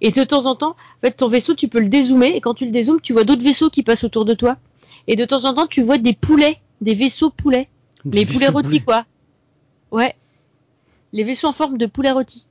Et 0.01 0.11
de 0.11 0.23
temps 0.23 0.45
en 0.45 0.55
temps, 0.55 0.71
en 0.71 1.01
fait, 1.01 1.11
ton 1.13 1.27
vaisseau, 1.27 1.55
tu 1.55 1.67
peux 1.67 1.79
le 1.79 1.89
dézoomer. 1.89 2.35
Et 2.35 2.41
quand 2.41 2.53
tu 2.53 2.65
le 2.65 2.71
dézoomes, 2.71 3.01
tu 3.01 3.13
vois 3.13 3.23
d'autres 3.23 3.43
vaisseaux 3.43 3.69
qui 3.69 3.81
passent 3.81 4.03
autour 4.03 4.25
de 4.25 4.33
toi. 4.33 4.57
Et 5.07 5.15
de 5.15 5.25
temps 5.25 5.45
en 5.45 5.53
temps, 5.53 5.67
tu 5.67 5.81
vois 5.81 5.97
des 5.97 6.13
poulets, 6.13 6.59
des 6.81 6.93
vaisseaux 6.93 7.29
poulets, 7.29 7.69
Des 8.03 8.19
les 8.19 8.25
poulets 8.25 8.49
rôtis, 8.49 8.81
quoi. 8.81 9.05
Ouais. 9.91 10.15
Les 11.13 11.23
vaisseaux 11.23 11.47
en 11.47 11.53
forme 11.53 11.77
de 11.77 11.85
poulet 11.85 12.11
rôti. 12.11 12.47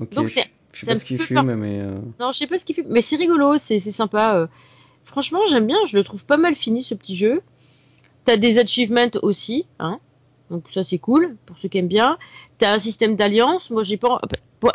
Ok, 0.00 0.12
Donc 0.12 0.28
c'est 0.28 0.44
Je 0.76 0.80
sais 0.80 0.86
pas 0.86 0.92
ce 0.98 1.04
qu'il 1.04 1.18
fume, 1.26 1.54
mais 1.56 1.80
euh, 1.80 1.98
Non, 2.20 2.32
je 2.32 2.38
sais 2.38 2.46
pas 2.46 2.58
ce 2.58 2.64
qu'il 2.64 2.74
fait, 2.74 2.84
mais 2.88 3.00
c'est 3.00 3.16
rigolo, 3.16 3.56
c'est 3.58 3.78
sympa. 3.78 4.34
euh. 4.36 4.46
Franchement, 5.04 5.40
j'aime 5.48 5.66
bien, 5.66 5.78
je 5.88 5.96
le 5.96 6.04
trouve 6.04 6.24
pas 6.26 6.36
mal 6.36 6.54
fini 6.54 6.82
ce 6.82 6.94
petit 6.94 7.16
jeu. 7.16 7.40
T'as 8.24 8.36
des 8.36 8.58
achievements 8.58 9.06
aussi, 9.22 9.66
hein. 9.78 9.98
Donc 10.50 10.64
ça 10.72 10.82
c'est 10.82 10.98
cool 10.98 11.36
pour 11.46 11.58
ceux 11.58 11.68
qui 11.68 11.78
aiment 11.78 11.88
bien. 11.88 12.18
T'as 12.58 12.74
un 12.74 12.78
système 12.78 13.16
d'alliance. 13.16 13.70
Moi 13.70 13.82
j'ai 13.82 13.96
pas. 13.96 14.20
pour- 14.60 14.70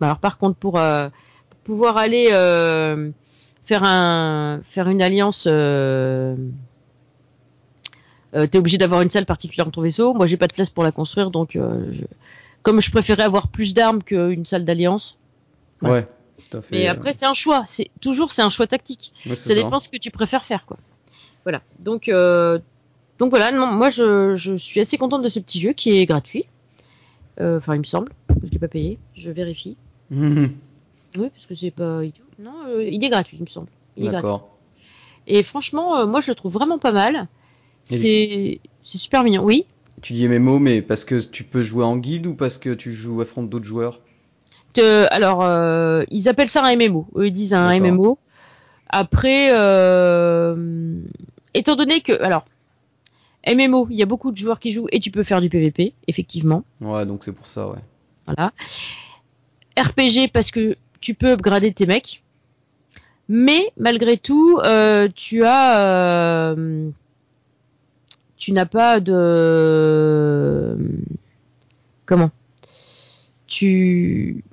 bah, 0.00 0.06
Alors 0.06 0.18
par 0.18 0.38
contre 0.38 0.56
pour, 0.56 0.78
euh, 0.78 1.08
pour 1.50 1.58
pouvoir 1.60 1.96
aller 1.96 2.28
euh, 2.32 3.10
faire 3.64 3.82
un 3.84 4.60
faire 4.64 4.88
une 4.88 5.02
alliance, 5.02 5.46
euh, 5.50 6.36
t'es 8.32 8.58
obligé 8.58 8.78
d'avoir 8.78 9.02
une 9.02 9.10
salle 9.10 9.26
particulière 9.26 9.66
dans 9.66 9.72
ton 9.72 9.82
vaisseau. 9.82 10.14
Moi 10.14 10.26
j'ai 10.26 10.36
pas 10.36 10.46
de 10.48 10.52
place 10.54 10.70
pour 10.70 10.84
la 10.84 10.92
construire, 10.92 11.30
donc 11.30 11.50
je- 11.52 12.04
comme 12.62 12.80
je 12.80 12.90
préférais 12.90 13.22
avoir 13.22 13.48
plus 13.48 13.72
d'armes 13.74 14.02
qu'une 14.02 14.44
salle 14.46 14.64
d'alliance. 14.64 15.16
Ouais. 15.82 15.90
ouais, 15.90 16.08
tout 16.50 16.56
à 16.58 16.62
fait. 16.62 16.76
Mais 16.76 16.86
après 16.88 17.12
c'est 17.12 17.26
un 17.26 17.34
choix. 17.34 17.64
C'est 17.66 17.90
toujours 18.00 18.32
c'est 18.32 18.42
un 18.42 18.50
choix 18.50 18.66
tactique. 18.66 19.12
ouais, 19.26 19.36
Ça 19.36 19.48
ça. 19.50 19.54
dépend 19.54 19.80
ce 19.80 19.88
que 19.88 19.96
tu 19.98 20.10
préfères 20.10 20.44
faire, 20.44 20.66
quoi. 20.66 20.76
Voilà. 21.44 21.62
Donc, 21.78 22.08
euh, 22.08 22.58
donc 23.18 23.30
voilà. 23.30 23.52
Non, 23.52 23.68
moi, 23.68 23.88
je, 23.88 24.34
je 24.34 24.54
suis 24.54 24.80
assez 24.80 24.98
contente 24.98 25.22
de 25.22 25.28
ce 25.28 25.38
petit 25.38 25.60
jeu 25.60 25.72
qui 25.72 25.96
est 25.96 26.06
gratuit. 26.06 26.44
Euh, 27.40 27.58
Enfin, 27.58 27.74
il 27.74 27.78
me 27.78 27.84
semble. 27.84 28.12
Je 28.42 28.50
l'ai 28.50 28.58
pas 28.58 28.66
payé. 28.68 28.98
Je 29.14 29.30
vérifie. 29.30 29.76
Mhm. 30.10 30.52
Oui, 31.16 31.28
parce 31.32 31.46
que 31.46 31.54
c'est 31.54 31.70
pas 31.70 32.02
idiot. 32.04 32.24
Non, 32.40 32.52
euh, 32.68 32.82
il 32.84 33.02
est 33.04 33.08
gratuit, 33.08 33.36
il 33.38 33.42
me 33.44 33.48
semble. 33.48 33.68
D'accord. 33.96 34.56
Et 35.28 35.42
franchement, 35.42 35.98
euh, 36.00 36.06
moi, 36.06 36.20
je 36.20 36.30
le 36.30 36.34
trouve 36.34 36.52
vraiment 36.52 36.78
pas 36.78 36.92
mal. 36.92 37.28
C'est 37.84 38.60
c'est 38.82 38.98
super 38.98 39.22
mignon. 39.22 39.44
Oui. 39.44 39.66
Tu 40.02 40.12
dis 40.12 40.28
MMO, 40.28 40.58
mais 40.58 40.82
parce 40.82 41.04
que 41.04 41.20
tu 41.20 41.44
peux 41.44 41.62
jouer 41.62 41.84
en 41.84 41.96
guilde 41.96 42.26
ou 42.26 42.34
parce 42.34 42.58
que 42.58 42.74
tu 42.74 42.92
joues 42.92 43.20
affrontes 43.20 43.48
d'autres 43.48 43.64
joueurs? 43.64 44.00
Te- 44.76 45.06
alors, 45.10 45.42
euh, 45.42 46.04
ils 46.10 46.28
appellent 46.28 46.48
ça 46.48 46.62
un 46.64 46.76
MMO. 46.76 47.06
Eux, 47.16 47.28
ils 47.28 47.32
disent 47.32 47.54
un. 47.54 47.78
MMO. 47.80 48.18
Après, 48.88 49.48
euh, 49.52 51.00
étant 51.54 51.76
donné 51.76 52.02
que, 52.02 52.12
alors, 52.22 52.44
MMO, 53.46 53.88
il 53.90 53.96
y 53.96 54.02
a 54.02 54.06
beaucoup 54.06 54.32
de 54.32 54.36
joueurs 54.36 54.60
qui 54.60 54.70
jouent 54.72 54.86
et 54.92 55.00
tu 55.00 55.10
peux 55.10 55.22
faire 55.22 55.40
du 55.40 55.48
PVP, 55.48 55.94
effectivement. 56.08 56.62
Ouais, 56.80 57.06
donc 57.06 57.24
c'est 57.24 57.32
pour 57.32 57.46
ça, 57.46 57.68
ouais. 57.68 57.78
Voilà. 58.26 58.52
RPG 59.78 60.28
parce 60.32 60.50
que 60.50 60.76
tu 61.00 61.14
peux 61.14 61.32
upgrader 61.32 61.72
tes 61.72 61.86
mecs, 61.86 62.22
mais 63.28 63.72
malgré 63.78 64.18
tout, 64.18 64.58
euh, 64.64 65.08
tu 65.14 65.44
as, 65.44 65.80
euh, 65.80 66.90
tu 68.36 68.52
n'as 68.52 68.66
pas 68.66 69.00
de, 69.00 70.76
comment, 72.04 72.30
tu, 73.46 74.44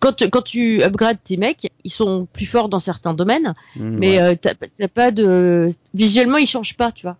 quand, 0.00 0.28
quand 0.30 0.42
tu 0.42 0.82
upgrades 0.82 1.18
tes 1.22 1.36
mecs, 1.36 1.70
ils 1.84 1.90
sont 1.90 2.26
plus 2.32 2.46
forts 2.46 2.68
dans 2.68 2.78
certains 2.78 3.14
domaines, 3.14 3.54
Mm, 3.76 3.96
mais 3.98 4.16
ouais. 4.18 4.22
euh, 4.22 4.34
t'as 4.78 4.88
pas 4.88 5.10
de, 5.10 5.70
visuellement 5.94 6.38
ils 6.38 6.46
changent 6.48 6.76
pas, 6.76 6.92
tu 6.92 7.02
vois. 7.06 7.16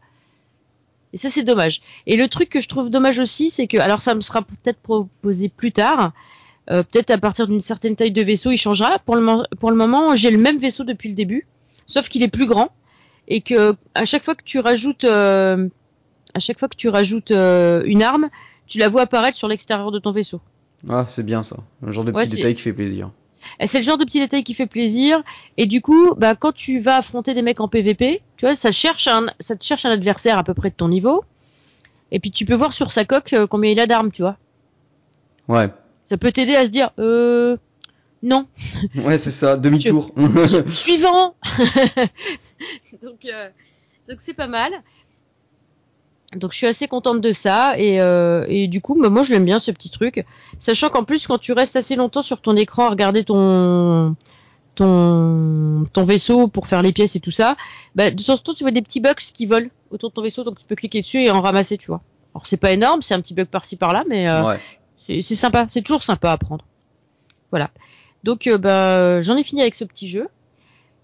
Et 1.12 1.16
ça 1.16 1.30
c'est 1.30 1.42
dommage. 1.42 1.80
Et 2.06 2.16
le 2.16 2.28
truc 2.28 2.50
que 2.50 2.60
je 2.60 2.68
trouve 2.68 2.90
dommage 2.90 3.18
aussi, 3.18 3.48
c'est 3.50 3.66
que, 3.66 3.78
alors 3.78 4.00
ça 4.00 4.14
me 4.14 4.20
sera 4.20 4.42
peut-être 4.42 4.78
proposé 4.80 5.48
plus 5.48 5.72
tard, 5.72 6.12
euh, 6.70 6.82
peut-être 6.82 7.10
à 7.10 7.16
partir 7.18 7.46
d'une 7.46 7.62
certaine 7.62 7.96
taille 7.96 8.12
de 8.12 8.22
vaisseau, 8.22 8.50
il 8.50 8.58
changera. 8.58 8.98
Pour 8.98 9.16
le, 9.16 9.22
mo- 9.22 9.44
pour 9.58 9.70
le 9.70 9.76
moment, 9.76 10.14
j'ai 10.16 10.30
le 10.30 10.36
même 10.38 10.58
vaisseau 10.58 10.84
depuis 10.84 11.08
le 11.08 11.14
début, 11.14 11.46
sauf 11.86 12.08
qu'il 12.10 12.22
est 12.22 12.28
plus 12.28 12.46
grand 12.46 12.68
et 13.26 13.40
que 13.40 13.74
à 13.94 14.04
chaque 14.04 14.22
fois 14.24 14.34
que 14.34 14.44
tu 14.44 14.58
rajoutes, 14.58 15.04
euh, 15.04 15.66
à 16.34 16.40
chaque 16.40 16.58
fois 16.58 16.68
que 16.68 16.76
tu 16.76 16.88
rajoutes 16.90 17.30
une 17.30 18.02
arme, 18.02 18.28
tu 18.66 18.76
la 18.78 18.90
vois 18.90 19.02
apparaître 19.02 19.36
sur 19.36 19.48
l'extérieur 19.48 19.90
de 19.90 19.98
ton 19.98 20.10
vaisseau. 20.10 20.42
Ah, 20.88 21.06
c'est 21.08 21.24
bien 21.24 21.42
ça. 21.42 21.56
Un 21.86 21.90
genre 21.90 22.04
de 22.04 22.12
Ouais, 22.12 22.22
petit 22.24 22.30
c'est- 22.32 22.36
détail 22.36 22.54
qui 22.54 22.62
fait 22.62 22.72
plaisir. 22.72 23.10
Et 23.60 23.66
C'est 23.66 23.78
le 23.78 23.84
genre 23.84 23.98
de 23.98 24.04
petit 24.04 24.20
détail 24.20 24.44
qui 24.44 24.52
fait 24.52 24.66
plaisir. 24.66 25.22
Et 25.56 25.66
du 25.66 25.80
coup, 25.80 26.14
bah, 26.16 26.34
quand 26.34 26.52
tu 26.52 26.78
vas 26.78 26.96
affronter 26.98 27.34
des 27.34 27.42
mecs 27.42 27.60
en 27.60 27.68
PVP, 27.68 28.20
tu 28.36 28.46
vois, 28.46 28.54
ça 28.56 28.70
cherche 28.72 29.06
un, 29.08 29.26
ça 29.40 29.56
te 29.56 29.64
cherche 29.64 29.86
un 29.86 29.90
adversaire 29.90 30.36
à 30.38 30.44
peu 30.44 30.54
près 30.54 30.70
de 30.70 30.74
ton 30.74 30.88
niveau. 30.88 31.24
Et 32.10 32.20
puis 32.20 32.30
tu 32.30 32.44
peux 32.44 32.54
voir 32.54 32.72
sur 32.72 32.90
sa 32.90 33.04
coque 33.04 33.32
euh, 33.32 33.46
combien 33.46 33.70
il 33.70 33.80
a 33.80 33.86
d'armes, 33.86 34.10
tu 34.10 34.22
vois. 34.22 34.36
Ouais. 35.48 35.68
Ça 36.10 36.16
peut 36.18 36.32
t'aider 36.32 36.54
à 36.56 36.66
se 36.66 36.70
dire, 36.70 36.90
euh, 36.98 37.56
non, 38.22 38.46
Ouais, 38.96 39.18
c'est 39.18 39.30
ça. 39.30 39.56
Demi-tour. 39.56 40.12
suivant. 40.68 41.34
donc, 43.02 43.24
euh, 43.24 43.48
donc 44.08 44.18
c'est 44.20 44.34
pas 44.34 44.46
mal. 44.46 44.72
Donc 46.36 46.52
je 46.52 46.58
suis 46.58 46.66
assez 46.66 46.88
contente 46.88 47.22
de 47.22 47.32
ça 47.32 47.78
et, 47.78 48.02
euh, 48.02 48.44
et 48.48 48.68
du 48.68 48.82
coup 48.82 48.94
bah, 49.00 49.08
moi 49.08 49.22
je 49.22 49.32
l'aime 49.32 49.46
bien 49.46 49.58
ce 49.58 49.70
petit 49.70 49.88
truc, 49.88 50.26
sachant 50.58 50.90
qu'en 50.90 51.02
plus 51.04 51.26
quand 51.26 51.38
tu 51.38 51.52
restes 51.52 51.76
assez 51.76 51.96
longtemps 51.96 52.20
sur 52.20 52.42
ton 52.42 52.54
écran 52.54 52.86
à 52.86 52.90
regarder 52.90 53.24
ton 53.24 54.14
ton 54.74 55.84
ton 55.90 56.02
vaisseau 56.04 56.46
pour 56.46 56.66
faire 56.66 56.82
les 56.82 56.92
pièces 56.92 57.16
et 57.16 57.20
tout 57.20 57.30
ça, 57.30 57.56
bah, 57.94 58.10
de 58.10 58.22
temps 58.22 58.34
en 58.34 58.36
temps 58.36 58.52
tu 58.52 58.62
vois 58.64 58.72
des 58.72 58.82
petits 58.82 59.00
bugs 59.00 59.14
qui 59.14 59.46
volent 59.46 59.68
autour 59.90 60.10
de 60.10 60.14
ton 60.14 60.22
vaisseau 60.22 60.44
donc 60.44 60.58
tu 60.58 60.66
peux 60.66 60.74
cliquer 60.74 61.00
dessus 61.00 61.22
et 61.22 61.30
en 61.30 61.40
ramasser 61.40 61.78
tu 61.78 61.86
vois. 61.86 62.02
Alors 62.34 62.44
c'est 62.46 62.58
pas 62.58 62.72
énorme, 62.72 63.00
c'est 63.00 63.14
un 63.14 63.20
petit 63.22 63.32
bug 63.32 63.46
par-ci 63.46 63.76
par-là 63.76 64.04
mais 64.06 64.28
euh, 64.28 64.44
ouais. 64.44 64.60
c'est 64.98 65.22
sympa, 65.22 65.64
c'est 65.70 65.80
toujours 65.80 66.02
sympa 66.02 66.30
à 66.30 66.36
prendre. 66.36 66.66
Voilà. 67.50 67.70
Donc 68.22 68.46
euh, 68.46 68.58
bah 68.58 69.22
j'en 69.22 69.36
ai 69.38 69.42
fini 69.42 69.62
avec 69.62 69.74
ce 69.74 69.84
petit 69.84 70.08
jeu 70.08 70.28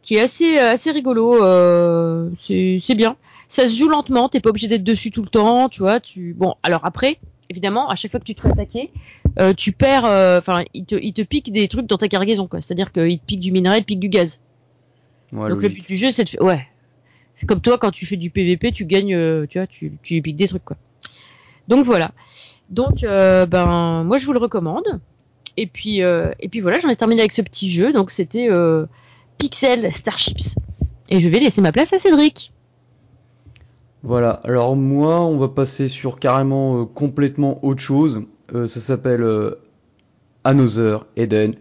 qui 0.03 0.17
est 0.17 0.21
assez 0.21 0.59
assez 0.59 0.91
rigolo. 0.91 1.43
euh, 1.43 2.29
c'est 2.37 2.77
c'est 2.79 2.95
bien. 2.95 3.17
Ça 3.49 3.67
se 3.69 3.77
joue 3.77 3.89
lentement, 3.89 4.29
t'es 4.29 4.41
pas 4.41 4.51
obligé 4.51 4.69
d'être 4.69 4.85
dessus 4.85 5.11
tout 5.11 5.23
le 5.23 5.29
temps, 5.29 5.69
tu 5.69 5.81
vois. 5.81 6.01
Tu 6.01 6.35
bon 6.35 6.55
alors 6.63 6.81
après 6.85 7.19
évidemment 7.51 7.89
à 7.89 7.95
chaque 7.95 8.11
fois 8.11 8.21
que 8.21 8.25
tu 8.25 8.35
te 8.35 8.41
fais 8.41 8.51
attaquer, 8.51 8.91
euh, 9.39 9.53
tu 9.53 9.73
perds. 9.73 10.07
euh, 10.07 10.39
Enfin 10.39 10.65
il 10.75 10.85
te 10.87 10.95
il 10.95 11.13
te 11.13 11.23
pique 11.23 11.53
des 11.53 11.69
trucs 11.69 11.87
dans 11.87 11.99
ta 11.99 12.09
cargaison 12.09 12.47
quoi. 12.49 12.61
C'est-à-dire 12.61 12.91
qu'il 12.93 13.19
te 13.19 13.25
pique 13.25 13.41
du 13.41 13.53
minerai, 13.53 13.79
il 13.79 13.81
te 13.83 13.87
pique 13.87 14.01
du 14.01 14.09
gaz. 14.09 14.41
Ouais, 15.33 15.49
Donc 15.51 15.63
le 15.63 15.69
but 15.69 15.87
du 15.87 15.97
jeu 15.97 16.11
c'est 16.13 16.25
de 16.25 16.31
faire 16.31 16.43
ouais. 16.43 16.67
C'est 17.37 17.47
comme 17.47 17.61
toi 17.61 17.79
quand 17.79 17.91
tu 17.91 18.07
fais 18.07 18.17
du 18.17 18.31
PVP, 18.31 18.71
tu 18.73 18.85
gagnes, 18.87 19.15
euh, 19.15 19.47
tu 19.49 19.59
vois, 19.59 19.67
tu 19.67 19.93
tu 20.03 20.23
piques 20.23 20.37
des 20.37 20.49
trucs 20.49 20.65
quoi. 20.65 20.77
Donc 21.69 21.85
voilà. 21.85 22.13
Donc 22.71 23.05
euh, 23.05 23.45
ben 23.45 24.05
moi 24.05 24.17
je 24.19 24.25
vous 24.27 24.33
le 24.33 24.39
recommande. 24.39 25.01
Et 25.57 25.67
puis 25.67 26.03
euh, 26.03 26.31
et 26.41 26.49
puis 26.49 26.61
voilà, 26.61 26.79
j'en 26.79 26.89
ai 26.89 26.97
terminé 26.97 27.21
avec 27.21 27.33
ce 27.33 27.43
petit 27.43 27.71
jeu. 27.71 27.93
Donc 27.93 28.11
c'était 28.11 28.49
euh, 28.51 28.87
Pixel 29.39 29.93
Starships. 29.93 30.57
Et 31.11 31.21
je 31.21 31.29
vais 31.29 31.41
laisser 31.41 31.61
ma 31.61 31.73
place 31.73 31.93
à 31.93 31.99
Cédric. 31.99 32.53
Voilà, 34.05 34.33
alors 34.45 34.77
moi, 34.77 35.21
on 35.23 35.39
va 35.39 35.49
passer 35.49 35.89
sur 35.89 36.19
carrément 36.19 36.83
euh, 36.83 36.85
complètement 36.85 37.65
autre 37.65 37.81
chose. 37.81 38.25
Euh, 38.55 38.69
ça 38.69 38.79
s'appelle 38.81 39.23
euh, 39.23 39.55
Another 40.45 41.07
Eden. 41.17 41.55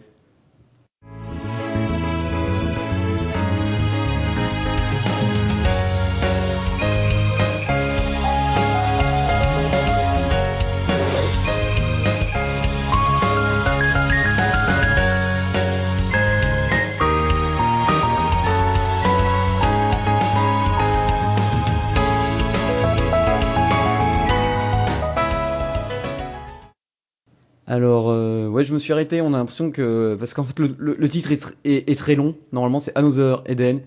Je 28.73 28.75
me 28.75 28.79
suis 28.79 28.91
arrêté. 28.93 29.21
On 29.21 29.33
a 29.33 29.38
l'impression 29.38 29.69
que. 29.71 30.15
Parce 30.19 30.33
qu'en 30.33 30.43
fait, 30.43 30.57
le, 30.59 30.75
le- 30.77 30.95
le 30.97 31.09
titre 31.09 31.31
est, 31.31 31.41
tr- 31.43 31.53
est- 31.63 31.89
est 31.89 31.95
très 31.95 32.15
long. 32.15 32.36
Normalement, 32.51 32.79
c'est 32.79 32.97
Another 32.97 33.43
Eden. 33.45 33.81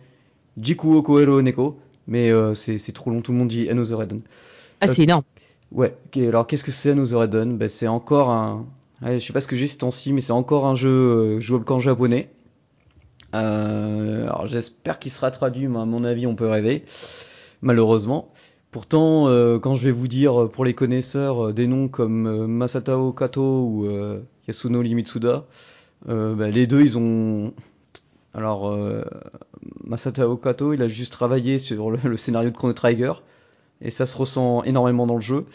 Jikuo 0.60 1.02
Koero 1.02 1.42
Neko. 1.42 1.76
Mais 2.06 2.30
euh, 2.30 2.54
c'est 2.54 2.92
trop 2.92 3.10
long. 3.10 3.20
Tout 3.20 3.32
le 3.32 3.38
monde 3.38 3.48
dit 3.48 3.68
Another 3.68 4.02
Eden. 4.02 4.20
Ah, 4.80 4.86
c'est 4.86 5.02
énorme. 5.02 5.24
Ouais, 5.72 5.96
ok, 6.06 6.18
alors 6.22 6.46
qu'est-ce 6.46 6.62
que 6.62 6.70
c'est 6.70 6.92
Another 6.92 7.24
Eden? 7.24 7.56
Ben, 7.56 7.68
C'est 7.68 7.88
encore 7.88 8.30
un. 8.30 8.66
Ouais, 9.02 9.18
je 9.18 9.26
sais 9.26 9.32
pas 9.32 9.40
ce 9.40 9.48
que 9.48 9.56
j'ai 9.56 9.66
ce 9.66 9.78
temps-ci, 9.78 10.12
mais 10.12 10.20
c'est 10.20 10.32
encore 10.32 10.66
un 10.66 10.76
jeu 10.76 10.88
euh, 10.88 11.40
jouable 11.40 11.64
qu'en 11.64 11.80
japonais. 11.80 12.30
Euh, 13.34 14.22
alors 14.22 14.46
j'espère 14.46 14.98
qu'il 14.98 15.10
sera 15.10 15.30
traduit, 15.30 15.66
mais 15.66 15.80
à 15.80 15.84
mon 15.84 16.04
avis, 16.04 16.26
on 16.26 16.34
peut 16.36 16.46
rêver. 16.46 16.84
Malheureusement. 17.62 18.28
Pourtant, 18.76 19.26
euh, 19.28 19.58
quand 19.58 19.74
je 19.74 19.84
vais 19.84 19.90
vous 19.90 20.06
dire 20.06 20.42
euh, 20.42 20.48
pour 20.50 20.66
les 20.66 20.74
connaisseurs 20.74 21.46
euh, 21.46 21.52
des 21.54 21.66
noms 21.66 21.88
comme 21.88 22.46
Masatao 22.46 23.10
Kato 23.14 23.62
ou 23.62 23.86
euh, 23.86 24.20
Yasunori 24.46 24.94
Mitsuda, 24.94 25.46
euh, 26.10 26.34
ben, 26.34 26.52
les 26.52 26.66
deux 26.66 26.82
ils 26.82 26.98
ont. 26.98 27.54
Alors, 28.34 28.78
Masatao 29.82 30.36
Kato, 30.36 30.74
il 30.74 30.82
a 30.82 30.88
juste 30.88 31.10
travaillé 31.10 31.58
sur 31.58 31.90
le, 31.90 32.18
scénario 32.18 32.50
de 32.50 32.54
Chrono 32.54 32.74
Trigger, 32.74 33.14
et 33.80 33.90
ça 33.90 34.04
se 34.04 34.14
ressent 34.14 34.62
énormément 34.64 35.06
dans 35.06 35.14
le 35.14 35.22
jeu. 35.22 35.46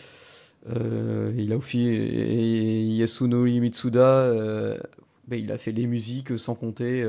Il 0.67 1.53
a 1.53 1.57
aussi 1.57 1.85
et 1.89 2.81
Yasunori 2.87 3.59
Mitsuda, 3.59 4.23
euh, 4.23 4.79
ben, 5.27 5.39
il 5.39 5.51
a 5.51 5.59
fait 5.59 5.73
les 5.73 5.85
musiques 5.85 6.39
sans 6.39 6.55
compter 6.55 7.07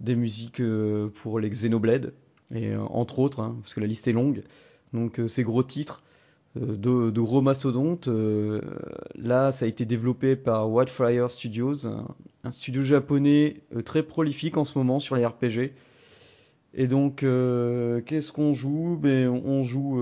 des 0.00 0.16
musiques 0.16 0.60
pour 1.22 1.38
les 1.38 1.50
Xenoblade 1.50 2.14
et 2.52 2.74
entre 2.74 3.20
autres, 3.20 3.38
hein, 3.38 3.58
parce 3.62 3.74
que 3.74 3.80
la 3.80 3.86
liste 3.86 4.08
est 4.08 4.12
longue. 4.12 4.42
Donc 4.92 5.20
euh, 5.20 5.28
ces 5.28 5.42
gros 5.42 5.62
titres 5.62 6.02
euh, 6.56 6.76
de, 6.76 7.10
de 7.10 7.20
gros 7.20 7.40
mastodontes. 7.40 8.08
euh, 8.08 8.60
là, 9.14 9.52
ça 9.52 9.64
a 9.64 9.68
été 9.68 9.84
développé 9.84 10.36
par 10.36 10.70
Wildfire 10.70 11.30
Studios, 11.30 11.86
un, 11.86 12.50
studio 12.50 12.82
japonais 12.82 13.62
très 13.84 14.02
prolifique 14.02 14.56
en 14.56 14.64
ce 14.64 14.78
moment 14.78 14.98
sur 14.98 15.16
les 15.16 15.26
RPG. 15.26 15.72
Et 16.74 16.86
donc, 16.86 17.16
qu'est-ce 17.16 18.30
qu'on 18.32 18.54
joue? 18.54 18.98
Ben, 19.00 19.28
on 19.28 19.62
joue. 19.62 20.00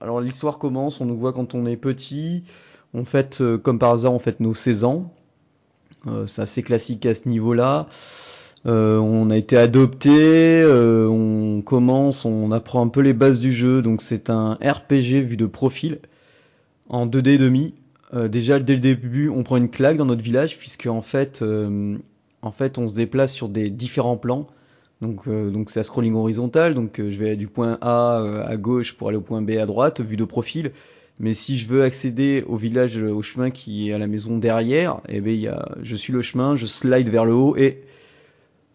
alors 0.00 0.20
l'histoire 0.20 0.58
commence, 0.58 1.00
on 1.00 1.06
nous 1.06 1.16
voit 1.16 1.32
quand 1.32 1.54
on 1.54 1.64
est 1.66 1.76
petit, 1.76 2.44
on 2.92 3.04
fête, 3.04 3.42
comme 3.62 3.78
par 3.78 3.92
hasard, 3.92 4.12
on 4.12 4.18
fête 4.18 4.40
nos 4.40 4.54
16 4.54 4.84
ans. 4.84 5.12
C'est 6.26 6.42
assez 6.42 6.62
classique 6.62 7.06
à 7.06 7.14
ce 7.14 7.28
niveau-là. 7.28 7.88
Euh, 8.66 8.98
on 8.98 9.28
a 9.30 9.36
été 9.36 9.58
adopté, 9.58 10.10
euh, 10.10 11.06
on 11.06 11.60
commence, 11.60 12.24
on 12.24 12.50
apprend 12.50 12.82
un 12.82 12.88
peu 12.88 13.00
les 13.00 13.12
bases 13.12 13.38
du 13.38 13.52
jeu, 13.52 13.82
donc 13.82 14.00
c'est 14.00 14.30
un 14.30 14.54
RPG 14.54 15.22
vu 15.22 15.36
de 15.36 15.46
profil, 15.46 15.98
en 16.88 17.06
2D 17.06 17.28
et 17.30 17.38
demi. 17.38 17.74
Euh, 18.14 18.28
déjà 18.28 18.58
dès 18.60 18.74
le 18.74 18.80
début, 18.80 19.28
on 19.28 19.42
prend 19.42 19.58
une 19.58 19.68
claque 19.68 19.98
dans 19.98 20.06
notre 20.06 20.22
village, 20.22 20.58
puisque 20.58 20.86
en 20.86 21.02
fait, 21.02 21.42
on 21.42 21.98
se 22.42 22.94
déplace 22.94 23.34
sur 23.34 23.48
des 23.48 23.68
différents 23.68 24.16
plans. 24.16 24.46
Donc, 25.02 25.24
c'est 25.68 25.80
à 25.80 25.84
scrolling 25.84 26.14
horizontal, 26.14 26.74
donc 26.74 26.96
je 26.96 27.18
vais 27.18 27.36
du 27.36 27.46
point 27.46 27.76
A 27.82 28.44
à 28.46 28.56
gauche 28.56 28.96
pour 28.96 29.08
aller 29.08 29.18
au 29.18 29.20
point 29.20 29.42
B 29.42 29.50
à 29.50 29.66
droite, 29.66 30.00
vue 30.00 30.16
de 30.16 30.24
profil. 30.24 30.72
Mais 31.20 31.34
si 31.34 31.58
je 31.58 31.66
veux 31.66 31.82
accéder 31.82 32.42
au 32.48 32.56
village, 32.56 32.96
au 32.96 33.20
chemin 33.20 33.50
qui 33.50 33.90
est 33.90 33.92
à 33.92 33.98
la 33.98 34.06
maison 34.06 34.38
derrière, 34.38 35.00
eh 35.10 35.48
a, 35.48 35.76
je 35.82 35.96
suis 35.96 36.12
le 36.12 36.22
chemin, 36.22 36.56
je 36.56 36.64
slide 36.64 37.10
vers 37.10 37.26
le 37.26 37.34
haut 37.34 37.54
et 37.56 37.82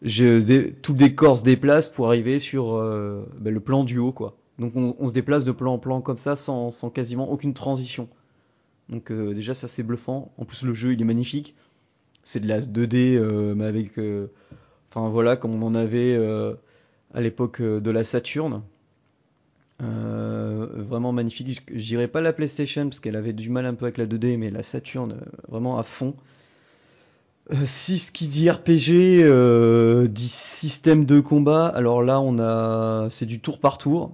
tout 0.01 0.07
le 0.07 0.97
décor 0.97 1.37
se 1.37 1.43
déplace 1.43 1.89
pour 1.89 2.07
arriver 2.07 2.39
sur 2.39 2.75
euh, 2.75 3.25
ben, 3.37 3.53
le 3.53 3.59
plan 3.59 3.83
du 3.83 3.97
haut, 3.97 4.11
quoi. 4.11 4.37
Donc 4.57 4.73
on, 4.75 5.07
se 5.07 5.13
déplace 5.13 5.45
de 5.45 5.53
plan 5.53 5.73
en 5.73 5.79
plan 5.79 6.01
comme 6.01 6.17
ça 6.17 6.35
sans, 6.35 6.71
quasiment 6.93 7.31
aucune 7.31 7.53
transition. 7.53 8.09
Donc 8.89 9.09
euh, 9.09 9.33
déjà 9.33 9.53
ça 9.53 9.69
c'est 9.69 9.83
bluffant. 9.83 10.33
En 10.37 10.43
plus 10.43 10.63
le 10.63 10.73
jeu 10.73 10.91
il 10.91 11.01
est 11.01 11.05
magnifique. 11.05 11.55
C'est 12.23 12.41
de 12.41 12.47
la 12.47 12.59
2D 12.59 13.15
euh, 13.15 13.55
mais 13.55 13.63
avec, 13.63 13.97
enfin 14.89 15.07
voilà 15.07 15.37
comme 15.37 15.63
on 15.63 15.65
en 15.65 15.75
avait 15.75 16.17
à 17.13 17.21
l'époque 17.21 17.61
de 17.61 17.89
la 17.89 18.03
Saturn. 18.03 18.61
Euh, 19.81 20.67
vraiment 20.73 21.13
magnifique. 21.13 21.61
Je 21.73 21.85
dirais 21.85 22.09
pas 22.09 22.19
la 22.19 22.33
PlayStation 22.33 22.83
parce 22.83 22.99
qu'elle 22.99 23.15
avait 23.15 23.31
du 23.31 23.49
mal 23.49 23.65
un 23.65 23.75
peu 23.75 23.85
avec 23.85 23.97
la 23.97 24.05
2D, 24.05 24.37
mais 24.37 24.51
la 24.51 24.63
Saturn 24.63 25.13
euh, 25.13 25.25
vraiment 25.47 25.77
à 25.77 25.83
fond. 25.83 26.15
Euh, 27.51 27.65
si 27.65 27.97
ce 27.99 28.11
qui 28.11 28.27
dit 28.27 28.49
RPG 28.49 29.23
euh, 29.23 30.07
dit 30.07 30.27
système 30.27 31.05
de 31.05 31.19
combat, 31.19 31.67
alors 31.67 32.03
là 32.03 32.21
on 32.21 32.37
a 32.39 33.07
c'est 33.09 33.25
du 33.25 33.39
tour 33.39 33.59
par 33.59 33.77
tour. 33.77 34.11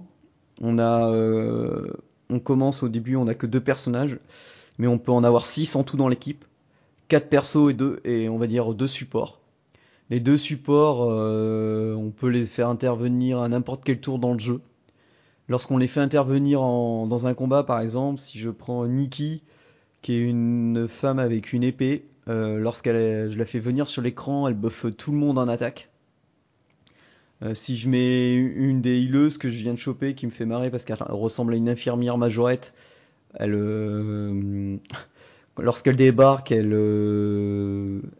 On 0.62 0.78
a 0.78 1.10
euh, 1.12 1.86
on 2.30 2.38
commence 2.40 2.82
au 2.82 2.88
début, 2.88 3.16
on 3.16 3.26
a 3.28 3.34
que 3.34 3.46
deux 3.46 3.60
personnages, 3.60 4.18
mais 4.78 4.86
on 4.86 4.98
peut 4.98 5.12
en 5.12 5.22
avoir 5.24 5.44
six 5.44 5.76
en 5.76 5.84
tout 5.84 5.96
dans 5.96 6.08
l'équipe. 6.08 6.44
Quatre 7.08 7.28
persos 7.28 7.70
et 7.70 7.74
deux 7.74 8.00
et 8.04 8.28
on 8.28 8.38
va 8.38 8.46
dire 8.46 8.74
deux 8.74 8.88
supports. 8.88 9.40
Les 10.10 10.20
deux 10.20 10.36
supports, 10.38 11.00
on 11.02 12.10
peut 12.16 12.28
les 12.28 12.46
faire 12.46 12.68
intervenir 12.68 13.40
à 13.40 13.48
n'importe 13.48 13.82
quel 13.84 14.00
tour 14.00 14.18
dans 14.20 14.32
le 14.32 14.38
jeu. 14.38 14.60
Lorsqu'on 15.48 15.78
les 15.78 15.86
fait 15.88 16.00
intervenir 16.00 16.62
en- 16.62 17.06
dans 17.06 17.26
un 17.26 17.34
combat, 17.34 17.62
par 17.64 17.80
exemple, 17.80 18.20
si 18.20 18.38
je 18.38 18.50
prends 18.50 18.86
Nikki, 18.86 19.42
qui 20.02 20.14
est 20.14 20.20
une 20.22 20.86
femme 20.88 21.18
avec 21.18 21.52
une 21.52 21.62
épée, 21.64 22.06
euh, 22.28 22.58
lorsqu'elle 22.58 23.30
je 23.30 23.38
la 23.38 23.46
fais 23.46 23.60
venir 23.60 23.88
sur 23.88 24.02
l'écran, 24.02 24.48
elle 24.48 24.54
buffe 24.54 24.86
tout 24.96 25.12
le 25.12 25.18
monde 25.18 25.38
en 25.38 25.48
attaque. 25.48 25.90
Euh, 27.42 27.54
si 27.54 27.76
je 27.76 27.88
mets 27.88 28.34
une 28.34 28.80
des 28.80 29.02
healeuses 29.02 29.38
que 29.38 29.48
je 29.48 29.58
viens 29.58 29.74
de 29.74 29.78
choper, 29.78 30.14
qui 30.14 30.26
me 30.26 30.30
fait 30.30 30.46
marrer 30.46 30.70
parce 30.70 30.84
qu'elle 30.84 30.96
ressemble 31.00 31.54
à 31.54 31.56
une 31.56 31.68
infirmière 31.68 32.18
majorette, 32.18 32.74
elle, 33.34 33.54
euh, 33.54 34.76
lorsqu'elle 35.58 35.96
débarque, 35.96 36.50
elle, 36.50 36.72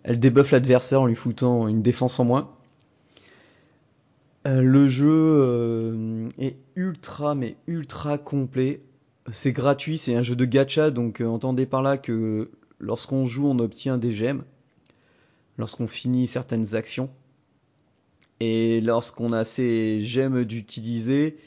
elle 0.04 0.20
débuffe 0.20 0.52
l'adversaire 0.52 1.00
en 1.02 1.06
lui 1.06 1.16
foutant 1.16 1.66
une 1.66 1.82
défense 1.82 2.20
en 2.20 2.24
moins. 2.24 2.50
Le 4.44 4.88
jeu 4.88 6.30
est 6.38 6.54
ultra 6.76 7.34
mais 7.34 7.56
ultra 7.66 8.16
complet. 8.16 8.80
C'est 9.32 9.50
gratuit, 9.50 9.98
c'est 9.98 10.14
un 10.14 10.22
jeu 10.22 10.36
de 10.36 10.44
gacha, 10.44 10.92
donc 10.92 11.20
entendez 11.20 11.66
par 11.66 11.82
là 11.82 11.98
que 11.98 12.48
lorsqu'on 12.78 13.26
joue, 13.26 13.46
on 13.46 13.58
obtient 13.58 13.98
des 13.98 14.12
gemmes, 14.12 14.44
lorsqu'on 15.58 15.86
finit 15.86 16.26
certaines 16.26 16.74
actions. 16.74 17.10
Et 18.40 18.80
lorsqu'on 18.82 19.32
a 19.32 19.44
ces 19.44 20.02
gemmes 20.02 20.44
d'utiliser, 20.44 21.38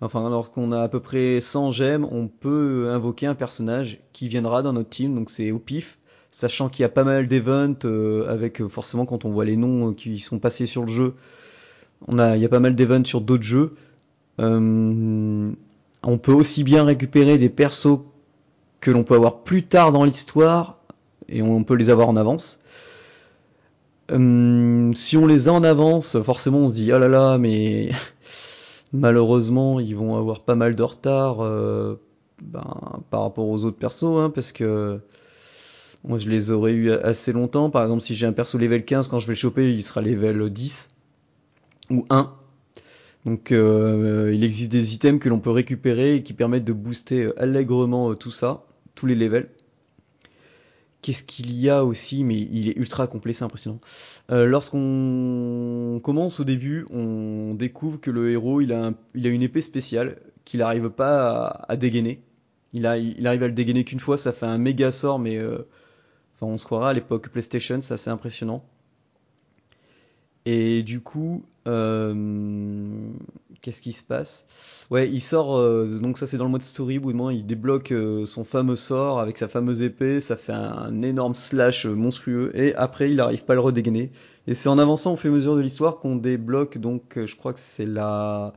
enfin 0.00 0.28
lorsqu'on 0.30 0.70
a 0.70 0.80
à 0.80 0.88
peu 0.88 1.00
près 1.00 1.40
100 1.40 1.72
gemmes, 1.72 2.08
on 2.10 2.28
peut 2.28 2.88
invoquer 2.90 3.26
un 3.26 3.34
personnage 3.34 3.98
qui 4.12 4.28
viendra 4.28 4.62
dans 4.62 4.72
notre 4.72 4.90
team, 4.90 5.14
donc 5.14 5.30
c'est 5.30 5.50
au 5.50 5.58
pif, 5.58 5.98
sachant 6.30 6.68
qu'il 6.68 6.82
y 6.82 6.86
a 6.86 6.88
pas 6.88 7.04
mal 7.04 7.26
d'events 7.26 7.74
euh, 7.84 8.28
avec 8.28 8.60
euh, 8.60 8.68
forcément 8.68 9.06
quand 9.06 9.24
on 9.24 9.30
voit 9.30 9.44
les 9.44 9.56
noms 9.56 9.90
euh, 9.90 9.92
qui 9.92 10.20
sont 10.20 10.38
passés 10.38 10.66
sur 10.66 10.82
le 10.82 10.92
jeu, 10.92 11.14
il 12.08 12.16
y 12.16 12.44
a 12.44 12.48
pas 12.48 12.60
mal 12.60 12.74
d'events 12.74 13.04
sur 13.04 13.20
d'autres 13.20 13.42
jeux. 13.42 13.74
On 14.38 16.16
peut 16.16 16.32
aussi 16.32 16.64
bien 16.64 16.84
récupérer 16.84 17.36
des 17.36 17.50
persos 17.50 18.00
que 18.80 18.90
l'on 18.90 19.04
peut 19.04 19.14
avoir 19.14 19.42
plus 19.42 19.64
tard 19.64 19.92
dans 19.92 20.04
l'histoire 20.04 20.78
et 21.28 21.42
on 21.42 21.64
peut 21.64 21.74
les 21.74 21.90
avoir 21.90 22.08
en 22.08 22.16
avance. 22.16 22.60
Euh, 24.10 24.92
si 24.94 25.16
on 25.16 25.26
les 25.26 25.48
a 25.48 25.52
en 25.52 25.62
avance, 25.62 26.20
forcément 26.22 26.58
on 26.58 26.68
se 26.68 26.74
dit 26.74 26.90
ah 26.90 26.98
là 26.98 27.08
là, 27.08 27.38
mais 27.38 27.90
malheureusement 28.92 29.78
ils 29.78 29.94
vont 29.94 30.16
avoir 30.16 30.40
pas 30.40 30.56
mal 30.56 30.74
de 30.74 30.82
retard 30.82 31.40
euh, 31.40 32.00
ben, 32.42 32.62
par 33.10 33.22
rapport 33.22 33.48
aux 33.48 33.64
autres 33.64 33.78
persos, 33.78 34.18
hein, 34.18 34.30
parce 34.34 34.50
que 34.52 35.00
moi 36.02 36.18
je 36.18 36.28
les 36.28 36.50
aurais 36.50 36.72
eu 36.72 36.90
assez 36.90 37.32
longtemps. 37.32 37.70
Par 37.70 37.82
exemple, 37.82 38.00
si 38.02 38.14
j'ai 38.14 38.26
un 38.26 38.32
perso 38.32 38.58
level 38.58 38.84
15, 38.84 39.08
quand 39.08 39.20
je 39.20 39.26
vais 39.26 39.34
le 39.34 39.38
choper, 39.38 39.72
il 39.72 39.82
sera 39.84 40.00
level 40.00 40.50
10 40.50 40.90
ou 41.90 42.04
1. 42.10 42.32
Donc 43.26 43.52
euh, 43.52 44.30
il 44.34 44.44
existe 44.44 44.72
des 44.72 44.94
items 44.94 45.20
que 45.20 45.28
l'on 45.28 45.40
peut 45.40 45.50
récupérer 45.50 46.16
et 46.16 46.22
qui 46.22 46.32
permettent 46.32 46.64
de 46.64 46.72
booster 46.72 47.24
euh, 47.24 47.42
allègrement 47.42 48.10
euh, 48.10 48.14
tout 48.14 48.30
ça, 48.30 48.64
tous 48.94 49.06
les 49.06 49.14
levels. 49.14 49.48
Qu'est-ce 51.02 51.22
qu'il 51.22 51.52
y 51.58 51.70
a 51.70 51.84
aussi, 51.84 52.24
mais 52.24 52.36
il 52.36 52.68
est 52.68 52.76
ultra 52.76 53.06
complet, 53.06 53.32
c'est 53.32 53.44
impressionnant. 53.44 53.80
Euh, 54.30 54.44
Lorsqu'on 54.44 55.98
commence 56.04 56.40
au 56.40 56.44
début, 56.44 56.86
on 56.90 57.54
découvre 57.54 57.98
que 57.98 58.10
le 58.10 58.30
héros 58.30 58.60
il 58.60 58.72
a, 58.72 58.92
une 59.14 59.42
épée 59.42 59.62
spéciale 59.62 60.18
qu'il 60.44 60.60
n'arrive 60.60 60.90
pas 60.90 61.46
à, 61.46 61.76
dégainer. 61.76 62.20
Il, 62.74 62.86
arrive 62.86 63.42
à 63.42 63.48
le 63.48 63.52
dégainer 63.52 63.84
qu'une 63.84 64.00
fois, 64.00 64.18
ça 64.18 64.32
fait 64.32 64.46
un 64.46 64.58
méga 64.58 64.92
sort, 64.92 65.18
mais 65.18 65.38
euh, 65.38 65.66
on 66.42 66.58
se 66.58 66.64
croira 66.64 66.90
à 66.90 66.92
l'époque 66.92 67.28
PlayStation, 67.30 67.80
c'est 67.80 67.94
assez 67.94 68.10
impressionnant. 68.10 68.62
Et 70.46 70.82
du 70.82 71.00
coup, 71.00 71.44
euh, 71.66 73.12
qu'est-ce 73.60 73.82
qui 73.82 73.92
se 73.92 74.02
passe? 74.02 74.46
Ouais, 74.90 75.08
il 75.08 75.20
sort, 75.20 75.56
euh, 75.56 75.98
donc 76.00 76.18
ça 76.18 76.26
c'est 76.26 76.38
dans 76.38 76.44
le 76.44 76.50
mode 76.50 76.62
story, 76.62 76.98
au 76.98 77.02
bout 77.02 77.12
d'un 77.12 77.18
moment 77.18 77.30
il 77.30 77.46
débloque 77.46 77.92
euh, 77.92 78.24
son 78.24 78.44
fameux 78.44 78.76
sort 78.76 79.20
avec 79.20 79.38
sa 79.38 79.48
fameuse 79.48 79.82
épée, 79.82 80.20
ça 80.20 80.36
fait 80.36 80.52
un, 80.52 81.02
énorme 81.02 81.34
slash 81.34 81.86
monstrueux, 81.86 82.50
et 82.54 82.74
après 82.74 83.10
il 83.10 83.16
n'arrive 83.16 83.44
pas 83.44 83.52
à 83.52 83.56
le 83.56 83.60
redégainer. 83.60 84.10
Et 84.46 84.54
c'est 84.54 84.68
en 84.70 84.78
avançant 84.78 85.12
au 85.12 85.16
fur 85.16 85.30
et 85.30 85.34
à 85.34 85.36
mesure 85.36 85.54
de 85.56 85.60
l'histoire 85.60 85.98
qu'on 85.98 86.16
débloque, 86.16 86.78
donc 86.78 87.18
je 87.24 87.36
crois 87.36 87.52
que 87.52 87.60
c'est 87.60 87.86
la, 87.86 88.54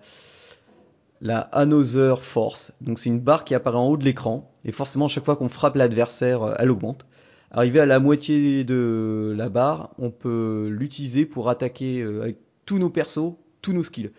la 1.21 1.39
Another 1.39 2.23
Force. 2.23 2.73
Donc 2.81 2.99
c'est 2.99 3.09
une 3.09 3.19
barre 3.19 3.43
qui 3.43 3.53
apparaît 3.53 3.77
en 3.77 3.87
haut 3.87 3.97
de 3.97 4.05
l'écran, 4.05 4.49
et 4.63 4.71
forcément 4.71 5.05
à 5.05 5.09
chaque 5.09 5.25
fois 5.25 5.35
qu'on 5.35 5.49
frappe 5.49 5.75
l'adversaire, 5.75 6.55
elle 6.57 6.71
augmente. 6.71 7.05
Arrivé 7.55 7.79
à 7.79 7.85
la 7.85 7.99
moitié 7.99 8.63
de 8.63 9.31
la 9.37 9.47
barre, 9.47 9.91
on 9.99 10.09
peut 10.09 10.69
l'utiliser 10.71 11.27
pour 11.27 11.49
attaquer 11.49 12.01
euh, 12.01 12.23
avec 12.23 12.37
tous 12.65 12.79
nos 12.79 12.89
persos, 12.89 13.35
tous 13.61 13.73
nos 13.73 13.83
skills. 13.83 14.11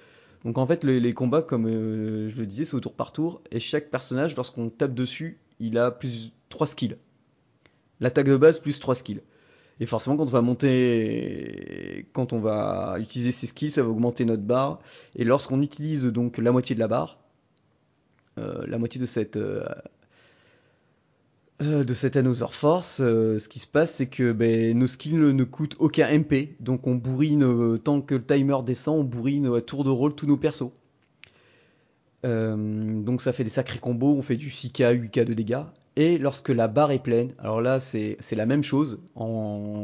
Donc 0.45 0.57
en 0.57 0.67
fait 0.69 0.85
les, 0.85 1.15
combats, 1.15 1.43
comme 1.43 1.67
euh, 1.67 2.29
je 2.29 2.37
le 2.37 2.47
disais, 2.47 2.65
c'est 2.65 2.77
au 2.77 2.81
tour 2.81 2.95
par 2.95 3.13
tour, 3.13 3.43
et 3.51 3.59
chaque 3.59 3.91
personnage, 3.91 4.37
lorsqu'on 4.37 4.71
tape 4.71 4.95
dessus, 4.95 5.41
il 5.59 5.79
a 5.79 5.91
plus 5.91 6.33
3 6.49 6.69
skills. 6.69 6.97
L'attaque 7.99 8.27
de 8.27 8.37
base 8.37 8.61
plus 8.61 8.79
3 8.79 8.95
skills. 8.95 9.23
Et 9.81 9.87
forcément 9.87 10.17
quand 10.17 10.27
on 10.27 10.27
va 10.27 10.43
monter, 10.43 12.07
quand 12.13 12.33
on 12.33 12.39
va 12.39 12.99
utiliser 13.01 13.33
ces 13.33 13.49
skills, 13.49 13.73
ça 13.73 13.83
va 13.83 13.89
augmenter 13.89 14.25
notre 14.25 14.45
barre. 14.45 14.79
Et 15.17 15.25
lorsqu'on 15.25 15.61
utilise 15.61 16.05
donc 16.05 16.39
la 16.39 16.53
moitié 16.53 16.77
de 16.77 16.81
la 16.81 16.87
barre, 16.87 17.19
euh, 18.39 18.65
la 18.69 18.79
moitié 18.79 19.01
de 19.01 19.07
cette 19.07 19.39
euh, 21.63 21.85
de 21.85 21.95
cette 21.95 22.17
Another 22.17 22.53
Force, 22.53 22.99
euh, 23.01 23.39
ce 23.39 23.49
qui 23.49 23.61
se 23.61 23.67
passe, 23.69 23.95
c'est 23.95 24.09
que 24.09 24.33
ben, 24.33 24.77
nos 24.77 24.89
skills 24.89 25.15
ne, 25.15 25.45
coûtent 25.45 25.77
aucun 25.79 26.09
MP, 26.19 26.57
donc 26.59 26.85
on 26.89 26.97
bourrine 26.97 27.45
euh, 27.45 27.79
tant 27.79 28.01
que 28.01 28.17
le 28.17 28.25
timer 28.25 28.57
descend, 28.67 28.99
on 28.99 29.05
bourrine 29.05 29.47
à 29.55 29.61
tour 29.61 29.85
de 29.85 29.91
rôle 29.91 30.17
tous 30.17 30.27
nos 30.27 30.37
persos. 30.37 30.73
Donc 32.25 33.21
ça 33.21 33.35
fait 33.35 33.45
des 33.45 33.51
sacrés 33.51 33.79
combos, 33.79 34.17
on 34.17 34.23
fait 34.23 34.37
du 34.37 34.49
6k, 34.49 34.99
8k 34.99 35.25
de 35.25 35.35
dégâts. 35.35 35.63
Et 35.97 36.17
lorsque 36.17 36.49
la 36.49 36.69
barre 36.69 36.91
est 36.91 36.99
pleine, 37.03 37.35
alors 37.39 37.61
là 37.61 37.81
c'est 37.81 38.17
la 38.33 38.47
même 38.47 38.63
chose, 38.63 38.99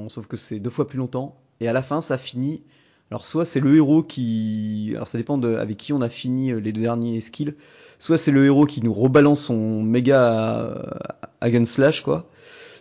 sauf 0.09 0.27
que 0.27 0.39
c'est 0.39 0.59
deux 0.59 0.71
fois 0.71 0.89
plus 0.89 0.99
longtemps. 0.99 1.37
Et 1.61 1.69
à 1.69 1.75
la 1.75 1.83
fin 1.83 2.01
ça 2.01 2.17
finit. 2.17 2.63
Alors 3.11 3.27
soit 3.27 3.45
c'est 3.45 3.61
le 3.61 3.77
héros 3.77 4.03
qui, 4.03 4.93
alors 4.95 5.07
ça 5.07 5.19
dépend 5.19 5.41
avec 5.43 5.77
qui 5.77 5.93
on 5.93 6.01
a 6.01 6.09
fini 6.09 6.59
les 6.59 6.73
deux 6.73 6.81
derniers 6.81 7.21
skills. 7.21 7.55
Soit 8.01 8.19
c'est 8.19 8.33
le 8.33 8.45
héros 8.47 8.67
qui 8.67 8.83
nous 8.83 8.95
rebalance 8.95 9.45
son 9.45 9.83
méga 9.83 10.75
hack 11.41 11.67
slash 11.67 12.03
quoi. 12.03 12.29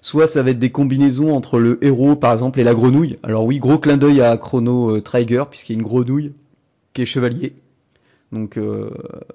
Soit 0.01 0.28
ça 0.28 0.41
va 0.43 0.51
être 0.51 0.59
des 0.59 0.72
combinaisons 0.72 1.36
entre 1.36 1.59
le 1.59 1.84
héros 1.84 2.15
par 2.15 2.32
exemple 2.32 2.59
et 2.59 2.63
la 2.63 2.74
grenouille. 2.74 3.20
Alors 3.22 3.45
oui, 3.45 3.59
gros 3.59 3.78
clin 3.78 3.97
d'œil 3.97 4.22
à 4.22 4.36
Chrono 4.38 4.95
euh, 4.95 5.01
Trigger 5.01 5.43
puisqu'il 5.49 5.74
y 5.74 5.76
a 5.76 5.80
une 5.82 5.88
grenouille 5.88 6.34
qui 6.93 7.01
est 7.01 7.05
chevalier. 7.05 7.53
Donc 8.32 8.57
euh, 8.57 8.91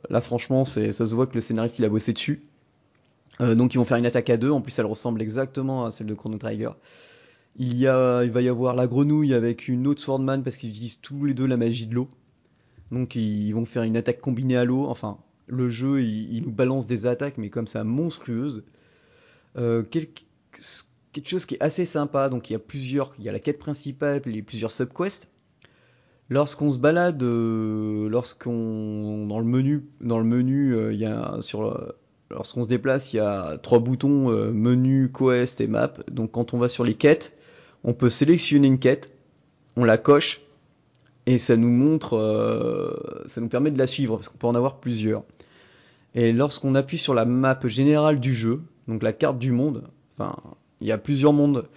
là 0.08 0.22
franchement 0.22 0.64
c'est 0.64 0.90
ça 0.92 1.06
se 1.06 1.14
voit 1.14 1.26
que 1.26 1.34
le 1.34 1.42
scénariste 1.42 1.78
il 1.78 1.84
a 1.84 1.90
bossé 1.90 2.14
dessus. 2.14 2.42
Euh, 3.42 3.54
donc 3.54 3.74
ils 3.74 3.76
vont 3.76 3.84
faire 3.84 3.98
une 3.98 4.06
attaque 4.06 4.30
à 4.30 4.38
deux. 4.38 4.50
En 4.50 4.62
plus 4.62 4.78
elle 4.78 4.86
ressemble 4.86 5.20
exactement 5.20 5.84
à 5.84 5.90
celle 5.90 6.06
de 6.06 6.14
Chrono 6.14 6.38
Trigger. 6.38 6.70
Il 7.56 7.76
y 7.76 7.86
a, 7.86 8.24
il 8.24 8.30
va 8.30 8.40
y 8.40 8.48
avoir 8.48 8.74
la 8.74 8.86
grenouille 8.86 9.34
avec 9.34 9.68
une 9.68 9.86
autre 9.86 10.00
Swordman 10.00 10.42
parce 10.42 10.56
qu'ils 10.56 10.70
utilisent 10.70 10.98
tous 11.02 11.26
les 11.26 11.34
deux 11.34 11.46
la 11.46 11.58
magie 11.58 11.86
de 11.86 11.94
l'eau. 11.94 12.08
Donc 12.90 13.16
ils 13.16 13.52
vont 13.52 13.66
faire 13.66 13.82
une 13.82 13.98
attaque 13.98 14.22
combinée 14.22 14.56
à 14.56 14.64
l'eau. 14.64 14.86
Enfin, 14.88 15.18
le 15.46 15.70
jeu 15.70 16.02
il, 16.02 16.42
nous 16.42 16.52
balance 16.52 16.86
des 16.86 17.06
attaques 17.06 17.38
mais 17.38 17.50
comme 17.50 17.66
ça 17.66 17.84
monstrueuses. 17.84 18.64
Euh, 19.56 19.82
quelque, 19.82 20.22
chose 21.24 21.46
qui 21.46 21.54
est 21.54 21.62
assez 21.62 21.84
sympa. 21.84 22.28
Donc 22.28 22.50
il 22.50 22.54
y 22.54 22.56
a 22.56 22.60
plusieurs, 22.60 23.14
il 23.18 23.24
y 23.24 23.28
a 23.28 23.32
la 23.32 23.38
quête 23.38 23.58
principale, 23.58 24.22
et 24.26 24.42
plusieurs 24.42 24.72
subquests. 24.72 25.30
Lorsqu'on 26.30 26.70
se 26.70 26.78
balade, 26.78 27.22
euh, 27.22 28.08
lorsqu'on 28.08 29.26
dans 29.26 29.38
le 29.38 29.44
menu, 29.44 29.84
dans 30.00 30.18
le 30.18 30.24
menu, 30.24 30.74
euh, 30.74 30.92
il 30.92 30.98
y 30.98 31.04
a 31.04 31.36
sur 31.42 31.94
lorsqu'on 32.30 32.64
se 32.64 32.68
déplace, 32.68 33.12
il 33.12 33.16
y 33.16 33.20
a 33.20 33.58
trois 33.58 33.78
boutons 33.78 34.30
euh, 34.30 34.50
menu, 34.50 35.10
quest 35.12 35.60
et 35.60 35.66
map. 35.66 35.94
Donc 36.10 36.32
quand 36.32 36.54
on 36.54 36.58
va 36.58 36.68
sur 36.68 36.84
les 36.84 36.94
quêtes, 36.94 37.36
on 37.84 37.94
peut 37.94 38.10
sélectionner 38.10 38.66
une 38.66 38.78
quête, 38.78 39.12
on 39.76 39.84
la 39.84 39.98
coche 39.98 40.42
et 41.26 41.38
ça 41.38 41.56
nous 41.56 41.70
montre, 41.70 42.14
euh, 42.14 43.24
ça 43.26 43.40
nous 43.40 43.48
permet 43.48 43.70
de 43.70 43.78
la 43.78 43.86
suivre 43.86 44.16
parce 44.16 44.28
qu'on 44.28 44.38
peut 44.38 44.46
en 44.46 44.54
avoir 44.54 44.80
plusieurs. 44.80 45.22
Et 46.14 46.32
lorsqu'on 46.32 46.74
appuie 46.74 46.98
sur 46.98 47.14
la 47.14 47.24
map 47.24 47.58
générale 47.64 48.20
du 48.20 48.34
jeu, 48.34 48.62
donc 48.88 49.02
la 49.02 49.12
carte 49.12 49.38
du 49.38 49.52
monde, 49.52 49.84
enfin 50.16 50.36
il 50.80 50.86
y 50.86 50.92
a 50.92 50.98
plusieurs 50.98 51.32
mondes. 51.32 51.68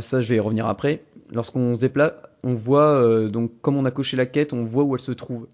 Ça 0.00 0.22
je 0.22 0.28
vais 0.28 0.36
y 0.36 0.40
revenir 0.40 0.66
après. 0.66 1.04
Lorsqu'on 1.32 1.74
se 1.74 1.80
déplace, 1.80 2.12
on 2.44 2.54
voit 2.54 3.02
euh, 3.02 3.28
donc 3.28 3.52
comme 3.62 3.76
on 3.76 3.84
a 3.84 3.90
coché 3.90 4.16
la 4.16 4.26
quête, 4.26 4.52
on 4.52 4.64
voit 4.64 4.84
où 4.84 4.94
elle 4.94 5.00
se 5.00 5.12
trouve. 5.12 5.48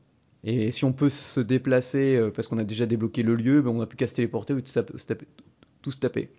Et 0.44 0.70
si 0.70 0.84
on 0.84 0.92
peut 0.92 1.08
se 1.08 1.40
déplacer 1.40 2.16
euh, 2.16 2.30
parce 2.30 2.48
qu'on 2.48 2.58
a 2.58 2.64
déjà 2.64 2.86
débloqué 2.86 3.22
le 3.22 3.34
lieu, 3.34 3.62
ben 3.62 3.70
on 3.70 3.78
n'a 3.78 3.86
plus 3.86 3.96
qu'à 3.96 4.06
se 4.06 4.14
téléporter 4.14 4.54
ou. 4.54 4.60
Tout 5.80 5.90
se 5.92 5.98
taper. 5.98 6.30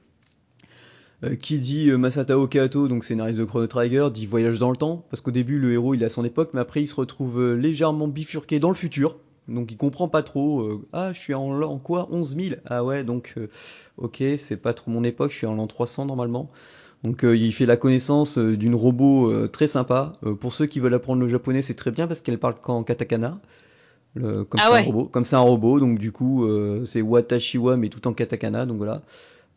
Euh, 1.26 1.36
qui 1.36 1.60
dit 1.60 1.90
euh, 1.90 1.98
Masatao 1.98 2.48
Kato, 2.48 2.88
donc 2.88 3.04
scénariste 3.04 3.40
de 3.40 3.44
Chrono 3.44 3.68
Trigger, 3.68 4.08
dit 4.14 4.26
voyage 4.26 4.58
dans 4.58 4.72
le 4.72 4.78
temps, 4.78 5.06
parce 5.10 5.20
qu'au 5.22 5.32
début 5.32 5.60
le 5.60 5.74
héros 5.74 5.94
il 5.94 6.02
est 6.02 6.06
à 6.06 6.10
son 6.10 6.24
époque, 6.24 6.52
mais 6.54 6.62
après 6.62 6.82
il 6.82 6.88
se 6.88 6.96
retrouve 6.96 7.42
euh, 7.42 7.54
légèrement 7.56 8.08
bifurqué 8.08 8.60
dans 8.60 8.70
le 8.70 8.76
futur, 8.76 9.18
donc 9.50 9.70
il 9.70 9.76
comprend 9.78 10.08
pas 10.08 10.24
trop. 10.24 10.62
euh, 10.62 10.88
ah, 10.94 11.12
je 11.12 11.20
suis 11.20 11.34
en 11.34 11.52
l'an 11.54 11.78
quoi 11.78 12.08
11 12.12 12.36
000 12.38 12.56
Ah 12.66 12.86
ouais, 12.86 13.04
donc 13.04 13.34
euh, 13.38 13.50
ok, 13.98 14.24
c'est 14.38 14.56
pas 14.56 14.74
trop 14.74 14.92
mon 14.92 15.04
époque, 15.04 15.32
je 15.32 15.38
suis 15.38 15.48
en 15.48 15.56
l'an 15.56 15.68
300 15.68 16.06
normalement. 16.06 16.50
Donc 17.04 17.26
euh, 17.26 17.36
il 17.36 17.54
fait 17.54 17.66
la 17.66 17.76
connaissance 17.78 18.38
d'une 18.38 18.76
robot 18.76 19.30
euh, 19.32 19.48
très 19.50 19.68
sympa. 19.68 20.14
Euh, 20.26 20.36
pour 20.36 20.54
ceux 20.54 20.68
qui 20.68 20.80
veulent 20.80 20.94
apprendre 20.94 21.22
le 21.22 21.30
japonais, 21.30 21.62
c'est 21.62 21.74
très 21.76 21.92
bien 21.92 22.08
parce 22.08 22.22
qu'elle 22.22 22.38
parle 22.40 22.56
qu'en 22.62 22.84
katakana. 22.84 23.40
Le- 24.16 24.44
comme 24.44 24.60
Ah 24.62 24.68
c'est 24.68 24.74
ouais. 24.74 24.80
un 24.82 24.86
robot, 24.86 25.06
comme 25.06 25.26
c'est 25.26 25.36
un 25.36 25.40
robot, 25.40 25.80
donc 25.80 26.00
du 26.00 26.12
coup 26.12 26.46
euh, 26.46 26.86
c'est 26.86 27.02
Watashiwa 27.02 27.78
mais 27.78 27.90
tout 27.90 28.08
en 28.08 28.14
katakana, 28.14 28.66
donc 28.66 28.78
voilà. 28.78 29.02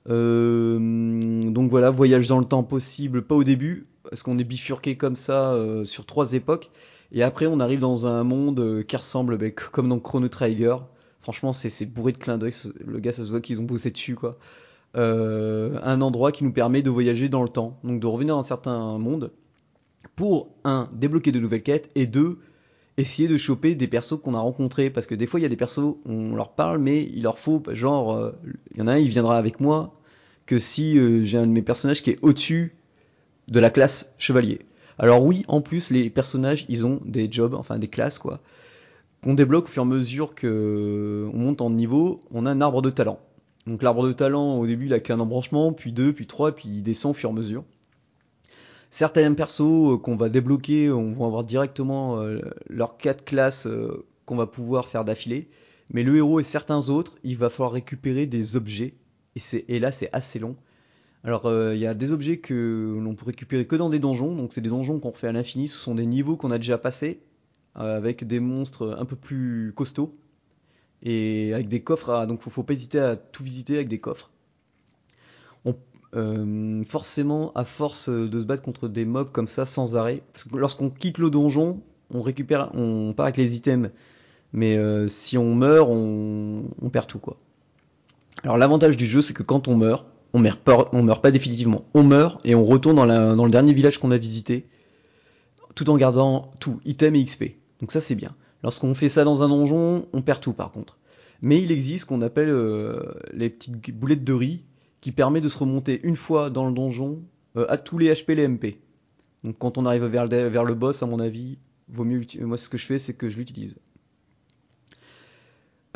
Euh, 0.09 0.78
donc 1.50 1.70
voilà, 1.70 1.90
voyage 1.90 2.28
dans 2.28 2.38
le 2.38 2.44
temps 2.44 2.62
possible, 2.64 3.22
pas 3.22 3.34
au 3.34 3.44
début, 3.44 3.86
parce 4.09 4.22
qu'on 4.22 4.38
est 4.38 4.44
bifurqué 4.44 4.96
comme 4.96 5.16
ça 5.16 5.53
euh, 5.55 5.84
sur 5.84 6.07
trois 6.07 6.32
époques, 6.32 6.70
et 7.12 7.22
après 7.22 7.46
on 7.46 7.61
arrive 7.61 7.80
dans 7.80 8.07
un 8.07 8.24
monde 8.24 8.61
euh, 8.61 8.82
qui 8.82 8.96
ressemble, 8.96 9.38
c- 9.38 9.55
comme 9.72 9.88
dans 9.88 9.98
Chrono 10.00 10.28
Trigger. 10.28 10.76
Franchement, 11.20 11.53
c'est 11.53 11.86
bourré 11.86 12.11
de 12.12 12.18
clins 12.18 12.36
d'œil. 12.36 12.53
Le 12.84 12.98
gars, 12.98 13.12
ça 13.12 13.24
se 13.24 13.30
voit 13.30 13.40
qu'ils 13.40 13.61
ont 13.61 13.64
bossé 13.64 13.92
dessus, 13.92 14.16
quoi. 14.16 14.38
Un 14.94 16.00
endroit 16.00 16.32
qui 16.32 16.42
nous 16.42 16.53
permet 16.53 16.82
de 16.82 16.90
voyager 16.90 17.28
dans 17.28 17.44
le 17.44 17.48
temps, 17.48 17.78
donc 17.84 18.00
de 18.00 18.07
revenir 18.09 18.34
dans 18.34 18.40
un 18.40 18.42
certain 18.42 18.98
monde 18.98 19.30
pour 20.16 20.48
un 20.64 20.88
débloquer 20.92 21.30
de 21.30 21.38
nouvelles 21.38 21.62
quêtes 21.62 21.90
et 21.94 22.07
deux 22.07 22.40
essayer 22.97 23.28
de 23.28 23.36
choper 23.36 23.74
des 23.74 23.88
persos 23.88 24.20
qu'on 24.22 24.34
a 24.34 24.40
rencontrés 24.40 24.90
parce 24.90 25.07
que 25.07 25.14
des 25.14 25.26
fois 25.26 25.40
il 25.40 25.43
y 25.43 25.47
a 25.47 25.49
des 25.49 25.57
persos 25.57 25.97
on 26.05 26.34
leur 26.34 26.53
parle 26.53 26.78
mais 26.78 27.03
il 27.03 27.22
leur 27.22 27.38
faut 27.38 27.62
genre 27.72 28.12
euh, 28.12 28.32
il 28.72 28.80
y 28.80 28.82
en 28.82 28.86
a 28.86 28.93
un 28.93 28.99
il 28.99 29.09
viendra 29.09 29.38
avec 29.38 29.61
moi 29.61 29.95
que 30.47 30.59
si 30.59 30.99
euh, 30.99 31.24
j'ai 31.24 31.38
un 31.38 31.47
de 31.47 31.53
mes 31.53 31.62
personnages 31.62 32.03
qui 32.03 32.11
est 32.11 32.18
au-dessus 32.22 32.74
de 33.49 33.61
la 33.61 33.70
classe 33.70 34.14
chevalier. 34.18 34.61
Alors 34.99 35.24
oui, 35.24 35.45
en 35.49 35.61
plus 35.61 35.90
les 35.90 36.11
personnages, 36.11 36.66
ils 36.68 36.86
ont 36.86 37.01
des 37.05 37.30
jobs, 37.30 37.55
enfin 37.55 37.78
des 37.78 37.88
classes 37.88 38.18
quoi, 38.18 38.40
qu'on 39.22 39.34
débloque 39.34 39.64
au 39.64 39.68
fur 39.68 39.82
et 39.82 39.86
à 39.86 39.88
mesure 39.88 40.34
que 40.34 41.28
on 41.32 41.38
monte 41.38 41.61
en 41.61 41.70
niveau, 41.70 42.20
on 42.30 42.47
a 42.47 42.51
un 42.51 42.61
arbre 42.61 42.82
de 42.82 42.90
talent. 42.90 43.18
Donc 43.66 43.82
l'arbre 43.82 44.07
de 44.07 44.12
talent 44.12 44.59
au 44.59 44.66
début 44.66 44.86
il 44.86 44.95
a 44.95 45.01
qu'un 45.01 45.20
embranchement, 45.20 45.72
puis 45.72 45.93
deux, 45.93 46.12
puis 46.12 46.26
trois, 46.26 46.53
puis 46.53 46.68
il 46.68 46.82
descend 46.82 47.12
au 47.12 47.14
fur 47.14 47.30
et 47.30 47.32
à 47.32 47.34
mesure. 47.34 47.64
Certains 48.93 49.32
persos 49.32 49.95
euh, 49.95 49.97
qu'on 49.97 50.16
va 50.16 50.28
débloquer, 50.28 50.90
on 50.90 51.12
va 51.12 51.24
avoir 51.24 51.45
directement 51.45 52.20
euh, 52.20 52.40
leurs 52.68 52.99
quatre 52.99 53.24
classes 53.24 53.66
euh, 53.66 54.05
qu'on 54.26 54.36
va 54.36 54.47
pouvoir 54.47 54.86
faire 54.86 55.07
d'affilée. 55.07 55.49
Mais 55.95 56.03
le 56.03 56.14
héros 56.18 56.40
et 56.40 56.45
certains 56.45 56.90
autres, 56.90 57.16
il 57.24 57.38
va 57.38 57.49
falloir 57.49 57.72
récupérer 57.72 58.26
des 58.26 58.55
objets. 58.55 58.93
Et, 59.34 59.80
là, 59.80 59.93
c'est 59.93 60.11
assez 60.12 60.38
long. 60.38 60.53
Alors, 61.24 61.51
il 61.72 61.78
y 61.78 61.86
a 61.86 61.95
des 61.95 62.12
objets 62.12 62.36
que 62.36 62.99
l'on 63.01 63.14
peut 63.14 63.24
récupérer 63.24 63.66
que 63.66 63.76
dans 63.76 63.88
des 63.88 63.99
donjons. 63.99 64.36
Donc, 64.36 64.53
c'est 64.53 64.61
des 64.61 64.68
donjons 64.68 65.01
qu'on 65.01 65.12
fait 65.12 65.28
à 65.28 65.32
l'infini. 65.32 65.68
Ce 65.68 65.78
sont 65.78 65.95
des 65.95 66.07
niveaux 66.07 66.36
qu'on 66.36 66.51
a 66.51 66.59
déjà 66.59 66.76
passés. 66.76 67.20
avec 67.74 68.26
des 68.26 68.40
monstres 68.40 68.95
un 68.99 69.07
peu 69.07 69.16
plus 69.16 69.72
costauds. 69.74 70.14
Et 71.03 71.53
avec 71.55 71.68
des 71.68 71.80
coffres. 71.82 72.26
Donc, 72.26 72.43
faut, 72.43 72.51
faut 72.51 72.62
pas 72.62 72.74
hésiter 72.74 72.99
à 72.99 73.16
tout 73.16 73.43
visiter 73.43 73.76
avec 73.76 73.88
des 73.88 74.01
coffres. 74.01 74.30
Euh, 76.15 76.85
forcément, 76.85 77.53
à 77.55 77.65
force 77.65 78.11
de 78.11 78.41
se 78.41 78.45
battre 78.45 78.63
contre 78.63 78.87
des 78.89 79.07
mobs 79.07 79.33
comme 79.33 79.49
ça 79.49 79.65
sans 79.65 79.97
arrêt, 79.97 80.23
parce 80.33 80.45
que 80.45 80.57
lorsqu'on 80.57 80.91
quitte 80.91 81.17
le 81.17 81.31
donjon, 81.31 81.81
on 82.11 82.21
récupère, 82.21 82.71
on 82.75 83.15
part 83.15 83.25
avec 83.25 83.39
les 83.39 83.57
items, 83.57 83.91
mais 84.53 84.77
euh, 84.77 85.09
si 85.09 85.39
on 85.39 85.55
meurt, 85.55 85.89
on, 85.91 86.65
perd 86.93 87.07
tout 87.07 87.19
quoi. 87.19 87.39
Alors 88.43 88.59
l'avantage 88.59 88.99
du 88.99 89.07
jeu, 89.07 89.23
c'est 89.23 89.33
que 89.33 89.43
quand 89.43 89.69
on 89.69 89.77
meurt, 89.77 90.07
on 90.35 90.39
meurt 90.39 90.61
pas, 90.61 90.91
meurt 90.93 91.23
pas 91.23 91.31
définitivement. 91.31 91.85
On 91.95 92.03
meurt 92.03 92.41
et 92.45 92.55
on 92.55 92.65
retourne 92.65 92.97
dans 92.97 93.45
le 93.45 93.51
dernier 93.51 93.73
village 93.73 93.99
qu'on 93.99 94.11
a 94.11 94.19
visité, 94.19 94.67
tout 95.75 95.89
en 95.89 95.97
gardant 95.97 96.51
tout, 96.61 96.81
item 96.85 97.15
et 97.15 97.25
XP. 97.25 97.45
Donc 97.81 97.93
ça 97.93 98.03
c'est 98.03 98.15
bien. 98.15 98.35
Lorsqu'on 98.63 98.95
fait 98.95 99.09
ça 99.09 99.25
dans 99.25 99.43
un 99.43 99.49
donjon, 99.49 100.07
on 100.13 100.21
perd 100.21 100.41
tout 100.41 100.53
par 100.53 100.71
contre. 100.71 100.99
Mais 101.41 101.61
il 101.61 101.73
existe 101.73 102.03
ce 102.03 102.07
qu'on 102.07 102.21
appelle 102.21 102.51
euh, 102.51 103.15
les 103.33 103.49
petites 103.49 103.99
boulettes 103.99 104.25
de 104.25 104.33
riz 104.33 104.63
qui 105.03 105.12
permet 105.12 105.42
de 105.42 105.50
se 105.50 105.59
remonter 105.59 106.00
une 106.05 106.16
fois 106.16 106.48
dans 106.48 106.66
le 106.66 106.72
donjon 106.72 107.22
euh, 107.59 107.66
à 107.68 107.76
tous 107.76 107.98
les 107.98 108.11
HP 108.11 108.34
les 108.34 108.48
MP. 108.48 108.78
Donc 109.44 109.59
quand 109.59 109.76
on 109.76 109.84
arrive 109.84 110.05
vers 110.05 110.26
le, 110.26 110.74
boss, 110.74 111.03
à 111.03 111.07
mon 111.07 111.18
avis, 111.18 111.59
vaut 111.88 112.05
mieux 112.05 112.22
moi 112.40 112.57
ce 112.57 112.70
que 112.70 112.78
je 112.78 112.86
fais 112.86 112.98
c'est 112.98 113.12
que 113.12 113.28
je 113.28 113.36
l'utilise. 113.36 113.76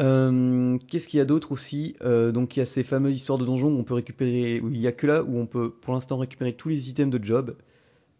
Euh, 0.00 0.76
Qu'est-ce 0.88 1.08
qu'il 1.08 1.18
y 1.18 1.20
a 1.20 1.24
d'autre 1.24 1.52
aussi? 1.52 1.96
Euh, 2.02 2.32
Donc 2.32 2.56
il 2.56 2.58
y 2.58 2.62
a 2.62 2.66
ces 2.66 2.82
fameuses 2.82 3.16
histoires 3.16 3.38
de 3.38 3.46
donjons 3.46 3.68
où 3.68 3.78
on 3.78 3.84
peut 3.84 3.94
récupérer, 3.94 4.56
il 4.56 4.76
y 4.76 4.88
a 4.88 4.92
que 4.92 5.06
là 5.06 5.22
où 5.22 5.38
on 5.38 5.46
peut 5.46 5.70
pour 5.70 5.94
l'instant 5.94 6.18
récupérer 6.18 6.52
tous 6.52 6.68
les 6.68 6.90
items 6.90 7.16
de 7.16 7.24
job. 7.24 7.56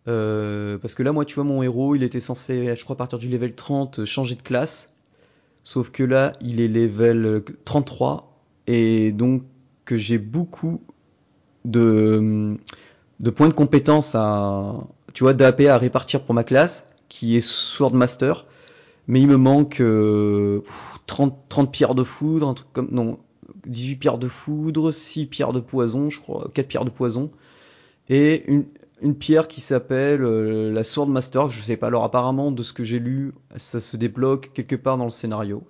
Parce 0.05 0.95
que 0.95 1.03
là 1.03 1.11
moi 1.11 1.24
tu 1.24 1.34
vois 1.34 1.43
mon 1.43 1.64
héros 1.64 1.97
il 1.97 2.05
était 2.05 2.20
censé 2.20 2.76
je 2.76 2.84
crois 2.84 2.97
partir 2.97 3.18
du 3.18 3.28
level 3.28 3.57
30 3.57 4.05
changer 4.05 4.37
de 4.37 4.43
classe. 4.43 4.95
Sauf 5.64 5.91
que 5.91 6.05
là 6.05 6.30
il 6.41 6.61
est 6.61 6.68
level 6.68 7.43
33 7.64 8.41
et 8.68 9.11
donc 9.11 9.43
que 9.87 9.97
j'ai 9.97 10.18
beaucoup 10.18 10.82
de, 11.64 12.59
points 13.34 13.49
de 13.49 13.55
compétence 13.55 14.14
à, 14.14 14.74
tu 15.14 15.24
vois, 15.24 15.32
d'AP 15.32 15.62
à 15.62 15.78
répartir 15.78 16.24
pour 16.24 16.34
ma 16.34 16.45
classe, 16.45 16.91
qui 17.09 17.37
est 17.37 17.41
Swordmaster, 17.41 18.47
mais 19.07 19.20
il 19.20 19.28
me 19.28 19.37
manque 19.37 19.80
euh, 19.80 20.62
30, 21.07 21.49
30 21.49 21.72
pierres 21.72 21.95
de 21.95 22.05
foudre, 22.05 22.49
un 22.49 22.55
truc 22.55 22.68
comme, 22.72 22.89
non, 22.91 23.18
18 23.66 23.97
pierres 23.97 24.18
de 24.18 24.28
foudre, 24.28 24.91
6 24.91 25.26
pierres 25.26 25.53
de 25.53 25.61
poison, 25.61 26.11
je 26.11 26.20
crois, 26.20 26.51
4 26.53 26.68
pierres 26.68 26.84
de 26.84 26.91
poison, 26.91 27.30
et 28.09 28.45
une, 28.51 28.66
une 29.01 29.16
pierre 29.16 29.47
qui 29.47 29.61
s'appelle 29.61 30.22
euh, 30.22 30.72
la 30.72 30.82
Swordmaster, 30.82 31.49
je 31.49 31.62
sais 31.62 31.76
pas, 31.76 31.87
alors 31.87 32.03
apparemment, 32.03 32.51
de 32.51 32.62
ce 32.62 32.72
que 32.72 32.82
j'ai 32.82 32.99
lu, 32.99 33.32
ça 33.57 33.80
se 33.80 33.97
débloque 33.97 34.51
quelque 34.53 34.76
part 34.76 34.99
dans 34.99 35.05
le 35.05 35.11
scénario, 35.11 35.62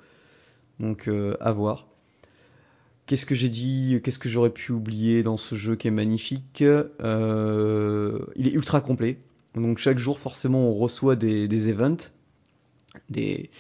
donc 0.81 1.07
euh, 1.07 1.37
à 1.41 1.53
voir. 1.53 1.87
Qu'est-ce 3.07 3.27
que 3.27 3.35
j'ai 3.35 3.49
dit 3.49 4.01
Qu'est-ce 4.03 4.19
que 4.19 4.29
j'aurais 4.29 4.51
pu 4.51 4.73
oublier 4.73 5.23
dans 5.23 5.37
ce 5.37 5.55
jeu 5.55 5.77
qui 5.77 5.89
est 5.89 5.93
magnifique 5.93 6.63
euh, 6.63 8.19
Il 8.35 8.49
est 8.49 8.53
ultra 8.53 8.81
complet. 8.81 9.19
Donc 9.55 9.79
chaque 9.79 9.99
jour, 9.99 10.19
forcément, 10.19 10.69
on 10.69 10.75
reçoit 10.75 11.17
des, 11.17 11.49
des 11.49 11.69
events, 11.69 12.11
des, 13.09 13.51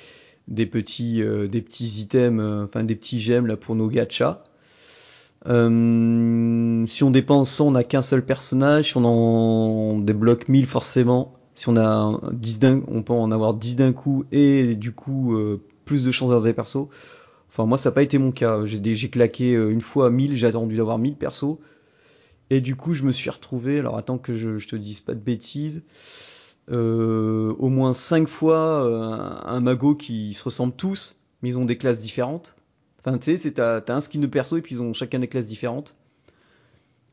des, 0.48 0.66
petits, 0.66 1.22
euh, 1.22 1.46
des 1.48 1.62
petits 1.62 2.00
items, 2.00 2.42
euh, 2.42 2.64
enfin 2.64 2.84
des 2.84 2.96
petits 2.96 3.20
gemmes 3.20 3.46
là 3.46 3.56
pour 3.56 3.76
nos 3.76 3.88
gachas. 3.88 4.42
Euh, 5.46 6.84
si 6.86 7.04
on 7.04 7.10
dépense 7.10 7.50
100, 7.50 7.68
on 7.68 7.70
n'a 7.72 7.84
qu'un 7.84 8.02
seul 8.02 8.24
personnage. 8.24 8.90
Si 8.90 8.96
on 8.96 9.04
en 9.04 9.98
débloque 9.98 10.48
1000, 10.48 10.66
forcément. 10.66 11.34
Si 11.54 11.68
on 11.68 11.76
a 11.76 12.20
10 12.32 12.58
d'un, 12.58 12.82
on 12.88 13.02
peut 13.02 13.12
en 13.12 13.30
avoir 13.30 13.54
10 13.54 13.76
d'un 13.76 13.92
coup 13.92 14.24
et 14.30 14.74
du 14.74 14.92
coup 14.92 15.34
euh, 15.34 15.62
plus 15.86 16.04
de 16.04 16.12
chances 16.12 16.28
d'avoir 16.28 16.44
des 16.44 16.52
persos. 16.52 16.88
Enfin, 17.56 17.66
moi, 17.66 17.78
ça 17.78 17.88
n'a 17.88 17.94
pas 17.94 18.02
été 18.02 18.18
mon 18.18 18.32
cas. 18.32 18.66
J'ai 18.66 19.10
claqué 19.10 19.52
une 19.52 19.80
fois 19.80 20.10
1000, 20.10 20.36
j'ai 20.36 20.46
attendu 20.46 20.76
d'avoir 20.76 20.98
1000 20.98 21.16
persos. 21.16 21.56
Et 22.50 22.60
du 22.60 22.76
coup, 22.76 22.94
je 22.94 23.02
me 23.04 23.12
suis 23.12 23.30
retrouvé, 23.30 23.78
alors 23.78 23.96
attends 23.96 24.18
que 24.18 24.34
je, 24.36 24.58
je 24.58 24.68
te 24.68 24.76
dise 24.76 25.00
pas 25.00 25.14
de 25.14 25.20
bêtises, 25.20 25.84
euh, 26.70 27.54
au 27.58 27.68
moins 27.68 27.94
5 27.94 28.28
fois 28.28 28.84
euh, 28.84 29.00
un, 29.00 29.42
un, 29.46 29.60
mago 29.60 29.94
qui 29.94 30.34
se 30.34 30.44
ressemblent 30.44 30.76
tous, 30.76 31.18
mais 31.42 31.50
ils 31.50 31.58
ont 31.58 31.64
des 31.64 31.76
classes 31.76 32.00
différentes. 32.00 32.54
Enfin, 33.00 33.18
tu 33.18 33.36
sais, 33.36 33.52
t'as 33.52 33.78
as 33.78 33.92
un 33.92 34.00
skin 34.00 34.20
de 34.20 34.26
perso 34.26 34.56
et 34.56 34.62
puis 34.62 34.76
ils 34.76 34.82
ont 34.82 34.92
chacun 34.92 35.18
des 35.18 35.28
classes 35.28 35.46
différentes. 35.46 35.96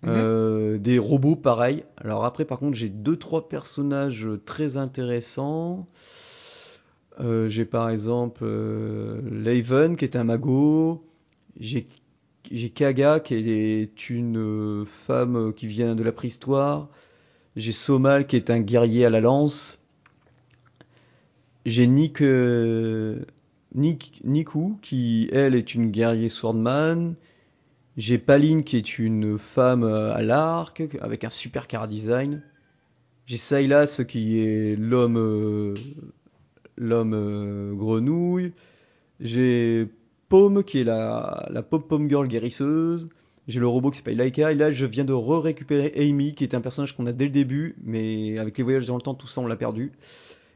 Euh, 0.05 0.77
des 0.79 0.99
robots, 0.99 1.37
pareil. 1.37 1.85
Alors 1.95 2.25
après, 2.25 2.43
par 2.43 2.59
contre, 2.59 2.75
j'ai 2.75 2.89
2-3 2.89 3.47
personnages 3.47 4.27
très 4.45 4.75
intéressants. 4.75 5.87
Euh, 7.19 7.47
j'ai 7.47 7.65
par 7.65 7.89
exemple 7.89 8.43
euh, 8.43 9.95
qui 9.97 10.05
est 10.05 10.15
un 10.15 10.23
mago. 10.23 10.99
J'ai 11.59 11.87
Kaga 12.69 13.19
qui 13.19 13.35
est 13.35 14.09
une 14.09 14.37
euh, 14.37 14.85
femme 14.85 15.53
qui 15.53 15.67
vient 15.67 15.95
de 15.95 16.03
la 16.03 16.11
préhistoire. 16.11 16.89
J'ai 17.55 17.71
Somal 17.71 18.25
qui 18.25 18.35
est 18.35 18.49
un 18.49 18.59
guerrier 18.59 19.05
à 19.05 19.09
la 19.09 19.21
lance. 19.21 19.83
J'ai 21.65 21.87
Nick, 21.87 22.21
Niku 23.75 24.77
qui 24.81 25.29
elle 25.31 25.55
est 25.55 25.75
une 25.75 25.91
guerrier 25.91 26.29
swordman. 26.29 27.15
J'ai 27.95 28.17
Paline 28.17 28.63
qui 28.63 28.77
est 28.77 28.97
une 28.97 29.37
femme 29.37 29.83
à 29.83 30.21
l'arc 30.23 30.81
avec 30.99 31.23
un 31.23 31.29
super 31.29 31.67
car 31.67 31.87
design. 31.87 32.41
J'ai 33.27 33.37
Silas 33.37 34.03
qui 34.07 34.39
est 34.39 34.75
l'homme 34.75 35.75
l'homme 36.77 37.13
euh, 37.13 37.73
grenouille. 37.73 38.53
J'ai 39.19 39.87
Paume 40.29 40.63
qui 40.63 40.79
est 40.79 40.83
la, 40.83 41.47
la 41.51 41.61
pop 41.61 41.87
pom 41.87 42.09
girl 42.09 42.27
guérisseuse. 42.27 43.07
J'ai 43.47 43.59
le 43.59 43.67
robot 43.67 43.91
qui 43.91 43.97
s'appelle 43.97 44.17
Laika. 44.17 44.51
Et 44.51 44.55
là, 44.55 44.71
je 44.71 44.85
viens 44.85 45.03
de 45.03 45.13
re-récupérer 45.13 45.93
Amy 45.97 46.33
qui 46.33 46.43
est 46.43 46.55
un 46.55 46.61
personnage 46.61 46.95
qu'on 46.95 47.05
a 47.05 47.11
dès 47.11 47.25
le 47.25 47.31
début, 47.31 47.75
mais 47.83 48.37
avec 48.37 48.57
les 48.57 48.63
voyages 48.63 48.87
dans 48.87 48.95
le 48.95 49.01
temps, 49.01 49.13
tout 49.13 49.27
ça, 49.27 49.41
on 49.41 49.47
l'a 49.47 49.55
perdu. 49.55 49.91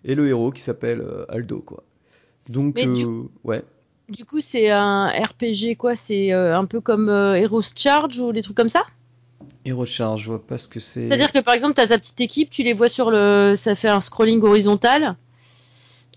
Et 0.06 0.16
le 0.16 0.28
héros 0.28 0.52
qui 0.52 0.62
s'appelle 0.62 1.02
euh, 1.02 1.26
Aldo, 1.30 1.60
quoi. 1.60 1.84
Donc, 2.50 2.76
du, 2.76 2.88
euh, 2.88 3.24
ouais. 3.44 3.62
Du 4.08 4.24
coup, 4.24 4.40
c'est 4.40 4.70
un 4.70 5.10
RPG, 5.10 5.76
quoi? 5.78 5.98
C'est 5.98 6.32
euh, 6.32 6.58
un 6.58 6.64
peu 6.64 6.80
comme 6.80 7.10
Heroes 7.10 7.62
Charge 7.76 8.20
ou 8.20 8.32
des 8.32 8.42
trucs 8.42 8.56
comme 8.56 8.70
ça? 8.70 8.86
Hero 9.66 9.86
Charge, 9.86 10.24
je 10.24 10.30
vois 10.30 10.46
pas 10.46 10.58
ce 10.58 10.70
que 10.70 10.80
c'est. 10.80 11.10
C'est-à-dire 11.10 11.32
que 11.32 11.40
par 11.40 11.54
exemple, 11.54 11.74
tu 11.74 11.82
as 11.82 11.88
ta 11.88 11.98
petite 11.98 12.22
équipe, 12.22 12.50
tu 12.50 12.64
les 12.64 12.72
vois 12.72 12.88
sur 12.88 13.12
le. 13.12 13.56
Ça 13.58 13.76
fait 13.76 13.90
un 13.90 14.00
scrolling 14.00 14.42
horizontal. 14.42 15.18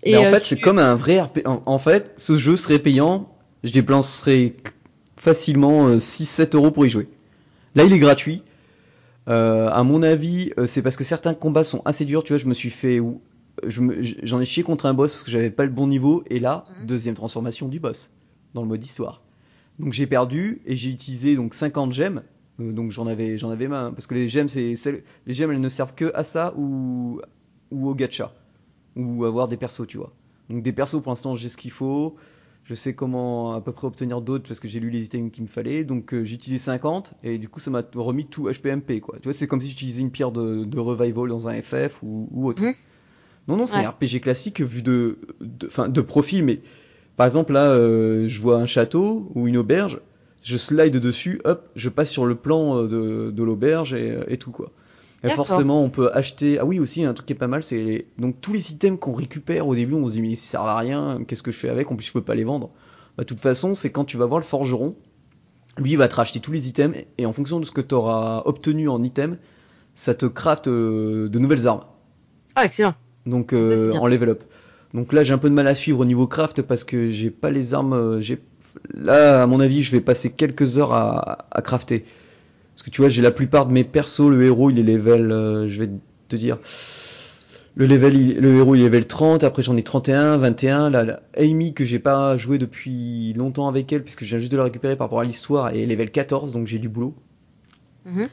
Et 0.03 0.17
en 0.17 0.25
euh, 0.25 0.31
fait, 0.31 0.41
tu- 0.41 0.55
c'est 0.55 0.61
comme 0.61 0.79
un 0.79 0.95
vrai 0.95 1.19
RP. 1.21 1.41
En, 1.45 1.61
en 1.65 1.79
fait, 1.79 2.13
ce 2.17 2.37
jeu 2.37 2.57
serait 2.57 2.79
payant. 2.79 3.29
Je 3.63 3.71
dépenserais 3.71 4.53
facilement 5.17 5.87
euh, 5.87 5.99
6-7 5.99 6.55
euros 6.55 6.71
pour 6.71 6.85
y 6.85 6.89
jouer. 6.89 7.07
Là, 7.75 7.83
il 7.83 7.93
est 7.93 7.99
gratuit. 7.99 8.43
Euh, 9.29 9.69
à 9.71 9.83
mon 9.83 10.03
avis, 10.03 10.51
euh, 10.57 10.67
c'est 10.67 10.81
parce 10.81 10.95
que 10.95 11.03
certains 11.03 11.33
combats 11.33 11.63
sont 11.63 11.81
assez 11.85 12.05
durs. 12.05 12.23
Tu 12.23 12.33
vois, 12.33 12.39
je 12.39 12.47
me 12.47 12.53
suis 12.53 12.69
fait. 12.71 12.99
je 13.67 13.81
J'en 14.23 14.41
ai 14.41 14.45
chié 14.45 14.63
contre 14.63 14.85
un 14.87 14.93
boss 14.93 15.11
parce 15.11 15.23
que 15.23 15.31
j'avais 15.31 15.51
pas 15.51 15.63
le 15.65 15.71
bon 15.71 15.87
niveau. 15.87 16.23
Et 16.29 16.39
là, 16.39 16.65
Mhm. 16.79 16.87
deuxième 16.87 17.15
transformation 17.15 17.67
du 17.67 17.79
boss 17.79 18.13
dans 18.53 18.61
le 18.63 18.67
mode 18.67 18.83
histoire. 18.83 19.21
Donc 19.79 19.93
j'ai 19.93 20.07
perdu 20.07 20.61
et 20.65 20.75
j'ai 20.75 20.89
utilisé 20.89 21.35
donc 21.35 21.53
50 21.53 21.93
gemmes. 21.93 22.23
Euh, 22.59 22.71
donc 22.71 22.91
j'en 22.91 23.07
avais 23.07 23.37
j'en 23.37 23.49
avais 23.51 23.67
main 23.67 23.91
parce 23.91 24.07
que 24.07 24.13
les 24.15 24.27
gemmes 24.29 24.49
c'est 24.49 24.73
les 25.27 25.33
gemmes 25.33 25.51
elles 25.51 25.61
ne 25.61 25.69
servent 25.69 25.95
que 25.95 26.11
à 26.15 26.23
ça 26.23 26.53
ou 26.57 27.21
ou 27.71 27.89
au 27.89 27.95
gacha 27.95 28.33
ou 28.95 29.25
avoir 29.25 29.47
des 29.47 29.57
persos, 29.57 29.87
tu 29.87 29.97
vois. 29.97 30.11
Donc 30.49 30.63
des 30.63 30.71
persos 30.73 31.01
pour 31.01 31.11
l'instant 31.11 31.35
j'ai 31.35 31.49
ce 31.49 31.57
qu'il 31.57 31.71
faut. 31.71 32.15
Je 32.63 32.75
sais 32.75 32.93
comment 32.93 33.53
à 33.53 33.61
peu 33.61 33.71
près 33.71 33.87
obtenir 33.87 34.21
d'autres 34.21 34.47
parce 34.47 34.59
que 34.59 34.67
j'ai 34.67 34.79
lu 34.79 34.89
les 34.91 35.03
items 35.03 35.31
qu'il 35.31 35.43
me 35.43 35.47
fallait. 35.47 35.83
Donc 35.83 36.13
euh, 36.13 36.23
j'ai 36.23 36.35
utilisé 36.35 36.63
50 36.63 37.15
et 37.23 37.37
du 37.39 37.49
coup 37.49 37.59
ça 37.59 37.71
m'a 37.71 37.83
remis 37.95 38.27
tout 38.27 38.49
HPMP 38.49 38.99
quoi. 39.01 39.17
Tu 39.17 39.23
vois 39.23 39.33
c'est 39.33 39.47
comme 39.47 39.59
si 39.61 39.69
j'utilisais 39.69 40.01
une 40.01 40.11
pierre 40.11 40.31
de, 40.31 40.63
de 40.63 40.79
revival 40.79 41.27
dans 41.29 41.47
un 41.47 41.61
FF 41.61 42.03
ou, 42.03 42.27
ou 42.31 42.47
autre. 42.47 42.63
Mhm. 42.63 42.73
Non 43.47 43.57
non 43.57 43.65
c'est 43.65 43.79
Ouais. 43.79 43.85
un 43.85 43.89
RPG 43.91 44.21
classique 44.21 44.61
vu 44.61 44.83
de 44.83 45.19
de, 45.41 45.69
de 45.87 46.01
profil 46.01 46.45
mais 46.45 46.61
par 47.17 47.25
exemple 47.25 47.53
là 47.53 47.71
euh, 47.71 48.27
je 48.27 48.41
vois 48.41 48.57
un 48.57 48.65
château 48.67 49.31
ou 49.35 49.47
une 49.47 49.57
auberge, 49.57 49.99
je 50.43 50.57
slide 50.57 50.97
dessus, 50.97 51.41
hop, 51.45 51.69
je 51.75 51.89
passe 51.89 52.09
sur 52.11 52.25
le 52.25 52.35
plan 52.35 52.77
euh, 52.77 52.87
de, 52.87 53.31
de 53.31 53.43
l'auberge 53.43 53.93
et, 53.93 54.17
et 54.27 54.37
tout 54.37 54.51
quoi. 54.51 54.69
Et 55.23 55.29
forcément, 55.29 55.83
on 55.83 55.89
peut 55.89 56.09
acheter. 56.13 56.57
Ah 56.59 56.65
oui, 56.65 56.79
aussi, 56.79 57.03
un 57.03 57.13
truc 57.13 57.27
qui 57.27 57.33
est 57.33 57.35
pas 57.35 57.47
mal, 57.47 57.63
c'est 57.63 57.77
les... 57.77 58.07
donc 58.17 58.41
tous 58.41 58.53
les 58.53 58.71
items 58.71 58.99
qu'on 58.99 59.13
récupère 59.13 59.67
au 59.67 59.75
début, 59.75 59.93
on 59.93 60.07
se 60.07 60.13
dit 60.13 60.21
mais 60.21 60.35
ça 60.35 60.51
sert 60.51 60.61
à 60.61 60.77
rien, 60.79 61.19
qu'est-ce 61.27 61.43
que 61.43 61.51
je 61.51 61.57
fais 61.57 61.69
avec? 61.69 61.91
En 61.91 61.95
plus, 61.95 62.05
je 62.07 62.11
peux 62.11 62.23
pas 62.23 62.33
les 62.35 62.43
vendre. 62.43 62.69
Bah, 63.17 63.23
de 63.23 63.27
toute 63.27 63.39
façon, 63.39 63.75
c'est 63.75 63.91
quand 63.91 64.05
tu 64.05 64.17
vas 64.17 64.25
voir 64.25 64.39
le 64.39 64.45
forgeron, 64.45 64.95
lui 65.77 65.91
il 65.91 65.97
va 65.97 66.07
te 66.07 66.15
racheter 66.15 66.39
tous 66.39 66.51
les 66.51 66.67
items 66.69 66.97
et 67.17 67.25
en 67.25 67.33
fonction 67.33 67.59
de 67.59 67.65
ce 67.65 67.71
que 67.71 67.81
tu 67.81 67.93
auras 67.93 68.41
obtenu 68.45 68.89
en 68.89 69.03
item, 69.03 69.37
ça 69.95 70.15
te 70.15 70.25
craft 70.25 70.67
euh, 70.67 71.29
de 71.29 71.39
nouvelles 71.39 71.67
armes. 71.67 71.83
Ah, 72.55 72.65
excellent. 72.65 72.95
Donc 73.25 73.53
euh, 73.53 73.93
en 73.93 74.07
level 74.07 74.29
up. 74.29 74.43
Donc 74.93 75.13
là, 75.13 75.23
j'ai 75.23 75.33
un 75.33 75.37
peu 75.37 75.49
de 75.49 75.55
mal 75.55 75.67
à 75.67 75.75
suivre 75.75 75.99
au 75.99 76.05
niveau 76.05 76.25
craft 76.27 76.63
parce 76.63 76.83
que 76.83 77.09
j'ai 77.11 77.29
pas 77.29 77.51
les 77.51 77.73
armes. 77.73 77.93
euh, 77.93 78.21
J'ai 78.21 78.39
là, 78.93 79.43
à 79.43 79.47
mon 79.47 79.59
avis, 79.59 79.83
je 79.83 79.91
vais 79.91 80.01
passer 80.01 80.31
quelques 80.33 80.77
heures 80.77 80.93
à, 80.93 81.45
à 81.51 81.61
crafter. 81.61 82.05
Parce 82.75 82.83
que 82.83 82.89
tu 82.89 83.01
vois, 83.01 83.09
j'ai 83.09 83.21
la 83.21 83.31
plupart 83.31 83.65
de 83.67 83.73
mes 83.73 83.83
persos, 83.83 84.29
le 84.29 84.43
héros, 84.43 84.69
il 84.69 84.79
est 84.79 84.83
level, 84.83 85.31
euh, 85.31 85.69
je 85.69 85.79
vais 85.81 85.89
te 86.29 86.35
dire, 86.35 86.57
le 87.75 87.85
level, 87.85 88.15
il- 88.15 88.37
le 88.39 88.55
héros, 88.57 88.75
il 88.75 88.81
est 88.81 88.85
level 88.85 89.05
30. 89.07 89.43
Après, 89.43 89.63
j'en 89.63 89.77
ai 89.77 89.83
31, 89.83 90.37
21. 90.37 90.89
Là, 90.89 91.03
la 91.03 91.21
Amy 91.37 91.73
que 91.73 91.85
j'ai 91.85 91.99
pas 91.99 92.37
joué 92.37 92.57
depuis 92.57 93.33
longtemps 93.33 93.67
avec 93.67 93.91
elle, 93.93 94.03
puisque 94.03 94.23
je 94.23 94.29
viens 94.29 94.39
juste 94.39 94.51
de 94.51 94.57
la 94.57 94.63
récupérer 94.65 94.95
par 94.95 95.07
rapport 95.07 95.19
à 95.21 95.23
l'histoire, 95.23 95.69
elle 95.69 95.77
est 95.77 95.85
level 95.85 96.11
14, 96.11 96.51
donc 96.51 96.67
j'ai 96.67 96.79
du 96.79 96.89
boulot. 96.89 97.15
Mhm. 98.05 98.27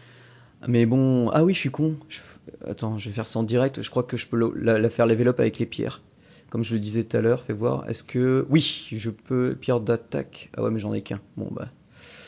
Mais 0.68 0.86
bon, 0.86 1.28
ah 1.30 1.45
oui, 1.45 1.55
je 1.55 1.59
suis 1.61 1.70
con. 1.70 1.97
Je- 2.09 2.20
Attends, 2.66 2.99
je 2.99 3.09
vais 3.11 3.14
faire 3.14 3.26
ça 3.26 3.39
en 3.39 3.43
direct. 3.43 3.82
Je 3.82 3.91
crois 3.91 4.03
que 4.03 4.16
je 4.16 4.26
peux 4.26 4.39
la, 4.57 4.78
la 4.78 4.91
faire 4.91 5.07
level 5.07 5.28
up 5.28 5.39
avec 5.41 5.59
les 5.59 5.66
pierres. 5.66 6.03
Comme 6.51 6.64
je 6.64 6.72
le 6.74 6.80
disais 6.80 7.05
tout 7.05 7.16
à 7.16 7.20
l'heure, 7.20 7.45
fais 7.45 7.53
voir. 7.53 7.89
Est-ce 7.89 8.03
que. 8.03 8.47
Oui, 8.49 8.89
je 8.93 9.11
peux. 9.11 9.55
Pierre 9.61 9.80
d'attaque. 9.80 10.51
Ah 10.57 10.62
ouais, 10.62 10.70
mais 10.70 10.80
j'en 10.80 10.95
ai 10.95 11.03
qu'un. 11.03 11.20
Bon, 11.36 11.49
bah. 11.53 11.68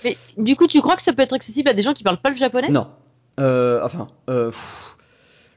Mais 0.04 0.16
du 0.36 0.56
coup, 0.56 0.66
tu 0.66 0.80
crois 0.80 0.96
que 0.96 1.02
ça 1.02 1.12
peut 1.12 1.22
être 1.22 1.32
accessible 1.32 1.68
à 1.68 1.72
des 1.72 1.82
gens 1.82 1.92
qui 1.92 2.02
parlent 2.02 2.20
pas 2.20 2.30
le 2.30 2.36
japonais? 2.36 2.68
Non. 2.68 2.88
Euh, 3.38 3.80
enfin, 3.84 4.08
euh, 4.28 4.50
pff, 4.50 4.96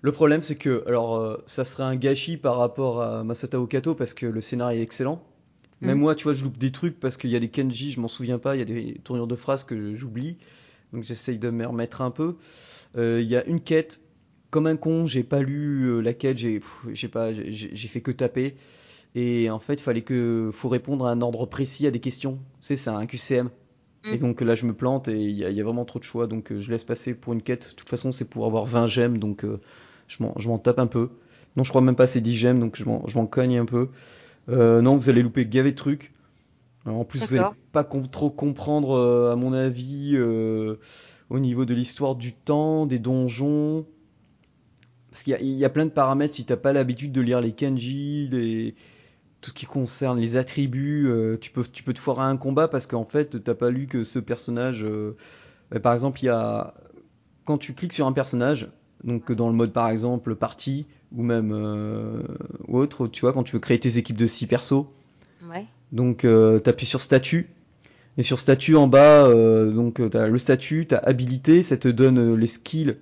le 0.02 0.12
problème 0.12 0.42
c'est 0.42 0.56
que. 0.56 0.84
Alors, 0.88 1.16
euh, 1.16 1.44
ça 1.48 1.66
serait 1.66 1.84
un 1.84 1.96
gâchis 1.96 2.38
par 2.38 2.58
rapport 2.58 3.02
à 3.02 3.24
Masata 3.24 3.60
Okato 3.60 3.96
parce 3.96 4.14
que 4.14 4.26
le 4.26 4.42
scénario 4.42 4.80
est 4.80 4.84
excellent. 4.84 5.24
Même 5.82 6.00
moi, 6.00 6.16
tu 6.16 6.24
vois, 6.24 6.34
je 6.34 6.46
loupe 6.46 6.58
des 6.58 6.72
trucs 6.72 6.98
parce 6.98 7.18
qu'il 7.18 7.30
y 7.30 7.36
a 7.36 7.42
des 7.42 7.50
kanji, 7.50 7.92
je 7.92 8.00
m'en 8.00 8.08
souviens 8.08 8.40
pas. 8.40 8.56
Il 8.56 8.60
y 8.60 8.62
a 8.62 8.66
des 8.66 9.02
tournures 9.04 9.28
de 9.28 9.36
phrases 9.36 9.66
que 9.66 9.96
j'oublie. 9.96 10.38
Donc 10.94 11.04
j'essaye 11.04 11.38
de 11.38 11.50
me 11.50 11.66
remettre 11.68 12.02
un 12.02 12.12
peu. 12.12 12.38
Il 12.96 13.24
y 13.24 13.36
a 13.36 13.44
une 13.46 13.60
quête. 13.60 14.00
Comme 14.50 14.66
un 14.68 14.78
con, 14.78 15.06
j'ai 15.08 15.24
pas 15.24 15.42
lu 15.42 16.02
la 16.02 16.14
quête, 16.14 16.38
j'ai, 16.38 16.62
pas, 17.12 17.34
j'ai 17.34 17.88
fait 17.90 18.00
que 18.00 18.12
taper. 18.12 18.56
Et 19.16 19.50
en 19.50 19.60
fait, 19.60 19.74
il 19.74 19.82
fallait 19.82 20.04
que, 20.04 20.52
faut 20.54 20.70
répondre 20.70 21.06
à 21.06 21.12
un 21.12 21.22
ordre 21.22 21.46
précis 21.46 21.86
à 21.86 21.92
des 21.92 22.00
questions. 22.00 22.40
Tu 22.62 22.68
sais, 22.68 22.76
c'est 22.78 22.90
un 22.90 23.06
QCM. 23.06 23.50
Et 24.12 24.18
Mm. 24.18 24.20
donc 24.20 24.42
là, 24.42 24.56
je 24.56 24.66
me 24.68 24.74
plante 24.74 25.08
et 25.08 25.20
il 25.20 25.32
y, 25.36 25.46
a- 25.46 25.50
il 25.50 25.56
y 25.58 25.62
a 25.62 25.64
vraiment 25.64 25.86
trop 25.86 26.00
de 26.00 26.04
choix. 26.04 26.28
Donc 26.28 26.52
euh, 26.52 26.60
je 26.60 26.72
laisse 26.72 26.84
passer 26.84 27.14
pour 27.16 27.34
une 27.34 27.42
quête. 27.42 27.70
De 27.72 27.76
toute 27.76 27.90
façon, 27.90 28.12
c'est 28.12 28.26
pour 28.26 28.46
avoir 28.46 28.66
20 28.66 28.88
gemmes. 28.88 29.18
Donc 29.20 29.46
euh, 29.46 29.60
je 30.08 30.24
m'en 30.24 30.60
tape 30.60 30.80
un 30.80 30.88
peu. 30.88 31.12
Non, 31.58 31.64
je 31.64 31.70
crois 31.70 31.82
même 31.82 31.96
pas 31.96 32.08
c'est 32.08 32.22
10 32.22 32.36
gemmes. 32.36 32.60
Donc 32.60 32.76
je 32.78 32.86
m'en 32.86 33.26
cogne 33.28 33.58
un 33.60 33.66
peu. 33.66 33.90
Euh, 34.50 34.82
non, 34.82 34.96
vous 34.98 35.10
allez 35.10 35.24
louper 35.24 35.46
gavé 35.46 35.72
de 35.72 35.78
trucs. 35.78 36.14
Alors, 36.86 37.00
en 37.00 37.06
plus, 37.06 37.30
vous 37.30 37.36
allez 37.36 37.48
D'accord. 37.48 37.56
pas 37.74 37.84
com- 37.86 38.08
trop 38.10 38.30
comprendre, 38.32 39.32
à 39.32 39.36
mon 39.38 39.54
avis, 39.54 40.18
au 41.30 41.40
niveau 41.40 41.66
de 41.66 41.74
l'histoire 41.74 42.16
du 42.16 42.32
temps, 42.34 42.86
des 42.86 42.98
donjons. 43.00 43.86
Parce 45.10 45.24
qu'il 45.24 45.40
y 45.42 45.54
y 45.58 45.66
a 45.66 45.70
plein 45.70 45.86
de 45.86 45.92
paramètres. 45.92 46.34
Si 46.34 46.46
t'as 46.46 46.58
pas 46.58 46.74
l'habitude 46.74 47.12
de 47.12 47.22
lire 47.22 47.42
les 47.42 47.52
kanji, 47.54 48.28
les, 48.32 48.76
tout 49.44 49.50
ce 49.50 49.56
qui 49.56 49.66
concerne 49.66 50.20
les 50.20 50.38
attributs, 50.38 51.06
euh, 51.08 51.38
tu 51.40 51.52
peux, 51.52 51.66
tu 51.72 51.84
peux 51.84 51.94
te 51.94 52.00
foirer 52.00 52.22
à 52.22 52.28
un 52.28 52.38
combat 52.38 52.70
parce 52.70 52.88
qu'en 52.88 53.04
fait, 53.04 53.44
t'as 53.44 53.54
pas 53.54 53.70
lu 53.70 53.88
que 53.88 54.04
ce 54.06 54.18
personnage. 54.18 54.86
euh, 54.86 55.18
euh, 55.76 55.80
par 55.82 55.94
exemple, 55.94 56.22
il 56.24 56.28
y 56.28 56.30
a 56.30 56.74
quand 57.44 57.58
tu 57.58 57.74
cliques 57.74 57.92
sur 57.92 58.08
un 58.08 58.14
personnage, 58.14 58.70
donc 59.04 59.34
dans 59.34 59.50
le 59.50 59.54
mode 59.54 59.74
par 59.74 59.90
exemple 59.90 60.34
partie 60.36 60.86
ou 61.12 61.24
même 61.24 61.52
euh, 61.54 62.24
ou 62.70 62.78
autre, 62.78 63.08
tu 63.08 63.20
vois, 63.22 63.34
quand 63.34 63.44
tu 63.44 63.52
veux 63.52 63.60
créer 63.60 63.80
tes 63.80 63.98
équipes 63.98 64.16
de 64.16 64.28
6 64.28 64.48
persos, 64.48 64.86
Ouais. 65.50 65.66
donc 65.92 66.26
t'appuies 66.64 66.86
sur 66.86 67.02
statut. 67.02 67.50
Et 68.18 68.24
sur 68.24 68.40
statut 68.40 68.76
en 68.78 68.88
bas, 68.88 69.28
donc 69.72 70.00
t'as 70.12 70.28
le 70.28 70.38
statut, 70.38 70.86
t'as 70.88 71.00
habilité, 71.00 71.64
ça 71.64 71.76
te 71.78 71.88
donne 71.90 72.36
les 72.36 72.48
skills 72.48 72.96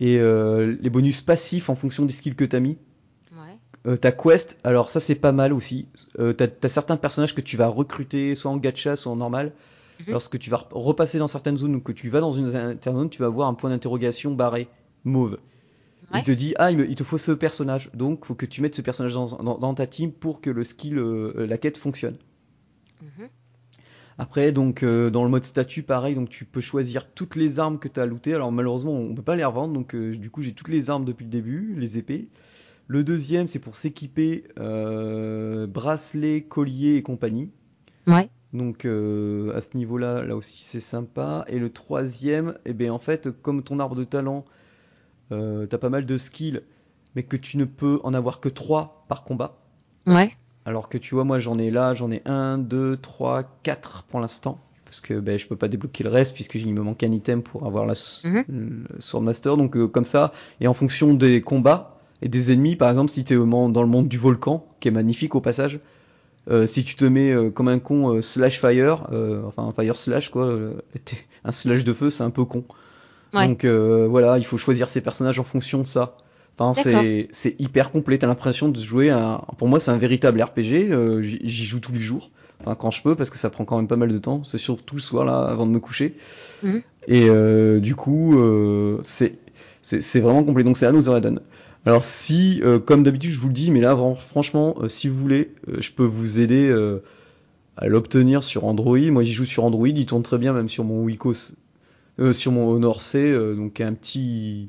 et 0.00 0.18
les 0.18 0.90
bonus 0.90 1.22
passifs 1.22 1.68
en 1.70 1.74
fonction 1.74 2.04
des 2.04 2.12
skills 2.12 2.36
que 2.36 2.44
t'as 2.44 2.60
mis. 2.60 2.76
Euh, 3.88 3.96
ta 3.96 4.12
quest, 4.12 4.58
alors 4.64 4.90
ça 4.90 5.00
c'est 5.00 5.14
pas 5.14 5.32
mal 5.32 5.52
aussi. 5.52 5.86
Euh, 6.18 6.32
t'as, 6.34 6.46
t'as 6.46 6.68
certains 6.68 6.96
personnages 6.98 7.34
que 7.34 7.40
tu 7.40 7.56
vas 7.56 7.68
recruter 7.68 8.34
soit 8.34 8.50
en 8.50 8.56
gacha, 8.58 8.96
soit 8.96 9.10
en 9.10 9.16
normal. 9.16 9.52
Mhm. 10.00 10.12
Lorsque 10.12 10.38
tu 10.38 10.50
vas 10.50 10.58
rep- 10.58 10.72
repasser 10.72 11.18
dans 11.18 11.26
certaines 11.28 11.56
zones 11.56 11.74
ou 11.76 11.80
que 11.80 11.92
tu 11.92 12.08
vas 12.10 12.20
dans 12.20 12.32
une 12.32 12.48
zone, 12.48 13.10
tu 13.10 13.22
vas 13.22 13.28
voir 13.28 13.48
un 13.48 13.54
point 13.54 13.70
d'interrogation 13.70 14.32
barré, 14.34 14.68
mauve. 15.04 15.38
Ouais. 16.12 16.20
Il 16.20 16.24
te 16.24 16.30
dit 16.32 16.54
ah 16.58 16.70
il, 16.70 16.78
me- 16.78 16.88
il 16.88 16.96
te 16.96 17.04
faut 17.04 17.18
ce 17.18 17.32
personnage, 17.32 17.90
donc 17.94 18.24
faut 18.26 18.34
que 18.34 18.46
tu 18.46 18.60
mettes 18.62 18.74
ce 18.74 18.82
personnage 18.82 19.14
dans, 19.14 19.26
dans- 19.42 19.58
dans 19.58 19.74
ta 19.74 19.86
team 19.86 20.12
pour 20.12 20.40
que 20.40 20.50
le 20.50 20.64
skill, 20.64 20.98
euh, 20.98 21.46
la 21.46 21.56
quête 21.58 21.78
fonctionne. 21.78 22.16
Mhm. 23.02 23.28
Après, 24.18 24.50
donc 24.52 24.84
dans 24.84 25.22
le 25.24 25.30
mode 25.30 25.44
statut, 25.44 25.82
pareil, 25.84 26.14
donc 26.16 26.28
tu 26.28 26.44
peux 26.44 26.60
choisir 26.60 27.08
toutes 27.12 27.36
les 27.36 27.58
armes 27.60 27.78
que 27.78 27.88
tu 27.88 28.00
as 28.00 28.06
lootées. 28.06 28.34
Alors 28.34 28.50
malheureusement, 28.50 28.92
on 28.92 29.14
peut 29.14 29.22
pas 29.22 29.36
les 29.36 29.44
revendre, 29.44 29.72
donc 29.72 29.94
du 29.94 30.30
coup 30.30 30.42
j'ai 30.42 30.52
toutes 30.52 30.68
les 30.68 30.90
armes 30.90 31.04
depuis 31.04 31.24
le 31.24 31.30
début, 31.30 31.74
les 31.78 31.98
épées. 31.98 32.28
Le 32.88 33.04
deuxième, 33.04 33.48
c'est 33.48 33.58
pour 33.58 33.76
s'équiper 33.76 34.44
euh, 34.58 35.66
bracelet, 35.66 36.40
collier 36.40 36.96
et 36.96 37.02
compagnie. 37.02 37.50
Ouais. 38.06 38.30
Donc 38.54 38.86
euh, 38.86 39.54
à 39.54 39.60
ce 39.60 39.76
niveau-là, 39.76 40.24
là 40.24 40.34
aussi 40.34 40.62
c'est 40.62 40.80
sympa. 40.80 41.44
Et 41.48 41.58
le 41.58 41.70
troisième, 41.70 42.54
eh 42.64 42.72
bien 42.72 42.90
en 42.92 42.98
fait, 42.98 43.30
comme 43.42 43.62
ton 43.62 43.78
arbre 43.78 43.94
de 43.94 44.04
talent, 44.04 44.46
euh, 45.32 45.66
t'as 45.66 45.76
pas 45.76 45.90
mal 45.90 46.06
de 46.06 46.16
skills, 46.16 46.62
mais 47.14 47.24
que 47.24 47.36
tu 47.36 47.58
ne 47.58 47.66
peux 47.66 48.00
en 48.04 48.14
avoir 48.14 48.40
que 48.40 48.48
3 48.48 49.04
par 49.06 49.24
combat. 49.24 49.58
Ouais. 50.06 50.32
Alors 50.64 50.88
que 50.88 50.96
tu 50.96 51.14
vois, 51.14 51.24
moi 51.24 51.38
j'en 51.40 51.58
ai 51.58 51.70
là, 51.70 51.92
j'en 51.92 52.10
ai 52.10 52.22
1, 52.24 52.56
2, 52.56 52.96
3, 52.96 53.42
4 53.64 54.04
pour 54.04 54.20
l'instant. 54.20 54.58
Parce 54.86 55.02
que 55.02 55.20
ben, 55.20 55.38
je 55.38 55.46
peux 55.46 55.56
pas 55.56 55.68
débloquer 55.68 56.04
le 56.04 56.08
reste 56.08 56.32
puisqu'il 56.32 56.72
me 56.72 56.80
manque 56.80 57.02
un 57.02 57.12
item 57.12 57.42
pour 57.42 57.66
avoir 57.66 57.84
la 57.84 57.94
Swordmaster. 57.94 59.58
Donc 59.58 59.76
euh, 59.76 59.86
comme 59.86 60.06
ça, 60.06 60.32
et 60.62 60.68
en 60.68 60.72
fonction 60.72 61.12
des 61.12 61.42
combats 61.42 61.97
et 62.22 62.28
des 62.28 62.52
ennemis, 62.52 62.76
par 62.76 62.90
exemple 62.90 63.10
si 63.10 63.24
tu 63.24 63.34
es 63.34 63.36
dans 63.36 63.82
le 63.82 63.88
monde 63.88 64.08
du 64.08 64.18
volcan, 64.18 64.66
qui 64.80 64.88
est 64.88 64.92
magnifique 64.92 65.34
au 65.34 65.40
passage, 65.40 65.80
euh, 66.50 66.66
si 66.66 66.82
tu 66.82 66.96
te 66.96 67.04
mets 67.04 67.30
euh, 67.30 67.50
comme 67.50 67.68
un 67.68 67.78
con 67.78 68.14
euh, 68.14 68.22
slash 68.22 68.58
fire, 68.58 69.06
enfin 69.46 69.72
fire 69.76 69.96
slash 69.96 70.30
quoi, 70.30 70.58
un 71.44 71.52
slash 71.52 71.84
de 71.84 71.92
feu 71.92 72.10
c'est 72.10 72.22
un 72.22 72.30
peu 72.30 72.44
con. 72.44 72.64
Ouais. 73.34 73.46
Donc 73.46 73.64
voilà, 73.64 74.38
il 74.38 74.44
faut 74.44 74.58
choisir 74.58 74.88
ses 74.88 75.00
personnages 75.00 75.38
en 75.38 75.44
fonction 75.44 75.80
de 75.80 75.86
ça. 75.86 76.16
Enfin, 76.60 76.82
c'est 77.30 77.54
hyper 77.60 77.92
complet. 77.92 78.18
T'as 78.18 78.26
l'impression 78.26 78.68
de 78.68 78.80
jouer 78.80 79.10
un. 79.10 79.42
Pour 79.58 79.68
moi, 79.68 79.78
c'est 79.78 79.92
un 79.92 79.98
véritable 79.98 80.42
RPG. 80.42 81.20
j'y 81.22 81.64
joue 81.64 81.78
tous 81.78 81.92
les 81.92 82.00
jours. 82.00 82.30
Enfin, 82.60 82.74
quand 82.74 82.90
je 82.90 83.00
peux, 83.02 83.14
parce 83.14 83.30
que 83.30 83.38
ça 83.38 83.48
prend 83.50 83.64
quand 83.64 83.76
même 83.76 83.86
pas 83.86 83.96
mal 83.96 84.10
de 84.10 84.18
temps. 84.18 84.42
C'est 84.42 84.58
surtout 84.58 84.96
le 84.96 85.00
soir 85.00 85.24
là, 85.24 85.42
avant 85.42 85.66
de 85.66 85.70
me 85.70 85.78
coucher. 85.78 86.16
Mhm. 86.62 86.82
Et 87.06 87.80
du 87.80 87.94
coup, 87.94 88.34
c'est 89.04 90.20
vraiment 90.20 90.42
complet. 90.42 90.64
Donc 90.64 90.78
c'est 90.78 90.86
Another 90.86 91.18
Eden. 91.18 91.40
Alors 91.88 92.04
si, 92.04 92.60
euh, 92.62 92.78
comme 92.78 93.02
d'habitude, 93.02 93.30
je 93.30 93.38
vous 93.38 93.46
le 93.46 93.54
dis, 93.54 93.70
mais 93.70 93.80
là, 93.80 93.96
franchement, 94.14 94.76
euh, 94.82 94.88
si 94.88 95.08
vous 95.08 95.16
voulez, 95.16 95.54
euh, 95.68 95.78
je 95.80 95.90
peux 95.90 96.04
vous 96.04 96.38
aider 96.38 96.70
à 97.78 97.86
l'obtenir 97.88 98.42
sur 98.42 98.66
Android. 98.66 98.98
Moi, 98.98 99.22
j'y 99.22 99.32
joue 99.32 99.46
sur 99.46 99.64
Android. 99.64 99.88
Il 99.88 100.04
tourne 100.04 100.22
très 100.22 100.36
bien, 100.36 100.52
même 100.52 100.68
sur 100.68 100.84
mon 100.84 101.02
Wicos. 101.02 101.54
sur 102.32 102.52
mon 102.52 102.68
Honor 102.68 103.00
C, 103.00 103.32
donc 103.56 103.80
un 103.80 103.94
petit, 103.94 104.68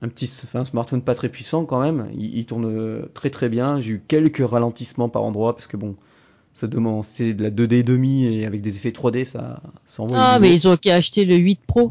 un 0.00 0.06
petit, 0.06 0.30
enfin, 0.44 0.60
un 0.60 0.64
smartphone 0.64 1.02
pas 1.02 1.16
très 1.16 1.28
puissant 1.28 1.64
quand 1.64 1.80
même. 1.80 2.08
Il, 2.14 2.38
il 2.38 2.46
tourne 2.46 3.08
très 3.14 3.30
très 3.30 3.48
bien. 3.48 3.80
J'ai 3.80 3.94
eu 3.94 4.02
quelques 4.06 4.48
ralentissements 4.48 5.08
par 5.08 5.24
endroit 5.24 5.56
parce 5.56 5.66
que 5.66 5.76
bon, 5.76 5.96
ça 6.54 6.68
demande, 6.68 7.02
c'était 7.02 7.34
de 7.34 7.42
la 7.42 7.50
2D 7.50 7.82
demi 7.82 8.26
et 8.26 8.46
avec 8.46 8.62
des 8.62 8.76
effets 8.76 8.90
3D, 8.90 9.24
ça, 9.24 9.60
ça 9.86 10.04
envoie. 10.04 10.18
Ah, 10.20 10.38
mais 10.38 10.54
ils 10.54 10.68
ont 10.68 10.76
qu'à 10.76 10.94
acheter 10.94 11.24
le 11.24 11.34
8 11.34 11.58
Pro. 11.66 11.90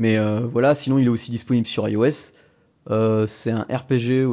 Mais 0.00 0.18
voilà, 0.44 0.74
sinon 0.74 0.98
il 0.98 1.06
est 1.06 1.10
aussi 1.10 1.30
disponible 1.30 1.68
sur 1.68 1.88
iOS. 1.88 2.32
Euh, 2.88 3.26
c'est 3.26 3.50
un 3.50 3.66
RPG. 3.68 4.26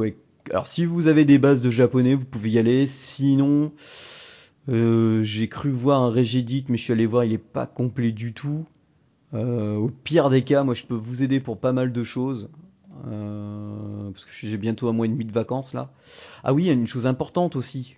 Alors 0.51 0.67
si 0.67 0.85
vous 0.85 1.07
avez 1.07 1.25
des 1.25 1.39
bases 1.39 1.61
de 1.61 1.71
japonais, 1.71 2.15
vous 2.15 2.25
pouvez 2.25 2.51
y 2.51 2.59
aller. 2.59 2.87
Sinon, 2.87 3.71
euh, 4.69 5.23
j'ai 5.23 5.49
cru 5.49 5.69
voir 5.69 6.01
un 6.03 6.09
Regedit, 6.09 6.65
mais 6.69 6.77
je 6.77 6.83
suis 6.83 6.93
allé 6.93 7.05
voir, 7.05 7.25
il 7.25 7.33
est 7.33 7.37
pas 7.37 7.65
complet 7.65 8.11
du 8.11 8.33
tout. 8.33 8.65
Euh, 9.33 9.75
au 9.75 9.89
pire 9.89 10.29
des 10.29 10.43
cas, 10.43 10.63
moi 10.63 10.73
je 10.73 10.85
peux 10.85 10.95
vous 10.95 11.23
aider 11.23 11.39
pour 11.39 11.57
pas 11.57 11.73
mal 11.73 11.91
de 11.91 12.03
choses. 12.03 12.49
Parce 13.03 14.25
que 14.25 14.31
j'ai 14.33 14.57
bientôt 14.57 14.89
un 14.89 14.91
mois 14.91 15.05
et 15.05 15.09
demi 15.09 15.23
de 15.23 15.31
vacances 15.31 15.73
là. 15.73 15.91
Ah 16.43 16.53
oui, 16.53 16.63
il 16.63 16.67
y 16.67 16.69
a 16.71 16.73
une 16.73 16.87
chose 16.87 17.05
importante 17.05 17.55
aussi. 17.55 17.95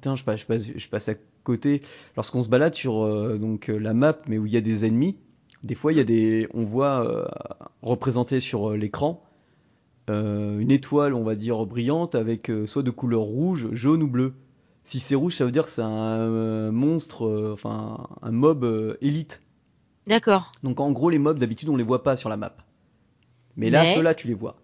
Tiens, 0.00 0.16
je 0.16 0.24
passe, 0.24 1.08
à 1.08 1.14
côté. 1.44 1.82
Lorsqu'on 2.16 2.40
se 2.40 2.48
balade 2.48 2.74
sur 2.74 3.06
la 3.06 3.94
map, 3.94 4.16
mais 4.26 4.38
où 4.38 4.46
il 4.46 4.52
y 4.52 4.56
a 4.56 4.62
des 4.62 4.86
ennemis, 4.86 5.16
des 5.62 5.74
fois 5.74 5.92
il 5.92 5.98
y 5.98 6.00
a 6.00 6.04
des, 6.04 6.48
on 6.54 6.64
voit 6.64 7.04
euh, 7.06 7.26
représenté 7.82 8.40
sur 8.40 8.72
l'écran 8.72 9.22
euh, 10.10 10.58
une 10.58 10.70
étoile, 10.70 11.14
on 11.14 11.22
va 11.24 11.34
dire 11.34 11.64
brillante, 11.66 12.14
avec 12.14 12.50
euh, 12.50 12.66
soit 12.66 12.82
de 12.82 12.90
couleur 12.90 13.20
rouge, 13.22 13.68
jaune 13.72 14.02
ou 14.02 14.08
bleu. 14.08 14.34
Si 14.84 15.00
c'est 15.00 15.14
rouge, 15.14 15.36
ça 15.36 15.44
veut 15.44 15.52
dire 15.52 15.64
que 15.64 15.70
c'est 15.70 15.82
un 15.82 16.18
euh, 16.18 16.70
monstre, 16.72 17.50
enfin 17.52 18.06
un 18.22 18.30
mob 18.32 18.96
élite. 19.02 19.42
D'accord. 20.06 20.50
Donc 20.62 20.80
en 20.80 20.90
gros, 20.92 21.10
les 21.10 21.18
mobs 21.18 21.38
d'habitude 21.38 21.68
on 21.68 21.76
les 21.76 21.84
voit 21.84 22.02
pas 22.02 22.16
sur 22.16 22.28
la 22.30 22.36
map. 22.38 22.56
Mais 23.56 23.70
là, 23.70 23.82
Mais- 23.82 23.94
ceux-là, 23.94 24.14
tu 24.14 24.28
les 24.28 24.34
vois. 24.34 24.56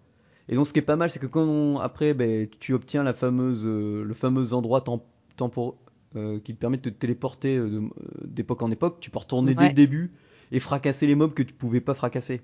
Et 0.49 0.55
donc 0.55 0.65
ce 0.67 0.73
qui 0.73 0.79
est 0.79 0.83
pas 0.83 0.95
mal, 0.95 1.09
c'est 1.11 1.19
que 1.19 1.27
quand 1.27 1.43
on- 1.43 1.79
après, 1.79 2.13
ben, 2.13 2.47
tu 2.59 2.73
obtiens 2.73 3.03
la 3.03 3.13
fameuse, 3.13 3.65
le 3.65 4.13
fameux 4.13 4.53
endroit 4.53 4.81
temp 4.81 5.03
tempo- 5.37 5.75
euh, 6.15 6.39
qui 6.39 6.55
te 6.55 6.59
permet 6.59 6.77
de 6.77 6.83
te 6.83 6.89
téléporter 6.89 7.59
d'époque 8.23 8.61
en 8.61 8.71
époque, 8.71 8.97
tu 9.01 9.11
peux 9.11 9.19
retourner 9.19 9.53
dès 9.53 9.67
le 9.69 9.73
début 9.73 10.11
et 10.51 10.59
fracasser 10.59 11.07
les 11.07 11.15
mobs 11.15 11.33
que 11.33 11.43
tu 11.43 11.53
pouvais 11.53 11.81
pas 11.81 11.93
fracasser. 11.93 12.41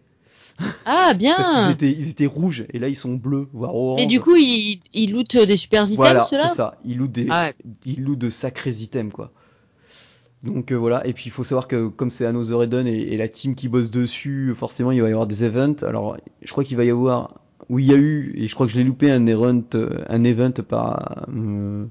Ah, 0.86 1.14
bien. 1.14 1.36
Parce 1.36 1.64
qu'ils 1.64 1.72
étaient, 1.72 1.92
ils 1.92 2.10
étaient 2.10 2.26
rouges 2.26 2.66
et 2.72 2.80
là 2.80 2.88
ils 2.88 2.96
sont 2.96 3.14
bleus, 3.14 3.48
voire 3.54 3.76
orange. 3.76 4.02
Et 4.02 4.06
du 4.06 4.20
coup, 4.20 4.36
ils, 4.36 4.82
ils 4.94 5.12
lootent 5.12 5.38
des 5.38 5.58
super 5.58 5.84
items, 5.84 5.96
Voilà, 5.98 6.24
c'est 6.24 6.36
ça. 6.48 6.78
Ils 6.86 6.98
louent 6.98 7.08
des, 7.08 7.28
Ah 7.30 7.46
ouais. 7.46 7.56
ils 7.86 8.04
louent 8.04 8.16
de 8.16 8.30
sacrés 8.30 8.72
items, 8.72 9.12
quoi. 9.12 9.32
Donc 10.44 10.72
euh, 10.72 10.76
voilà, 10.76 11.06
et 11.06 11.14
puis 11.14 11.26
il 11.28 11.32
faut 11.32 11.44
savoir 11.44 11.68
que 11.68 11.88
comme 11.88 12.10
c'est 12.10 12.26
Another 12.26 12.64
Eden 12.64 12.88
et, 12.88 12.98
et 13.00 13.18
la 13.18 13.28
team 13.28 13.54
qui 13.54 13.68
bosse 13.68 13.92
dessus, 13.92 14.54
forcément 14.56 14.92
il 14.92 15.00
va 15.00 15.08
y 15.08 15.12
avoir 15.12 15.28
des 15.28 15.44
events. 15.44 15.84
Alors 15.84 16.18
je 16.42 16.52
crois 16.52 16.64
qu'il 16.64 16.78
va 16.78 16.84
y 16.84 16.90
avoir, 16.90 17.36
oui 17.70 17.84
il 17.84 17.92
y 17.92 17.94
a 17.94 17.98
eu, 17.98 18.34
et 18.36 18.48
je 18.48 18.56
crois 18.56 18.66
que 18.66 18.72
je 18.72 18.78
l'ai 18.80 18.84
loupé 18.84 19.12
un 19.12 19.28
event, 19.28 19.62
euh, 19.76 20.04
un 20.10 20.24
event 20.24 20.52
par, 20.68 21.28
euh, 21.32 21.86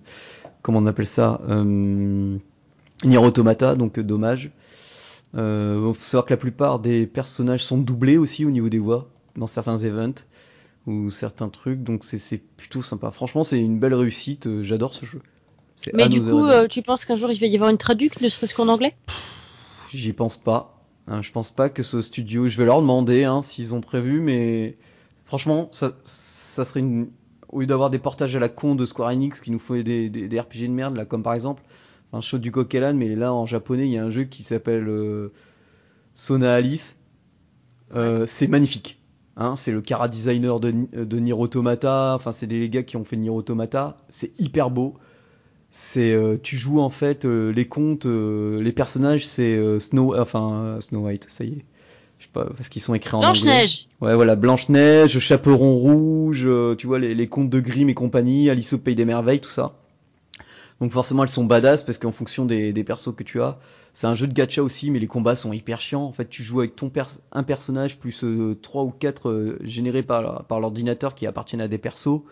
comment 0.62 0.78
on 0.80 0.86
appelle 0.86 1.06
ça, 1.06 1.40
euh, 1.48 2.36
Nier 3.04 3.18
Automata, 3.18 3.76
donc 3.76 4.00
dommage. 4.00 4.50
Euh, 5.37 5.81
bon, 5.81 5.95
faut 5.95 6.05
savoir 6.05 6.26
que 6.26 6.33
la 6.33 6.37
plupart 6.37 6.78
des 6.81 7.07
personnages 7.07 7.64
sont 7.64 7.78
doublés 7.78 8.18
aussi 8.18 8.45
au 8.45 8.51
niveau 8.51 8.68
des 8.68 8.78
voix 8.78 9.09
dans 9.37 9.47
certains 9.47 9.78
events 9.78 10.22
ou 10.87 11.11
certains 11.11 11.49
trucs, 11.49 11.83
donc 11.83 12.05
c'est 12.05 12.43
plutôt 12.57 12.83
sympa. 12.83 13.11
Franchement, 13.11 13.43
c'est 13.43 13.61
une 13.61 13.78
belle 13.78 13.95
réussite. 13.95 14.47
euh, 14.47 14.62
J'adore 14.62 14.95
ce 14.95 15.05
jeu. 15.05 15.22
Mais 15.95 16.09
du 16.09 16.20
coup, 16.20 16.45
euh, 16.45 16.66
tu 16.66 16.83
penses 16.83 17.05
qu'un 17.05 17.14
jour 17.14 17.31
il 17.31 17.39
va 17.39 17.47
y 17.47 17.55
avoir 17.55 17.70
une 17.70 17.78
traduc, 17.78 18.20
ne 18.20 18.28
serait-ce 18.28 18.55
qu'en 18.55 18.68
anglais? 18.68 18.95
J'y 19.93 20.12
pense 20.12 20.37
pas. 20.37 20.76
Hein, 21.07 21.22
je 21.22 21.33
pense 21.33 21.51
pas 21.51 21.68
que 21.68 21.83
ce 21.83 22.03
studio. 22.03 22.49
Je 22.49 22.59
vais 22.59 22.66
leur 22.66 22.81
demander 22.81 23.24
hein, 23.24 23.43
s'ils 23.43 23.74
ont 23.74 23.81
prévu, 23.81 24.20
mais 24.20 24.76
franchement, 25.24 25.68
ça, 25.72 25.93
ça 26.05 26.64
serait 26.64 26.81
une. 26.81 27.09
Au 27.49 27.61
lieu 27.61 27.66
d'avoir 27.66 27.91
des 27.91 27.99
portages 27.99 28.37
à 28.37 28.39
la 28.39 28.49
con 28.49 28.74
de 28.76 28.87
Square 28.87 29.11
Enix 29.11 29.41
qui 29.41 29.51
nous 29.51 29.61
des, 29.83 30.09
des, 30.09 30.28
des 30.28 30.41
RPG 30.41 30.62
de 30.62 30.68
merde, 30.68 30.97
là, 30.97 31.05
comme 31.05 31.22
par 31.22 31.35
exemple 31.35 31.62
un 32.12 32.20
show 32.20 32.38
du 32.38 32.50
Kokelan, 32.50 32.94
mais 32.94 33.14
là 33.14 33.32
en 33.32 33.46
japonais, 33.46 33.86
il 33.86 33.92
y 33.92 33.98
a 33.98 34.04
un 34.04 34.11
jeu 34.11 34.24
qui 34.24 34.42
s'appelle 34.42 34.88
euh, 34.88 35.32
Sona 36.14 36.54
Alice. 36.54 36.98
Euh, 37.94 38.26
c'est 38.26 38.48
magnifique. 38.48 38.98
Hein, 39.36 39.56
c'est 39.56 39.72
le 39.72 39.80
cara 39.80 40.08
designer 40.08 40.61
de, 40.61 40.72
de 40.92 41.18
Nier 41.18 41.32
Automata. 41.32 42.14
Enfin, 42.14 42.32
c'est 42.32 42.46
les 42.46 42.68
gars 42.68 42.82
qui 42.82 42.96
ont 42.96 43.04
fait 43.04 43.16
Nier 43.16 43.30
Automata. 43.30 43.96
C'est 44.08 44.38
hyper 44.38 44.70
beau. 44.70 44.96
C'est 45.70 46.12
euh, 46.12 46.36
tu 46.42 46.56
joues 46.56 46.80
en 46.80 46.90
fait 46.90 47.24
euh, 47.24 47.52
les 47.52 47.66
contes, 47.66 48.04
les 48.06 48.72
personnages, 48.72 49.26
c'est 49.26 49.80
Snow, 49.80 50.18
enfin 50.18 50.78
Snow 50.80 51.06
White, 51.06 51.26
ça 51.28 51.44
y 51.44 51.52
est. 51.52 51.64
Je 52.18 52.24
sais 52.24 52.30
pas 52.32 52.44
parce 52.56 52.68
qu'ils 52.68 52.82
sont 52.82 52.92
écrits 52.92 53.14
en 53.14 53.18
anglais. 53.18 53.30
Blanche-Neige 53.30 53.88
Ouais, 54.00 54.14
voilà, 54.14 54.34
Blanche-Neige, 54.36 55.18
Chaperon 55.20 55.74
Rouge, 55.76 56.48
tu 56.76 56.86
vois, 56.86 56.98
les, 56.98 57.14
les 57.14 57.28
contes 57.28 57.48
de 57.48 57.61
Grimm 57.61 57.88
et 57.88 57.94
compagnie, 57.94 58.50
Alice 58.50 58.72
au 58.72 58.78
Pays 58.78 58.96
des 58.96 59.04
Merveilles, 59.06 59.40
tout 59.40 59.48
ça. 59.48 59.80
Donc 60.81 60.93
forcément, 60.93 61.22
elles 61.22 61.28
sont 61.28 61.45
badass 61.45 61.83
parce 61.83 61.99
qu'en 61.99 62.12
fonction 62.12 62.47
des, 62.47 62.72
persos 62.85 63.14
que 63.14 63.22
tu 63.22 63.41
as, 63.43 63.59
c'est 63.93 64.07
un 64.07 64.14
jeu 64.14 64.26
de 64.26 64.33
gacha 64.33 64.62
aussi, 64.62 64.91
mais 64.91 64.99
les 64.99 65.07
combats 65.07 65.37
sont 65.37 65.53
hyper 65.53 65.81
chiants. 65.81 66.05
En 66.05 66.12
fait, 66.12 66.28
tu 66.28 66.43
joues 66.43 66.61
avec 66.61 66.74
ton 66.74 66.89
pers 66.89 67.11
un 67.33 67.43
personnage 67.43 67.99
plus 67.99 68.24
euh, 68.24 68.59
trois 68.61 68.85
ou 68.85 68.91
quatre 68.91 69.28
euh, 69.28 69.59
générés 69.62 70.03
par, 70.03 70.47
l'ordinateur 70.59 71.14
qui 71.14 71.26
appartiennent 71.26 71.61
à 71.61 71.68
des 71.68 71.78
persos. 71.78 72.22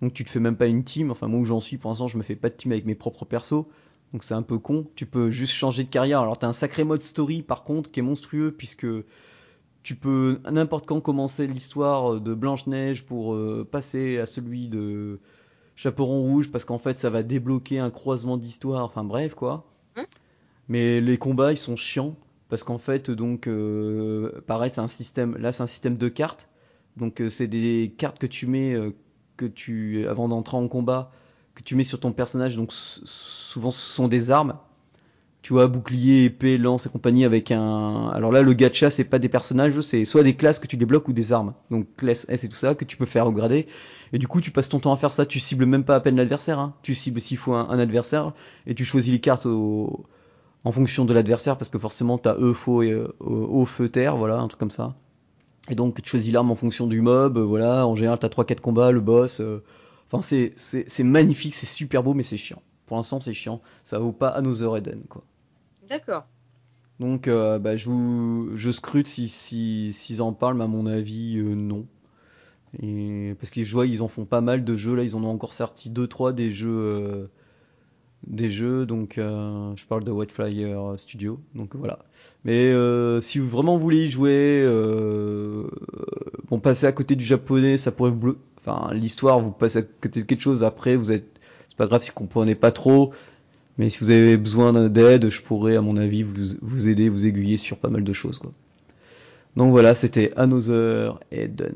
Donc 0.00 0.14
tu 0.14 0.24
te 0.24 0.30
fais 0.30 0.40
même 0.40 0.56
pas 0.56 0.68
une 0.68 0.84
team. 0.84 1.10
Enfin, 1.10 1.28
moi 1.28 1.40
où 1.40 1.44
j'en 1.44 1.60
suis, 1.60 1.76
pour 1.76 1.90
l'instant, 1.90 2.08
je 2.08 2.16
me 2.16 2.22
fais 2.22 2.34
pas 2.34 2.48
de 2.48 2.54
team 2.54 2.72
avec 2.72 2.86
mes 2.86 2.94
propres 2.94 3.26
persos. 3.26 3.66
Donc 4.12 4.24
c'est 4.24 4.34
un 4.34 4.42
peu 4.42 4.58
con. 4.58 4.86
Tu 4.94 5.04
peux 5.04 5.30
juste 5.30 5.52
changer 5.52 5.84
de 5.84 5.90
carrière. 5.90 6.20
Alors 6.20 6.38
t'as 6.38 6.48
un 6.48 6.52
sacré 6.54 6.84
mode 6.84 7.02
story 7.02 7.42
par 7.42 7.62
contre 7.64 7.90
qui 7.90 8.00
est 8.00 8.02
monstrueux 8.02 8.52
puisque 8.56 8.86
tu 9.82 9.96
peux 9.96 10.38
n'importe 10.50 10.86
quand 10.86 11.00
commencer 11.00 11.46
l'histoire 11.46 12.20
de 12.20 12.34
Blanche-Neige 12.34 13.04
pour 13.04 13.34
euh, 13.34 13.68
passer 13.70 14.18
à 14.18 14.26
celui 14.26 14.68
de 14.68 15.20
Chaperon 15.82 16.22
Rouge 16.22 16.52
parce 16.52 16.64
qu'en 16.64 16.78
fait 16.78 16.96
ça 16.96 17.10
va 17.10 17.24
débloquer 17.24 17.80
un 17.80 17.90
croisement 17.90 18.36
d'histoire. 18.36 18.84
Enfin 18.84 19.02
bref 19.02 19.34
quoi. 19.34 19.66
Hein? 19.96 20.04
Mais 20.68 21.00
les 21.00 21.18
combats 21.18 21.50
ils 21.50 21.58
sont 21.58 21.74
chiants 21.74 22.14
parce 22.48 22.62
qu'en 22.62 22.78
fait 22.78 23.10
donc 23.10 23.48
euh, 23.48 24.40
pareil 24.46 24.70
c'est 24.72 24.80
un 24.80 24.86
système 24.86 25.36
là 25.38 25.50
c'est 25.50 25.64
un 25.64 25.66
système 25.66 25.96
de 25.96 26.08
cartes. 26.08 26.48
Donc 26.96 27.20
euh, 27.20 27.28
c'est 27.28 27.48
des 27.48 27.94
cartes 27.98 28.20
que 28.20 28.28
tu 28.28 28.46
mets 28.46 28.74
euh, 28.74 28.94
que 29.36 29.44
tu 29.44 30.06
avant 30.06 30.28
d'entrer 30.28 30.56
en 30.56 30.68
combat 30.68 31.10
que 31.56 31.64
tu 31.64 31.74
mets 31.74 31.84
sur 31.84 31.98
ton 31.98 32.12
personnage 32.12 32.56
donc 32.56 32.70
souvent 32.72 33.72
ce 33.72 33.80
sont 33.80 34.06
des 34.06 34.30
armes 34.30 34.56
tu 35.42 35.52
vois, 35.52 35.66
bouclier, 35.66 36.24
épée, 36.24 36.56
lance 36.58 36.86
et 36.86 36.88
compagnie 36.88 37.24
avec 37.24 37.50
un. 37.50 38.08
Alors 38.10 38.32
là, 38.32 38.42
le 38.42 38.52
gacha, 38.52 38.90
c'est 38.90 39.04
pas 39.04 39.18
des 39.18 39.28
personnages, 39.28 39.80
c'est 39.80 40.04
soit 40.04 40.22
des 40.22 40.34
classes 40.36 40.58
que 40.58 40.66
tu 40.66 40.76
débloques 40.76 41.08
ou 41.08 41.12
des 41.12 41.32
armes. 41.32 41.54
Donc 41.70 41.86
classe 41.96 42.26
S 42.28 42.44
et 42.44 42.48
tout 42.48 42.56
ça 42.56 42.74
que 42.74 42.84
tu 42.84 42.96
peux 42.96 43.06
faire 43.06 43.26
upgrader. 43.26 43.66
Et 44.12 44.18
du 44.18 44.28
coup, 44.28 44.40
tu 44.40 44.50
passes 44.50 44.68
ton 44.68 44.78
temps 44.80 44.92
à 44.92 44.96
faire 44.96 45.12
ça. 45.12 45.26
Tu 45.26 45.40
cibles 45.40 45.66
même 45.66 45.84
pas 45.84 45.96
à 45.96 46.00
peine 46.00 46.16
l'adversaire. 46.16 46.58
Hein. 46.58 46.74
Tu 46.82 46.94
cibles 46.94 47.20
s'il 47.20 47.38
faut 47.38 47.54
un, 47.54 47.78
adversaire 47.78 48.32
et 48.66 48.74
tu 48.74 48.84
choisis 48.84 49.12
les 49.12 49.20
cartes 49.20 49.46
en 49.46 50.72
fonction 50.72 51.04
de 51.04 51.12
l'adversaire 51.12 51.56
parce 51.58 51.68
que 51.68 51.78
forcément 51.78 52.18
t'as 52.18 52.36
E, 52.36 52.52
faux 52.52 52.82
et 52.82 52.92
euh, 52.92 53.08
eau, 53.20 53.64
feu, 53.64 53.88
terre, 53.88 54.16
voilà, 54.16 54.38
un 54.38 54.48
truc 54.48 54.60
comme 54.60 54.70
ça. 54.70 54.94
Et 55.68 55.74
donc 55.74 56.00
tu 56.02 56.08
choisis 56.08 56.32
l'arme 56.32 56.50
en 56.50 56.54
fonction 56.54 56.86
du 56.86 57.00
mob. 57.00 57.36
euh, 57.38 57.42
voilà, 57.42 57.86
en 57.86 57.94
général 57.96 58.18
t'as 58.18 58.28
3-4 58.28 58.60
combats, 58.60 58.90
le 58.92 59.00
boss. 59.00 59.40
euh, 59.40 59.62
Enfin, 60.10 60.20
c'est 60.56 61.04
magnifique, 61.04 61.54
c'est 61.54 61.66
super 61.66 62.02
beau, 62.02 62.12
mais 62.12 62.22
c'est 62.22 62.36
chiant. 62.36 62.62
Pour 62.86 62.98
l'instant, 62.98 63.20
c'est 63.20 63.32
chiant. 63.32 63.62
Ça 63.82 63.98
vaut 63.98 64.12
pas 64.12 64.28
Another 64.28 64.76
Eden, 64.76 65.04
quoi. 65.08 65.24
D'accord. 65.92 66.24
Donc, 67.00 67.28
euh, 67.28 67.58
bah, 67.58 67.76
je, 67.76 67.86
vous, 67.90 68.50
je 68.56 68.70
scrute 68.72 69.08
si, 69.08 69.28
si, 69.28 69.92
s'ils 69.92 70.22
en 70.22 70.32
parlent, 70.32 70.56
mais 70.56 70.64
à 70.64 70.68
mon 70.68 70.86
avis, 70.86 71.38
euh, 71.38 71.54
non. 71.54 71.86
Et, 72.82 73.34
parce 73.40 73.50
que 73.50 73.64
je 73.64 73.72
vois, 73.72 73.86
ils 73.86 74.02
en 74.02 74.08
font 74.08 74.26
pas 74.26 74.40
mal 74.42 74.64
de 74.64 74.76
jeux. 74.76 74.94
Là, 74.96 75.04
ils 75.04 75.16
en 75.16 75.24
ont 75.24 75.30
encore 75.30 75.54
sorti 75.54 75.90
2-3 75.90 76.32
des 76.34 76.52
jeux. 76.52 76.70
euh, 76.70 77.26
des 78.26 78.50
jeux, 78.50 78.86
donc 78.86 79.14
je 79.16 79.86
parle 79.86 80.04
de 80.04 80.10
White 80.12 80.30
Flyer 80.32 80.94
Studio. 80.96 81.40
Donc 81.54 81.74
voilà. 81.74 81.98
Mais 82.44 82.72
si 83.22 83.38
vous 83.40 83.48
vraiment 83.48 83.78
voulez 83.78 84.06
y 84.06 84.10
jouer, 84.10 84.64
bon, 86.48 86.58
passer 86.60 86.86
à 86.86 86.92
côté 86.92 87.16
du 87.16 87.24
japonais, 87.24 87.78
ça 87.78 87.92
pourrait 87.92 88.10
vous. 88.10 88.18
blo- 88.32 88.36
Enfin, 88.64 88.94
l'histoire, 88.94 89.40
vous 89.40 89.50
passez 89.50 89.78
à 89.78 89.82
côté 89.82 90.22
de 90.22 90.26
quelque 90.26 90.40
chose. 90.40 90.62
Après, 90.62 90.94
vous 90.96 91.10
êtes. 91.12 91.40
C'est 91.68 91.76
pas 91.76 91.86
grave 91.86 92.02
si 92.02 92.10
vous 92.10 92.14
comprenez 92.14 92.54
pas 92.54 92.70
trop. 92.70 93.12
Mais 93.78 93.90
si 93.90 93.98
vous 94.00 94.10
avez 94.10 94.36
besoin 94.36 94.88
d'aide, 94.88 95.30
je 95.30 95.42
pourrais, 95.42 95.76
à 95.76 95.80
mon 95.80 95.96
avis, 95.96 96.22
vous, 96.22 96.56
vous 96.60 96.88
aider, 96.88 97.08
vous 97.08 97.26
aiguiller 97.26 97.56
sur 97.56 97.78
pas 97.78 97.88
mal 97.88 98.04
de 98.04 98.12
choses. 98.12 98.38
Quoi. 98.38 98.52
Donc 99.56 99.70
voilà, 99.70 99.94
c'était 99.94 100.32
Another 100.36 101.18
Eden. 101.30 101.74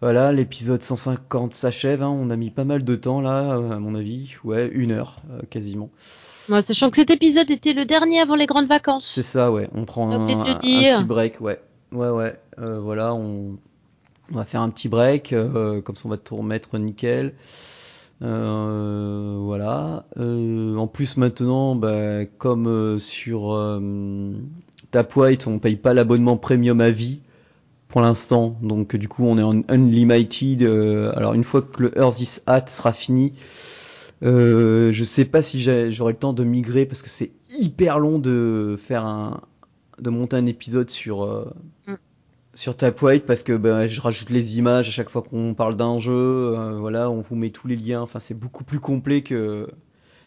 Voilà, 0.00 0.32
l'épisode 0.32 0.82
150 0.82 1.54
s'achève. 1.54 2.02
Hein. 2.02 2.08
On 2.08 2.28
a 2.30 2.36
mis 2.36 2.50
pas 2.50 2.64
mal 2.64 2.84
de 2.84 2.96
temps 2.96 3.20
là, 3.20 3.54
à 3.54 3.78
mon 3.78 3.94
avis. 3.94 4.34
Ouais, 4.44 4.68
une 4.72 4.92
heure 4.92 5.16
euh, 5.30 5.40
quasiment. 5.48 5.88
Ouais, 6.50 6.60
sachant 6.60 6.90
que 6.90 6.96
cet 6.96 7.10
épisode 7.10 7.50
était 7.50 7.72
le 7.72 7.86
dernier 7.86 8.20
avant 8.20 8.34
les 8.34 8.44
grandes 8.44 8.66
vacances. 8.68 9.06
C'est 9.06 9.22
ça, 9.22 9.50
ouais. 9.50 9.68
On 9.74 9.86
prend 9.86 10.10
un, 10.10 10.26
petit 10.26 10.90
break, 11.04 11.40
ouais. 11.40 11.58
Ouais, 11.90 12.10
ouais. 12.10 12.38
Euh, 12.58 12.80
voilà, 12.80 13.14
on, 13.14 13.56
on 14.30 14.36
va 14.36 14.44
faire 14.44 14.60
un 14.60 14.68
petit 14.68 14.88
break. 14.88 15.32
euh, 15.32 15.80
comme 15.80 15.96
ça, 15.96 16.02
on 16.06 16.10
va 16.10 16.18
tout 16.18 16.36
remettre 16.36 16.76
nickel. 16.76 17.32
Euh, 18.22 19.38
voilà. 19.40 20.06
Euh, 20.18 20.76
en 20.76 20.86
plus, 20.86 21.16
maintenant, 21.16 21.74
bah, 21.74 22.24
comme 22.24 22.66
euh, 22.66 22.98
sur 22.98 23.52
euh, 23.52 24.32
Tap 24.90 25.14
White, 25.16 25.46
on 25.46 25.58
paye 25.58 25.76
pas 25.76 25.94
l'abonnement 25.94 26.36
premium 26.36 26.80
à 26.80 26.90
vie 26.90 27.20
pour 27.88 28.00
l'instant. 28.00 28.56
Donc 28.62 28.96
du 28.96 29.08
coup, 29.08 29.24
on 29.24 29.38
est 29.38 29.42
en 29.42 29.62
unlimited. 29.68 30.62
Alors 31.16 31.34
une 31.34 31.44
fois 31.44 31.62
que 31.62 31.82
le 31.82 31.98
Earth 31.98 32.20
is 32.20 32.40
Hat 32.46 32.66
sera 32.66 32.92
fini, 32.92 33.34
je 34.22 35.04
sais 35.04 35.24
pas 35.24 35.42
si 35.42 35.60
j'aurai 35.92 36.12
le 36.12 36.18
temps 36.18 36.32
de 36.32 36.44
migrer 36.44 36.86
parce 36.86 37.02
que 37.02 37.08
c'est 37.08 37.32
hyper 37.56 37.98
long 37.98 38.18
de 38.18 38.78
faire 38.82 39.04
un, 39.04 39.42
de 40.00 40.10
monter 40.10 40.36
un 40.36 40.46
épisode 40.46 40.90
sur 40.90 41.24
mm. 41.86 41.94
Sur 42.54 42.76
Tap 42.76 43.00
White 43.02 43.26
parce 43.26 43.42
que 43.42 43.52
ben, 43.52 43.86
je 43.86 44.00
rajoute 44.00 44.30
les 44.30 44.58
images 44.58 44.88
à 44.88 44.90
chaque 44.90 45.10
fois 45.10 45.22
qu'on 45.22 45.54
parle 45.54 45.76
d'un 45.76 45.98
jeu. 45.98 46.12
Euh, 46.12 46.78
voilà, 46.78 47.10
on 47.10 47.20
vous 47.20 47.36
met 47.36 47.50
tous 47.50 47.68
les 47.68 47.76
liens. 47.76 48.02
Enfin, 48.02 48.20
c'est 48.20 48.38
beaucoup 48.38 48.64
plus 48.64 48.80
complet 48.80 49.22
que. 49.22 49.68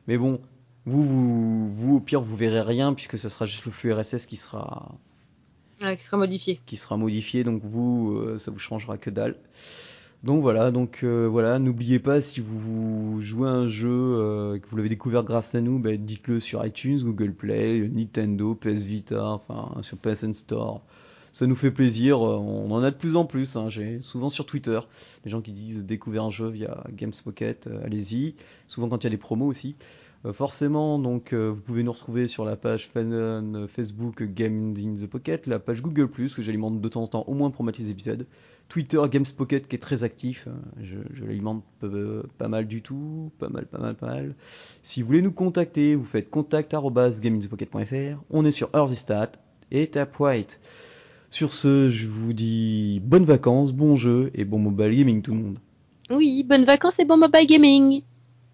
Mais 0.07 0.17
bon, 0.17 0.39
vous, 0.85 1.03
vous, 1.03 1.67
vous, 1.67 1.95
au 1.95 1.99
pire, 1.99 2.21
vous 2.21 2.35
verrez 2.35 2.61
rien 2.61 2.93
puisque 2.93 3.17
ce 3.17 3.29
sera 3.29 3.45
juste 3.45 3.65
le 3.65 3.71
flux 3.71 3.93
RSS 3.93 4.25
qui 4.25 4.37
sera 4.37 4.95
qui 5.79 6.03
sera 6.03 6.17
modifié. 6.17 6.59
Qui 6.65 6.77
sera 6.77 6.97
modifié, 6.97 7.43
donc 7.43 7.61
vous, 7.63 8.15
euh, 8.15 8.37
ça 8.37 8.51
vous 8.51 8.59
changera 8.59 8.97
que 8.97 9.09
dalle. 9.09 9.35
Donc 10.23 10.41
voilà, 10.41 10.71
donc 10.71 11.01
euh, 11.03 11.27
voilà, 11.27 11.59
n'oubliez 11.59 11.99
pas 11.99 12.21
si 12.21 12.41
vous, 12.41 13.21
jouez 13.21 13.47
un 13.47 13.67
jeu 13.67 13.89
euh, 13.91 14.57
que 14.57 14.67
vous 14.67 14.75
l'avez 14.77 14.89
découvert 14.89 15.23
grâce 15.23 15.53
à 15.53 15.61
nous, 15.61 15.77
ben, 15.77 16.03
dites-le 16.03 16.39
sur 16.39 16.65
iTunes, 16.65 16.99
Google 17.03 17.33
Play, 17.33 17.87
Nintendo, 17.87 18.55
PS 18.55 18.81
Vita, 18.81 19.27
enfin 19.27 19.79
sur 19.83 19.97
PSN 19.97 20.33
Store. 20.33 20.81
Ça 21.31 21.45
nous 21.45 21.55
fait 21.55 21.71
plaisir, 21.71 22.21
on 22.21 22.71
en 22.71 22.81
a 22.81 22.91
de 22.91 22.95
plus 22.95 23.15
en 23.15 23.25
plus. 23.25 23.55
Hein. 23.55 23.69
J'ai 23.69 24.01
souvent 24.01 24.29
sur 24.29 24.45
Twitter 24.45 24.79
les 25.23 25.31
gens 25.31 25.41
qui 25.41 25.51
disent 25.51 25.85
découvrir 25.85 26.23
un 26.23 26.31
jeu 26.31 26.49
via 26.49 26.83
Games 26.93 27.13
Pocket, 27.23 27.69
allez-y. 27.83 28.35
Souvent 28.67 28.89
quand 28.89 29.03
il 29.03 29.03
y 29.03 29.07
a 29.07 29.11
des 29.11 29.17
promos 29.17 29.45
aussi. 29.45 29.75
Euh, 30.25 30.33
forcément, 30.33 30.99
donc, 30.99 31.33
euh, 31.33 31.49
vous 31.49 31.61
pouvez 31.61 31.83
nous 31.83 31.91
retrouver 31.91 32.27
sur 32.27 32.43
la 32.43 32.55
page 32.55 32.87
fan, 32.87 33.13
euh, 33.13 33.67
Facebook 33.67 34.23
Game 34.23 34.73
in 34.77 34.95
the 34.95 35.07
Pocket, 35.07 35.47
la 35.47 35.59
page 35.59 35.81
Google 35.81 36.09
que 36.09 36.41
j'alimente 36.41 36.81
de 36.81 36.89
temps 36.89 37.03
en 37.03 37.07
temps, 37.07 37.23
au 37.27 37.33
moins 37.33 37.51
pour 37.51 37.63
mettre 37.63 37.79
les 37.79 37.91
épisodes. 37.91 38.25
Twitter 38.67 39.01
Games 39.09 39.25
Pocket 39.37 39.67
qui 39.67 39.77
est 39.77 39.79
très 39.79 40.03
actif, 40.03 40.49
je, 40.81 40.97
je 41.13 41.23
l'alimente 41.23 41.63
pas 42.37 42.49
mal 42.49 42.67
du 42.67 42.81
tout, 42.81 43.31
pas 43.39 43.47
mal, 43.47 43.65
pas 43.65 43.77
mal, 43.77 43.95
pas 43.95 44.07
mal. 44.07 44.35
Si 44.83 45.01
vous 45.01 45.07
voulez 45.07 45.21
nous 45.21 45.31
contacter, 45.31 45.95
vous 45.95 46.03
faites 46.03 46.29
contact@gameinthepocket.fr. 46.29 48.21
On 48.29 48.43
est 48.43 48.51
sur 48.51 48.69
Earthystat 48.73 49.31
et 49.71 49.87
Tapwhite. 49.87 50.59
Sur 51.29 51.53
ce, 51.53 51.89
je 51.89 52.07
vous 52.07 52.33
dis 52.33 53.01
bonnes 53.03 53.25
vacances, 53.25 53.73
bon 53.73 53.95
jeu 53.95 54.31
et 54.33 54.45
bon 54.45 54.59
mobile 54.59 54.95
gaming 54.95 55.21
tout 55.21 55.33
le 55.33 55.41
monde. 55.41 55.59
Oui, 56.09 56.43
bonnes 56.43 56.63
vacances 56.63 56.99
et 56.99 57.05
bon 57.05 57.17
mobile 57.17 57.45
gaming. 57.45 58.01